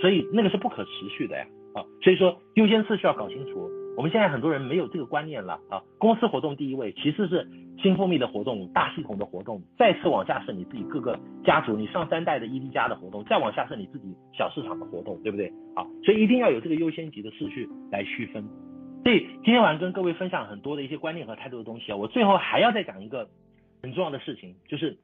[0.00, 1.44] 所以那个是不可持续的呀，
[1.74, 3.70] 啊，所以说优先次序要搞清楚。
[3.98, 7.44] 我们现在很多人没有这个观念了啊，公司活动第一位，其次是
[7.82, 15.52] 新蜂蜜的活动，大系统的活动，再次往下是你自己各个家族，你上三代的 ED 家的活动，再往下是你自己小市场的活动，对不对？
[15.74, 18.44] 好，所以一定要有这个优先级的次序来区分。
[19.02, 23.28] 所以今天晚上跟各位分享很多的一些观念和态度的东西啊，我最后还要再讲一个
[23.82, 24.96] 很重要的事情，就是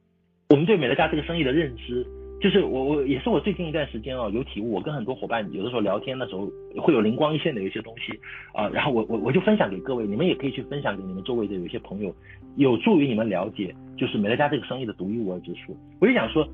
[0.47, 2.07] 我们对美乐家这个生意的认知。
[2.41, 6.47] 就是我我也是我最近一段时间啊有体悟，我跟很多伙伴有的时候聊天的时候
[6.81, 8.19] 会有灵光一现的有一些东西
[8.53, 12.13] 啊，然后我我我就分享给各位，你们也可以去分享给你们周围的有一些朋友，
[12.57, 15.75] 有助于你们了解就是美乐家这个生意的独一无二之处。
[15.99, 16.47] 我就想说，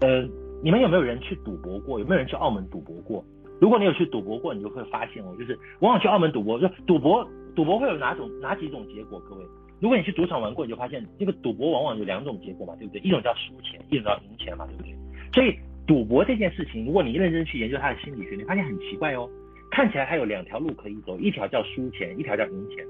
[0.00, 0.26] 呃，
[0.62, 2.00] 你们有没有人去赌博过？
[2.00, 3.22] 有没有人去澳门赌博过？
[3.60, 9.20] 如果你有去赌博过，你就会发现哦，就是往往去澳门赌博，就赌博赌博会有哪种哪几种结果？
[9.28, 9.44] 各位，
[9.78, 13.00] 如果你去赌场玩过，你就发现这个赌博往往有两种结果嘛，对不对？
[13.02, 14.94] 一种叫输钱，一种叫赢钱嘛，对不对？
[15.32, 15.56] 所以
[15.86, 19.28] 赌博这件事情，如果你认真去研究它的心理学，你发现很奇怪哦。
[19.70, 22.84] 看起来它有两条路可以走，一条叫输钱，一条叫赢钱。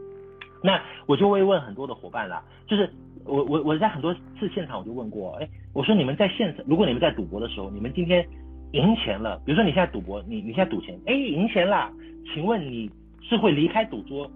[0.62, 2.88] 那我就会问很多的伙伴啦，就是
[3.24, 8.26] 我我我在很多次现场我就问过，哎，我说你们在现场，如果你们在赌博的时候，你们今天
[8.72, 11.90] 赢钱了，比如说你现在赌博，你你现在赌钱，哎，赢钱啦，
[12.32, 12.90] 请问你
[13.22, 14.30] 是会离开赌桌，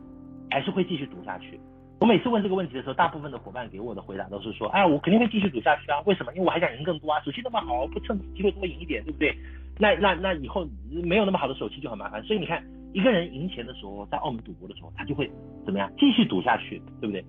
[0.51, 1.59] 还是会继续赌下去？
[2.03, 6.01] 我每次问这个问题的时候，大部分的伙伴给我的回答都是说，哎，我肯定会继续赌下去啊。
[6.05, 6.33] 为什么？
[6.33, 7.21] 因为我还想赢更多啊。
[7.25, 9.33] 手气那么好，不趁机会多赢一点，对不对？
[9.79, 10.67] 那那那以后
[11.05, 12.21] 没有那么好的手气就很麻烦。
[12.25, 12.61] 所以你看，
[12.93, 15.31] 一个人赢钱的时候，在澳门赌博的时候，他就会
[15.65, 15.89] 怎么样？
[15.97, 17.25] 继续赌下去，对不对？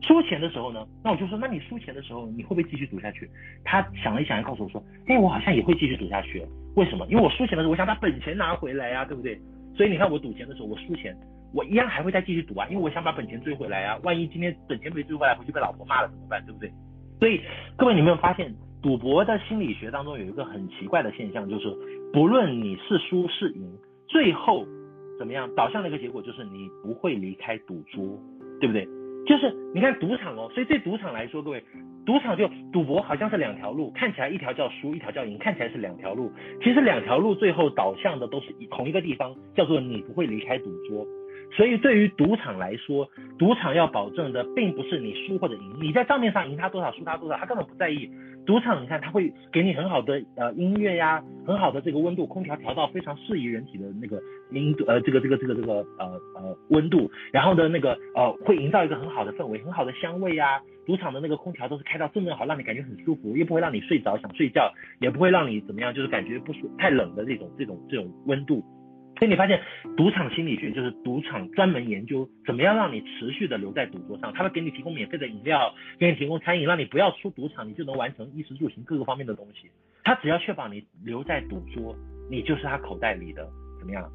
[0.00, 0.86] 输钱的时候呢？
[1.02, 3.28] 那我就说，那你输钱的时候，你会不会继续赌下去？
[3.62, 6.42] 他想了一想，告诉我说，哎，我好像也会继续赌下去。
[6.76, 7.06] 为什么？
[7.10, 9.38] 因为我输钱的时候，我想把本钱拿回来啊，对不对？
[9.76, 11.14] 所以你看，我赌钱的时候，我输钱。
[11.54, 13.98] 我一样还会再继续赌啊，因为我想把本钱追回来啊。
[14.02, 16.44] 万一今天本钱没追回来，回去被老婆骂了怎么办？
[16.44, 16.70] 对不对？
[17.20, 17.40] 所以
[17.76, 18.52] 各位，你有没有发现
[18.82, 21.72] 赌博的心理学当中有一个很奇怪的现象，就是
[22.12, 23.72] 不论你是输是赢，
[24.08, 24.66] 最后
[25.18, 28.18] 怎么样导向的一个结果就是你不会离开赌桌，
[28.60, 28.84] 对不对？
[29.24, 31.64] 就是你看赌场哦，所以对赌场来说，各位，
[32.04, 36.30] 赌场就赌博好像是两条路，看起来一条叫输，一条叫赢，看起来是两条路，
[36.62, 41.06] 其实两条路最后导向的都是同一个地方，叫做你不会离开赌桌。
[41.56, 43.08] 所以对于赌场来说，
[43.38, 48.10] 赌场要保证的并不是你输或者赢，你在账面上赢他多少输他多少，他根本不在意。
[48.46, 54.20] 赌场你看他会给你很好的呃音乐呀，很好的这个温度，空调调到非常适宜人体的那个
[54.50, 60.60] 音呃这个这个这个这个呃呃温度，然后的那个呃会营造一个很好的氛围，很好的香味呀。
[60.86, 64.70] 赌场的那个空调都是开到正正好，让你感觉很舒服，又不会让你睡着想睡觉，
[65.00, 68.62] 也不会让你怎么样，就是感觉不舒太冷的这种这种这种温度。
[69.24, 69.58] 所以你发现
[69.96, 79.70] 赌场心理学就是赌场专门研究怎么样让你持续的留在赌桌上，他会给你提供免费的饮料，给你提供餐饮，让你不要出赌场，你就能完成衣食住行各个方面的东西。
[80.02, 81.96] 他只要确保你留在赌桌，
[82.30, 83.48] 你就是他口袋里的
[83.78, 84.06] 怎么样？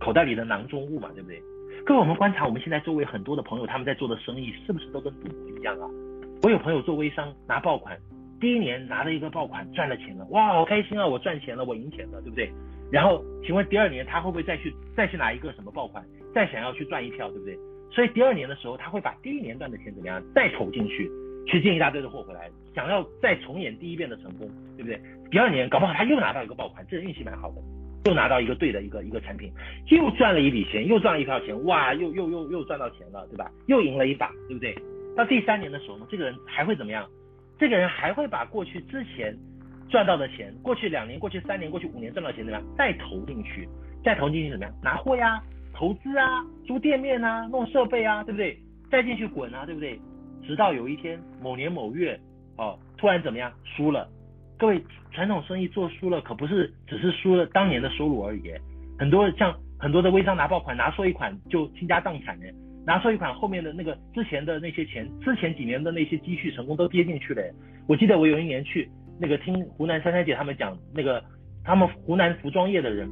[0.00, 1.40] 口袋里的囊中物嘛，对不对？
[1.84, 5.88] 各位，我们观察我们现在周围很多的朋友，他们在做的生意是不是都跟赌博一样啊？
[6.42, 7.96] 我有朋友做微商拿爆款，
[8.40, 11.06] 第一年拿了一个爆款赚了钱了，哇，好开心啊！
[11.06, 12.50] 我赚钱了，我赢钱了，对不对？
[12.90, 16.04] 然后，请问第二年他会不会再去再去拿一个什么爆款，
[16.34, 17.58] 再想要去赚一票，对不对？
[17.90, 21.10] 所以第二年的时候，他会把第一年赚的钱怎么样再投进去，
[21.46, 25.00] 去进一大堆的货回来，想要再重演第一遍的成功，对不对？
[25.30, 27.56] 第二年搞不好他又拿到一个爆款，这运气蛮好的，
[28.04, 29.50] 又拿到一个对的一个一个产品，
[29.90, 33.50] 又赚了一笔钱，又赚了一票钱，哇，又又又又赚到钱了，对吧？
[33.66, 34.76] 又赢了一把，对不对？
[35.16, 37.08] 到第三年的时候呢，这个人还会怎么样？
[37.58, 39.36] 这个人还会把过去之前。
[39.88, 42.62] 赚到的钱，过去两年、过去三年、过去五年赚到钱怎么样？
[42.76, 43.68] 再投进去，
[44.04, 44.74] 再投进去怎么样？
[44.82, 45.42] 拿货呀，
[45.72, 48.58] 投资啊，租店面啊，弄设备啊，对不对？
[48.90, 49.98] 再进去滚啊，对不对？
[50.46, 52.18] 直到有一天某年某月，
[52.56, 53.52] 哦，突然怎么样？
[53.64, 54.08] 输了。
[54.58, 54.82] 各位，
[55.12, 58.52] 传统生意做输了，可不是只是输了当年的收入而已。
[58.98, 62.46] 很多像很多的微商拿爆款，拿错一款就倾家荡产的。
[62.86, 67.42] 拿错一款后面的那个之前的那些钱，之前几年的那些积蓄成功都跌进去了。
[67.88, 68.88] 我记得我有一年去。
[69.20, 71.22] 那个听湖南珊珊姐他们讲，那个
[71.64, 73.08] 他们湖南服装业的人，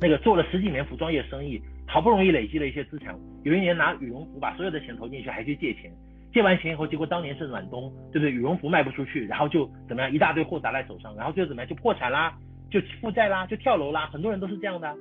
[0.00, 3.14] 那个做了十几年服装业生意，好不容易累积了一些资产，
[3.44, 5.90] 有一年拿羽绒服把所有的钱投进去，还去借钱，
[6.32, 8.30] 借完钱以后，结果当年是暖冬，对不对？
[8.30, 12.34] 羽绒服卖不出去，然后就怎么样，一大堆货砸在手上，然后最后怎么样，就破产啦，
[12.70, 14.94] 就负债啦，就跳楼啦，很多人都是这样的。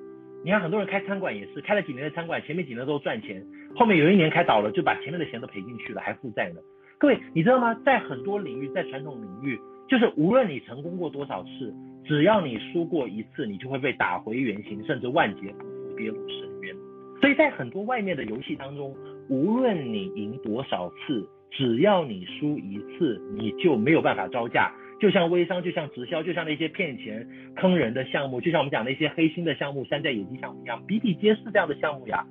[0.45, 3.43] 你看很多人开餐馆也是，开了几年的餐馆，前面几年都赚钱，
[3.75, 6.61] 后面有一年开倒了，就把前面的钱都赔进去了，还负债呢。
[6.99, 7.75] 各位，你知道吗？
[7.85, 11.73] 在很多领域，在传统领域，就是无论你成功过多少次，
[12.05, 16.75] 只要你输过一次，你就会被打回原形，甚至万劫不复，跌入深渊。
[17.21, 18.95] 所以在很多外面的游戏当中，
[19.29, 24.71] 无论你赢多少次，只要你输一次，你就没有办法招架。
[24.99, 32.25] 就像微商，就像直销，就像那些骗钱坑人的项目，就像我们讲那些黑心的项目、山寨野鸡项目一样，比比皆是这样的项目呀。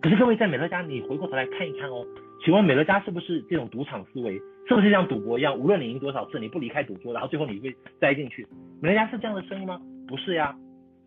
[0.00, 2.04] 可是各位在美乐家，你回过头来看一看哦。
[2.44, 4.40] 请问美乐家是不是这种赌场思维？
[4.68, 5.56] 是不是像赌博一样？
[5.56, 8.46] 无论你赢多少次，你不离开赌桌，然后最后你会栽进去？
[8.82, 9.80] 美乐家是这样的生意吗？
[10.08, 10.54] 不是呀。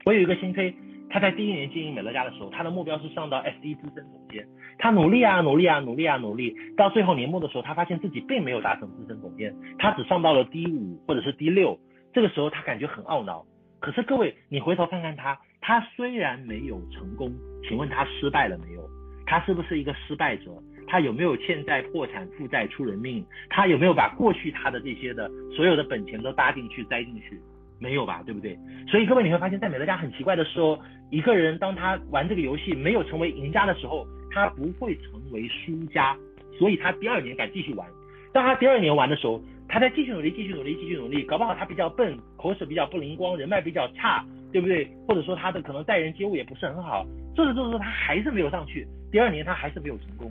[0.06, 0.74] 我有一个新推，
[1.10, 4.48] 他在第一年经营美乐家的时候，他的目标是上到 SD 资深总监。
[4.78, 11.78] 他努力啊，努力啊，努力啊，努力，到最后年末的时候，他发现自己并没有达成资深总监，他只上到了 D 五或者是 D 六。
[12.14, 13.46] 这个时候他感觉很懊恼。
[13.82, 17.30] 可是各位，你回头看看他，他虽然没有成功，
[17.68, 18.90] 请问他失败了没有？
[19.26, 20.52] 他是不是一个失败者？
[20.90, 23.24] 他有没有欠债破产负债出人命？
[23.48, 27.40] 他有没有把过去他的这些的所有的本钱都搭进去栽进去？
[27.80, 28.58] 没有吧，对不对？
[28.90, 30.78] 所以各位你会发现在美乐家很奇怪的是哦，
[31.12, 36.18] 一个人当他玩这个游戏没有成为赢家的时候，他不会成为输家，
[36.58, 37.88] 所以他第二年敢继续玩。
[38.34, 44.86] 当他第二年玩的时候，他在继续努力，继续努力，继续努力，搞不好他比较笨，口齿比较不灵光，人脉比较差，对不对？
[45.08, 47.06] 或者说他的可能待人接物也不是很好，
[47.36, 50.30] 做着做着他还是没有上去，第二年他还是没有成功。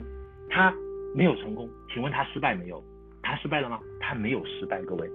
[0.49, 0.73] 他
[1.15, 2.83] 没有成功，请问他失败没有？
[3.21, 3.79] 他失败了吗？
[3.99, 5.09] 他没有失败，各位，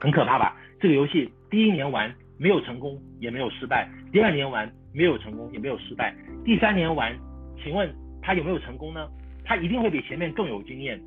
[0.00, 0.56] 很可怕吧？
[0.80, 6.12] 这个游戏第一年玩没有成功，也没有失败；第二年玩没有成功，也没有失败；
[6.44, 7.16] 第三年玩，
[7.62, 7.92] 请问
[8.22, 9.08] 他有没有成功呢？
[9.44, 11.00] 他一定会比前面更有经验。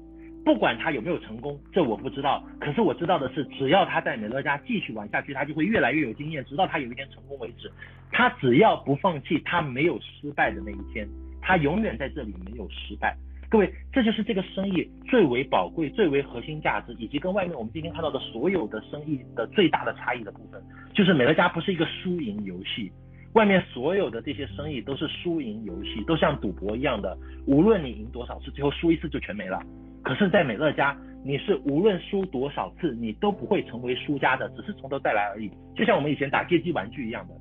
[0.46, 2.42] 不管他有没有成功，这我不知道。
[2.60, 7.70] 可是我知道的是，只要他在美乐家继续玩下去，他就会越来越有经验，直到他有一天成功为止。
[8.12, 11.08] 他只要不放弃，他没有失败的那一天，
[11.42, 13.16] 他永远在这里没有失败。
[13.50, 20.62] 各位，这就是这个生意最为宝贵、最为核心价值，以及跟外面我们今天看到的所有的生意的最大的差异的部分，
[20.94, 22.92] 就是美乐家不是一个输赢游戏，
[23.34, 27.18] 外面所有的这些生意都是输赢游戏，都像赌博一样的，
[27.48, 29.60] 无论你赢多少次，最后输一次就全没了。
[30.04, 30.96] 可是，在美乐家，
[31.26, 37.34] 你是无论输多少次，你都不会成为输家的，只是从头再来而已，就像我们以前打街机玩具一样的，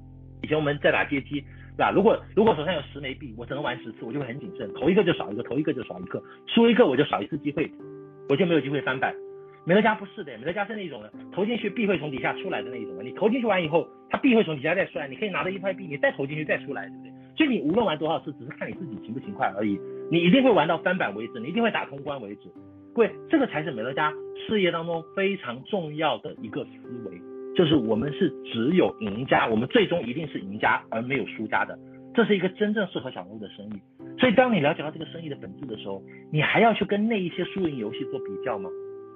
[0.43, 1.45] 以前我们在打街机。
[1.79, 1.93] 对吧？
[1.93, 7.71] 如果如果手上有十枚币，我只能玩十次，我就会很谨慎，投一个就少一个，投一个就少一个，输一个我就少一次机会，
[8.29, 9.15] 我就没有机会翻版。
[9.65, 17.13] 美乐家不是的，美乐家是那种的，投进去币会从底下出来的那一种的，你投进去完以后，它币会从底下再出来，你可以拿着一块币，你再投进去再出来，对不对？
[17.37, 19.79] 所以你无论玩多少次，只是看你自己勤不勤快而已，
[20.11, 22.49] 你一定会玩到翻版为止，你一定会打通关为止。
[22.93, 24.13] 各位，这个才是美乐家
[24.49, 27.21] 事业当中非常重要的一个思维。
[27.59, 31.77] 就是我们是只有赢家，我们最终一定是赢家，而没有输家的。
[32.15, 33.81] 这是一个真正适合小人物的生意。
[34.17, 36.01] 所以当你了解到这个生意的本质的时候，
[36.33, 38.71] 你还要去跟那一些输赢游戏做比较吗？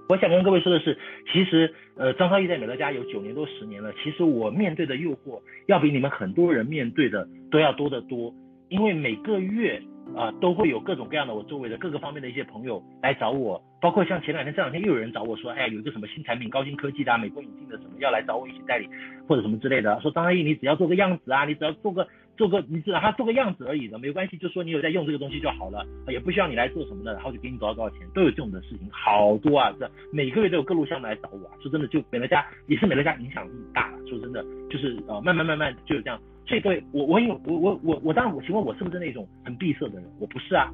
[0.08, 0.98] 我想跟各位说的是，
[1.32, 8.34] 其实呃，张超毅在美乐家有九年多十年了，其实我面对的诱惑要比你们很多人面对的都要多得多，
[8.70, 9.80] 因为每个月。
[10.16, 18.88] 啊，都会有各种各样的我周围的各个方面的一些朋友来找我，包括像前两天这两天又有人找我说，哎呀，有一个什么新产品，高新科技的啊，美国引进的什么，要来找我一起代理
[19.26, 22.06] 或者什么之类的，说张阿姨你只要做个样子啊，你只要做个
[22.36, 36.20] 做个，你只让他做个样子而已的，没关系，就说你有在用这个东西就好了，也不需要你来做什么的，然后就给你多少多少钱，都有这种的事情，好多啊，这每个月都有各路项目来找我啊，说真的，就美乐家也是美乐家影响力大，说真的，就是呃慢慢慢慢就是这样。
[36.46, 40.04] 所以各位，我我有我我我我当然，我请问我是不是那种很闭塞的人？
[40.18, 40.68] 我不是啊，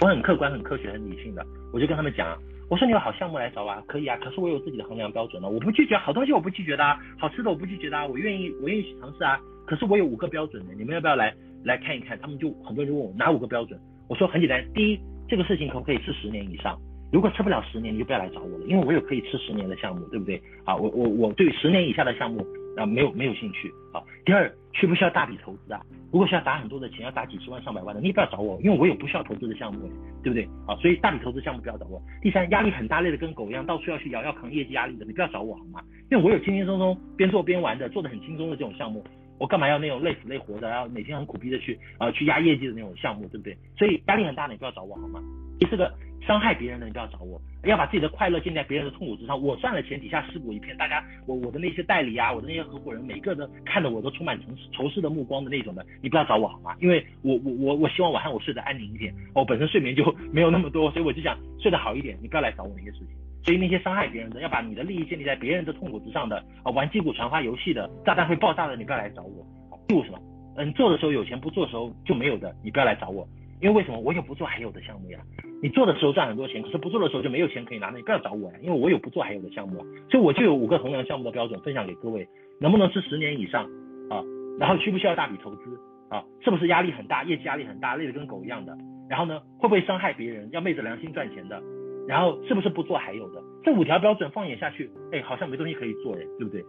[0.00, 1.44] 我很客观、很科学、很理性的。
[1.72, 2.36] 我就跟他们讲，
[2.72, 4.16] 我说你有好项目来找啊，可以啊。
[4.16, 9.38] 可是我有自己的衡量标准呢，我不拒绝好东西，我不拒绝的啊，好吃的我不拒绝的啊，我愿意我愿意去尝试啊。
[9.66, 11.34] 可是我有五个标准的，你们要不要来
[11.64, 12.18] 来看一看？
[12.18, 13.78] 他们就很多人就问我哪五个标准？
[14.08, 16.74] 我说很简单，第一，这个事情可不可以吃十年以上？
[17.12, 20.40] 如果吃不了十年，你就不要来找我了，因为我有可以吃十年的项目，对不对？
[20.64, 22.42] 啊，我我我对十年以下的项目。
[22.76, 24.02] 啊，没有没有兴趣啊。
[24.24, 25.80] 第二，需不需要大笔投资啊？
[26.12, 29.90] 如果需要打很多的钱，要打几十万上百万的，你也不要找我，因为我有不需要投资的项目，
[30.22, 30.44] 对不对？
[30.66, 32.00] 啊，所以大笔投资项目不要找我。
[32.20, 35.80] 第三，压力很大，累得跟狗一样，到处要去咬，要扛业绩压力的，你不要找我好吗？
[36.10, 39.04] 因为我有轻轻松松边做边玩的，做得很轻松的这种项目，
[39.38, 43.56] 我干嘛要那种累死累活的，然后每天很苦逼的去呃去压业绩的那种项目，对不对？
[43.76, 45.20] 所以压力很大的你不要找我好吗？
[45.58, 45.92] 第四个
[46.26, 49.40] 伤害别人的你不要找我，要把自己的快乐建立在别人的痛苦之上。
[49.40, 56.76] 我赚了钱底下尸骨一片，大家我我的那些代理啊，我的那些合伙人，每个人看着我都充满仇仇视的目光的那种的，你不要找我好吗？
[56.80, 63.08] 因为我我我我希望晚上我睡得安宁一点，我本身睡眠就没有那么多，所以我就想睡得好一点，你不要来找我那些事情。
[63.44, 69.44] 所以那些伤害别人的，要把你的利益建立在别人的痛苦之上的，啊，玩击鼓传花游戏的，炸弹会爆炸的，你不要来找我。
[69.88, 70.18] 第五什么？
[70.56, 73.26] 嗯，做的时候有钱，不做的时候就没有的，你不要来找我。
[73.62, 73.98] 因为为什么？
[74.00, 75.20] 我有不做还有的项目呀。
[75.62, 78.58] 你做的时候赚很多钱，可是不做的时候就没有钱可以拿，那你不要找我呀。
[78.60, 82.26] 因为我有不做还有的项目啊，所以我就有五个衡量项目的标准分享给各位。
[82.60, 83.64] 能不能是十年以上
[84.10, 84.20] 啊？
[84.58, 85.78] 然后需不需要大笔投资
[86.10, 86.24] 啊？
[86.44, 88.76] 是不是压力很大，业绩压力很大，累得跟狗一样的？
[89.08, 90.50] 然后呢，会不会伤害别人？
[90.50, 91.62] 要昧着良心赚钱的？
[92.08, 93.40] 然后是不是不做还有的？
[93.62, 96.60] 这五条标准放眼下去，哎，好像没东西可以做，哎，对不对？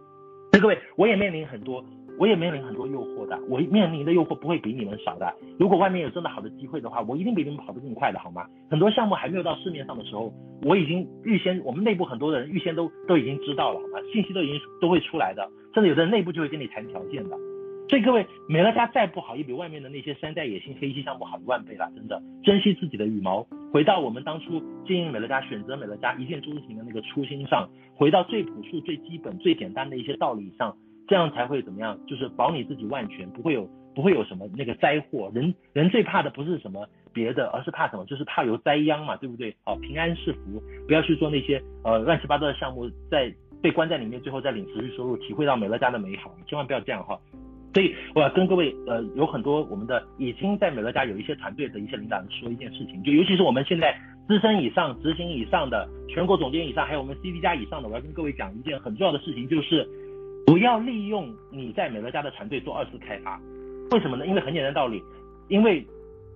[0.52, 1.84] 所以各位，我也面临很多，
[2.18, 5.32] 我也面临很多诱惑的，我面临的诱惑不会比你们少的。
[5.58, 8.46] 如果外面有真的好的机会的话，我一定比你们跑得更快的，好吗？
[8.70, 10.32] 很多项目还没有到市面上的时候，
[10.62, 13.98] 我已经预先，我们内部很多的人预先都都已经知道了，好吗？
[14.12, 17.36] 信息都已经都会出来的，甚至有的人内部就会跟你谈条件的。
[17.86, 22.20] 所以各位，美乐家再不好，也比外面的那些山寨野心黑心项目好一万倍了，真的。
[22.42, 30.74] 珍惜自己的羽毛，回到我们当初经营美乐家、选择美乐家一见钟情的那个初心上，回到最朴素、最基本、最简单的一些道理上，
[31.08, 31.98] 这样才会怎么样？
[32.06, 35.30] 就是保你自己万全，不会有不会有什么那个灾祸。
[35.34, 38.04] 人人最怕的不是什么别的，而是怕什么？
[38.06, 39.54] 就是怕有灾殃嘛，对不对？
[39.64, 43.32] 好，平安是福，不要去做那些呃乱七八糟的项目，在
[43.62, 47.18] 被关在里面，最后再领持续收入，体会到美乐家的美好，千万不要这样哈。
[47.72, 53.98] 所以我要跟各位，呃，有很多我们的已经在美乐家有一些团队的一些领导人说一件事情，就尤其是我们现在
[54.28, 59.84] 资深以上、执行以上的、全国总监以上，还有我们 CD 加以上的，我要跟各位讲一件很重要的事情，就是
[60.46, 63.40] 不要利用你在美乐家的团队做二次开发。
[63.90, 64.26] 为什么呢？
[64.26, 65.02] 因为很简单道理，
[65.48, 65.86] 因为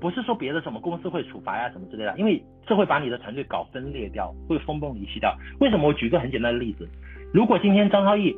[0.00, 5.36] 不是说别的什么公司会处罚呀什么之类的，因为这会把你的团队搞分裂掉，会分崩离析掉。
[5.60, 5.88] 为什么？
[5.88, 6.88] 我举个很简单的例子，
[7.32, 8.34] 如果今天张超毅。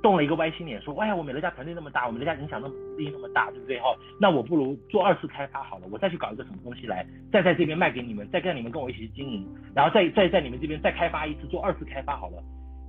[0.00, 3.86] 动了一个歪心眼，说，哎呀，我美乐家团队那么大，我美乐家影响那么力那么大，对不对哈？
[4.20, 12.40] 那我不如做二次开发好了，我再去搞一个什么东西来，再在这边卖给你们，再跟你们跟我一起经营，然后再再在你们这边再开发一次，做二次开发好了。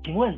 [0.04, 0.38] 请问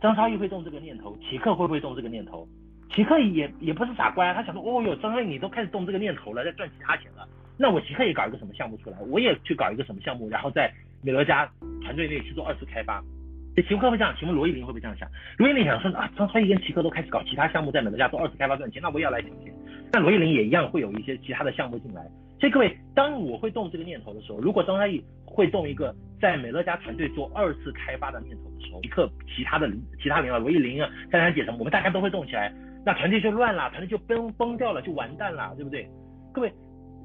[0.00, 2.46] 张超毅会动这个念头，奇克会不会动这个念头？
[2.94, 10.72] 奇克也也不是傻瓜，他想说，哦哟，张超毅你都开始动这个念头了，在赚其他钱了，那我奇克也搞一个什么项目出来，我也去搞一个什么项目，然后在
[11.02, 11.48] 美乐家
[11.82, 13.02] 团队内去做二次开发。
[13.56, 15.06] 奇克会这样，请问罗一林会不会这样想？
[15.36, 19.52] 罗一林想说啊，张超毅跟奇克都开始搞其他项目，在美乐家做二次开发赚钱，那我也要来抢钱。
[19.92, 22.02] 那罗一林也一样会有一些其他的项目进来。
[22.40, 29.70] 所以各位，当我会动这个念头的时候，如果张嘉译会动一个在美乐家团队做二次开发的念头的时候，奇克其他的
[30.02, 32.52] 其他领导，罗一林啊、珊珊姐什么，我们大家都会动起来，
[32.84, 35.86] 那团队就乱了，团队就崩崩掉了，就完蛋了，对不对？
[36.32, 36.52] 各位。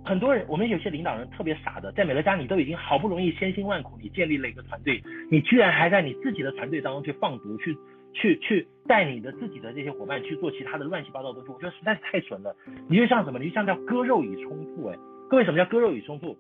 [0.07, 5.01] 很多人，我们有些领导人特别傻的，在美乐家你都已经好不容易千辛万苦，你建立了一个团队，
[5.31, 7.75] 你居然还在你自己的团队当中去放毒，去
[8.13, 12.55] 去去带你的自己的这些伙伴去做其他的乱七八糟的东西，我觉得实在是太蠢了。
[12.87, 13.39] 你就像什么？
[13.39, 14.95] 你就像叫割肉以充腹，哎，
[15.29, 16.37] 各位什么叫割肉以充腹？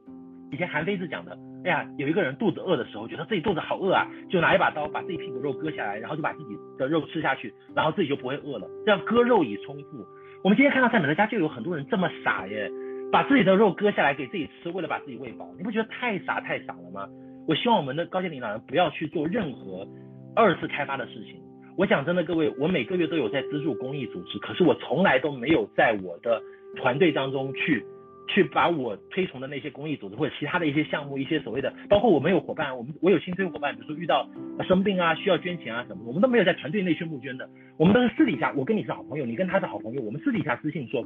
[0.51, 10.05] 以前韩非子讲的，哎呀，有一个人肚子饿的时候，觉得自己肚子好饿啊，就拿一把刀把自己屁股肉割下来，然后就把自己的肉吃下去，然后自己就不会饿了，这样割肉以充腹。
[10.43, 12.71] 我们今天看到在美乐家就有很多人这么傻耶。
[13.11, 17.07] 把自己的肉割下来给自己吃，为了把自己喂饱，你不觉得太傻太傻了吗？
[17.47, 19.87] 我希望我们的高阶领导人不要去做任何
[20.35, 21.39] 二次开发的事情。
[21.77, 26.41] 我讲真的，各位，我每个月都有在资助公益组织，可是我从来都没有在我的
[26.75, 27.85] 团队当中去
[28.27, 34.27] 去把我推崇的那些公益组织或者其他的一些项目，一些所谓的，包括我们有伙伴，我们我有新推伙伴，比如说遇到
[34.67, 41.05] 生病啊，需要捐钱啊什么，我们都没有在团队内去募捐的，我们都是私底下，我跟你是好朋友，你跟他是好朋友，我们私底下私信说。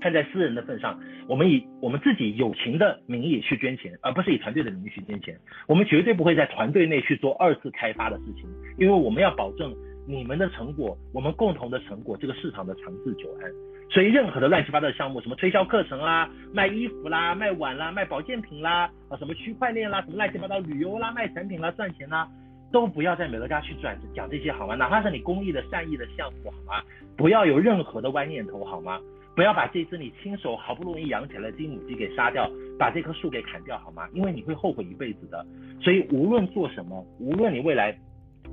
[0.00, 0.98] 看在私人的份上，
[1.28, 5.38] 我们以我们自己友情的名义去捐钱，而不是以团队的名义去捐钱。
[5.68, 9.72] 我们绝对不会在团队内去做二次开发的事情，因为我们要保证
[10.04, 13.48] 你们的成果，我们共同的成果，这个市场的长治久安。
[13.92, 22.26] 所以任何的乱七八糟的项目，什么推销课程啦、卖衣服啦、卖碗啦、卖保健品啦，啊什么区块链啦、什么乱七八糟旅游啦、卖产品啦、赚钱啦，
[22.72, 24.74] 都不要在美乐家去转讲这些好吗？
[24.74, 26.82] 哪怕是你公益的善意的项目好吗？
[27.18, 28.98] 不要有任何的歪念头好吗？
[29.36, 34.08] 不要把这只你亲手好不容易养起来的金母鸡给杀掉，把这棵树给砍掉，好吗？
[34.14, 35.44] 因为你会后悔一辈子的。
[35.82, 37.94] 所以无论做什么，无论你未来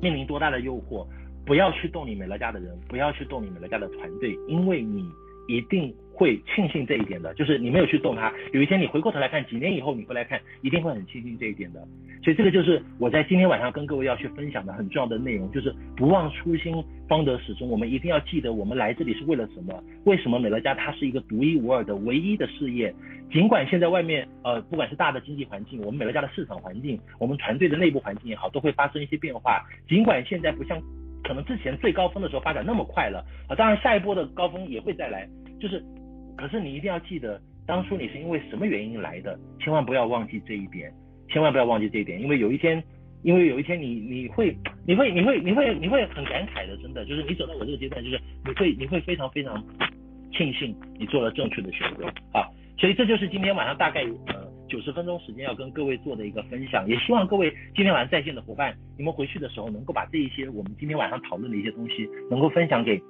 [0.01, 1.07] 面临多大的诱惑，
[1.45, 5.09] 不要去动你美乐家的人，不要去动你美乐家的团队，因为你
[5.49, 11.80] 一定会庆幸这一点的，就是你没有去动它，有一天你回过头来看，几年以后你回来看，一定会很庆幸这一点的。
[12.23, 17.67] 所以这个就是我在今天晚上跟各位要去分享的很重要的内容，就是不忘初心，方得始终。
[17.67, 19.84] 我们一定要记得，我们来这里是为了什么？
[20.03, 22.93] 为什么美乐家它是一个独一无二的唯一的事业？
[23.31, 29.65] 尽管现在外面呃，不管是大的经济环境，我们美乐家的市场环境，我们团队的内部环境也好，都会发生一些变化。
[29.88, 30.77] 尽管现在不像
[31.23, 35.27] 可能之前最高峰的时候发展那么快了啊，当然下一波的高峰也会再来，
[35.59, 35.83] 就是。
[36.37, 37.37] 可是你一定要记得，
[37.67, 40.89] 当初你是因为什么原因来的，千万不要忘记这一点，
[41.27, 42.81] 千万不要忘记这一点，因为有一天，
[43.23, 44.55] 因为有一天你你会
[44.87, 49.61] 你会你会你会你会很感慨的，真的就是你走到我这个阶段，就是你会你会非常非常
[50.31, 52.47] 庆幸你做了正确的选择啊，
[52.77, 63.01] 所以这就是今天晚上大概呃九十分钟时间要跟各位做的一个分享，也希望各位今天晚上在线的伙伴，你们回去的时候能够把这一些我们今天晚上讨论的一些东西能够分享给。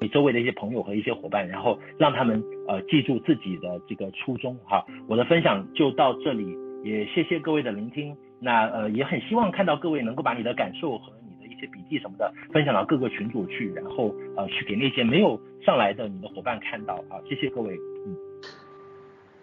[0.00, 4.86] 你周围的一些朋友和一些伙伴，然后让他们呃记住自己的这个初衷哈。
[5.08, 8.16] 我的分享就到这里，也谢谢各位的聆听。
[8.40, 15.36] 那呃也很希望看到各位能够把你的感受和你的一些笔记什么的分享到各个群组去，然后呃去给那些没有
[15.66, 17.18] 上来的你的伙伴看到啊。
[17.28, 17.74] 谢谢各位，
[18.06, 18.27] 嗯。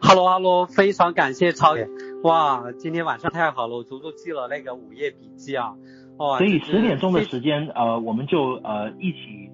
[0.05, 1.87] 哈喽哈喽，非常感谢超爷，
[2.21, 5.73] 哇，今天晚上太好了，我足足记了那个午夜笔记啊。
[6.19, 9.49] 哦，所以十点钟的时间呃我们就呃一起。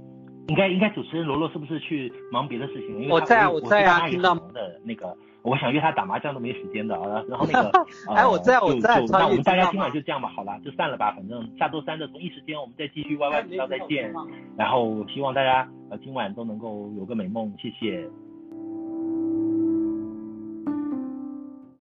[0.48, 3.02] 应该应该主持人罗罗是不是去忙别的事情？
[3.02, 7.24] 因为我在啊，我在啊，听到的那个，我想约他打麻将都没时间的啊。
[7.30, 7.72] 然后那个，
[8.14, 9.02] 哎，我在，我在。
[9.08, 11.14] 那我们大家今晚就这样吧，好了，就散了吧。
[11.16, 14.14] 反正下周三的同一时间，我们再继续 YY 频道再见。
[14.58, 18.06] 然后希望大家呃今晚都能够有个美梦，谢谢。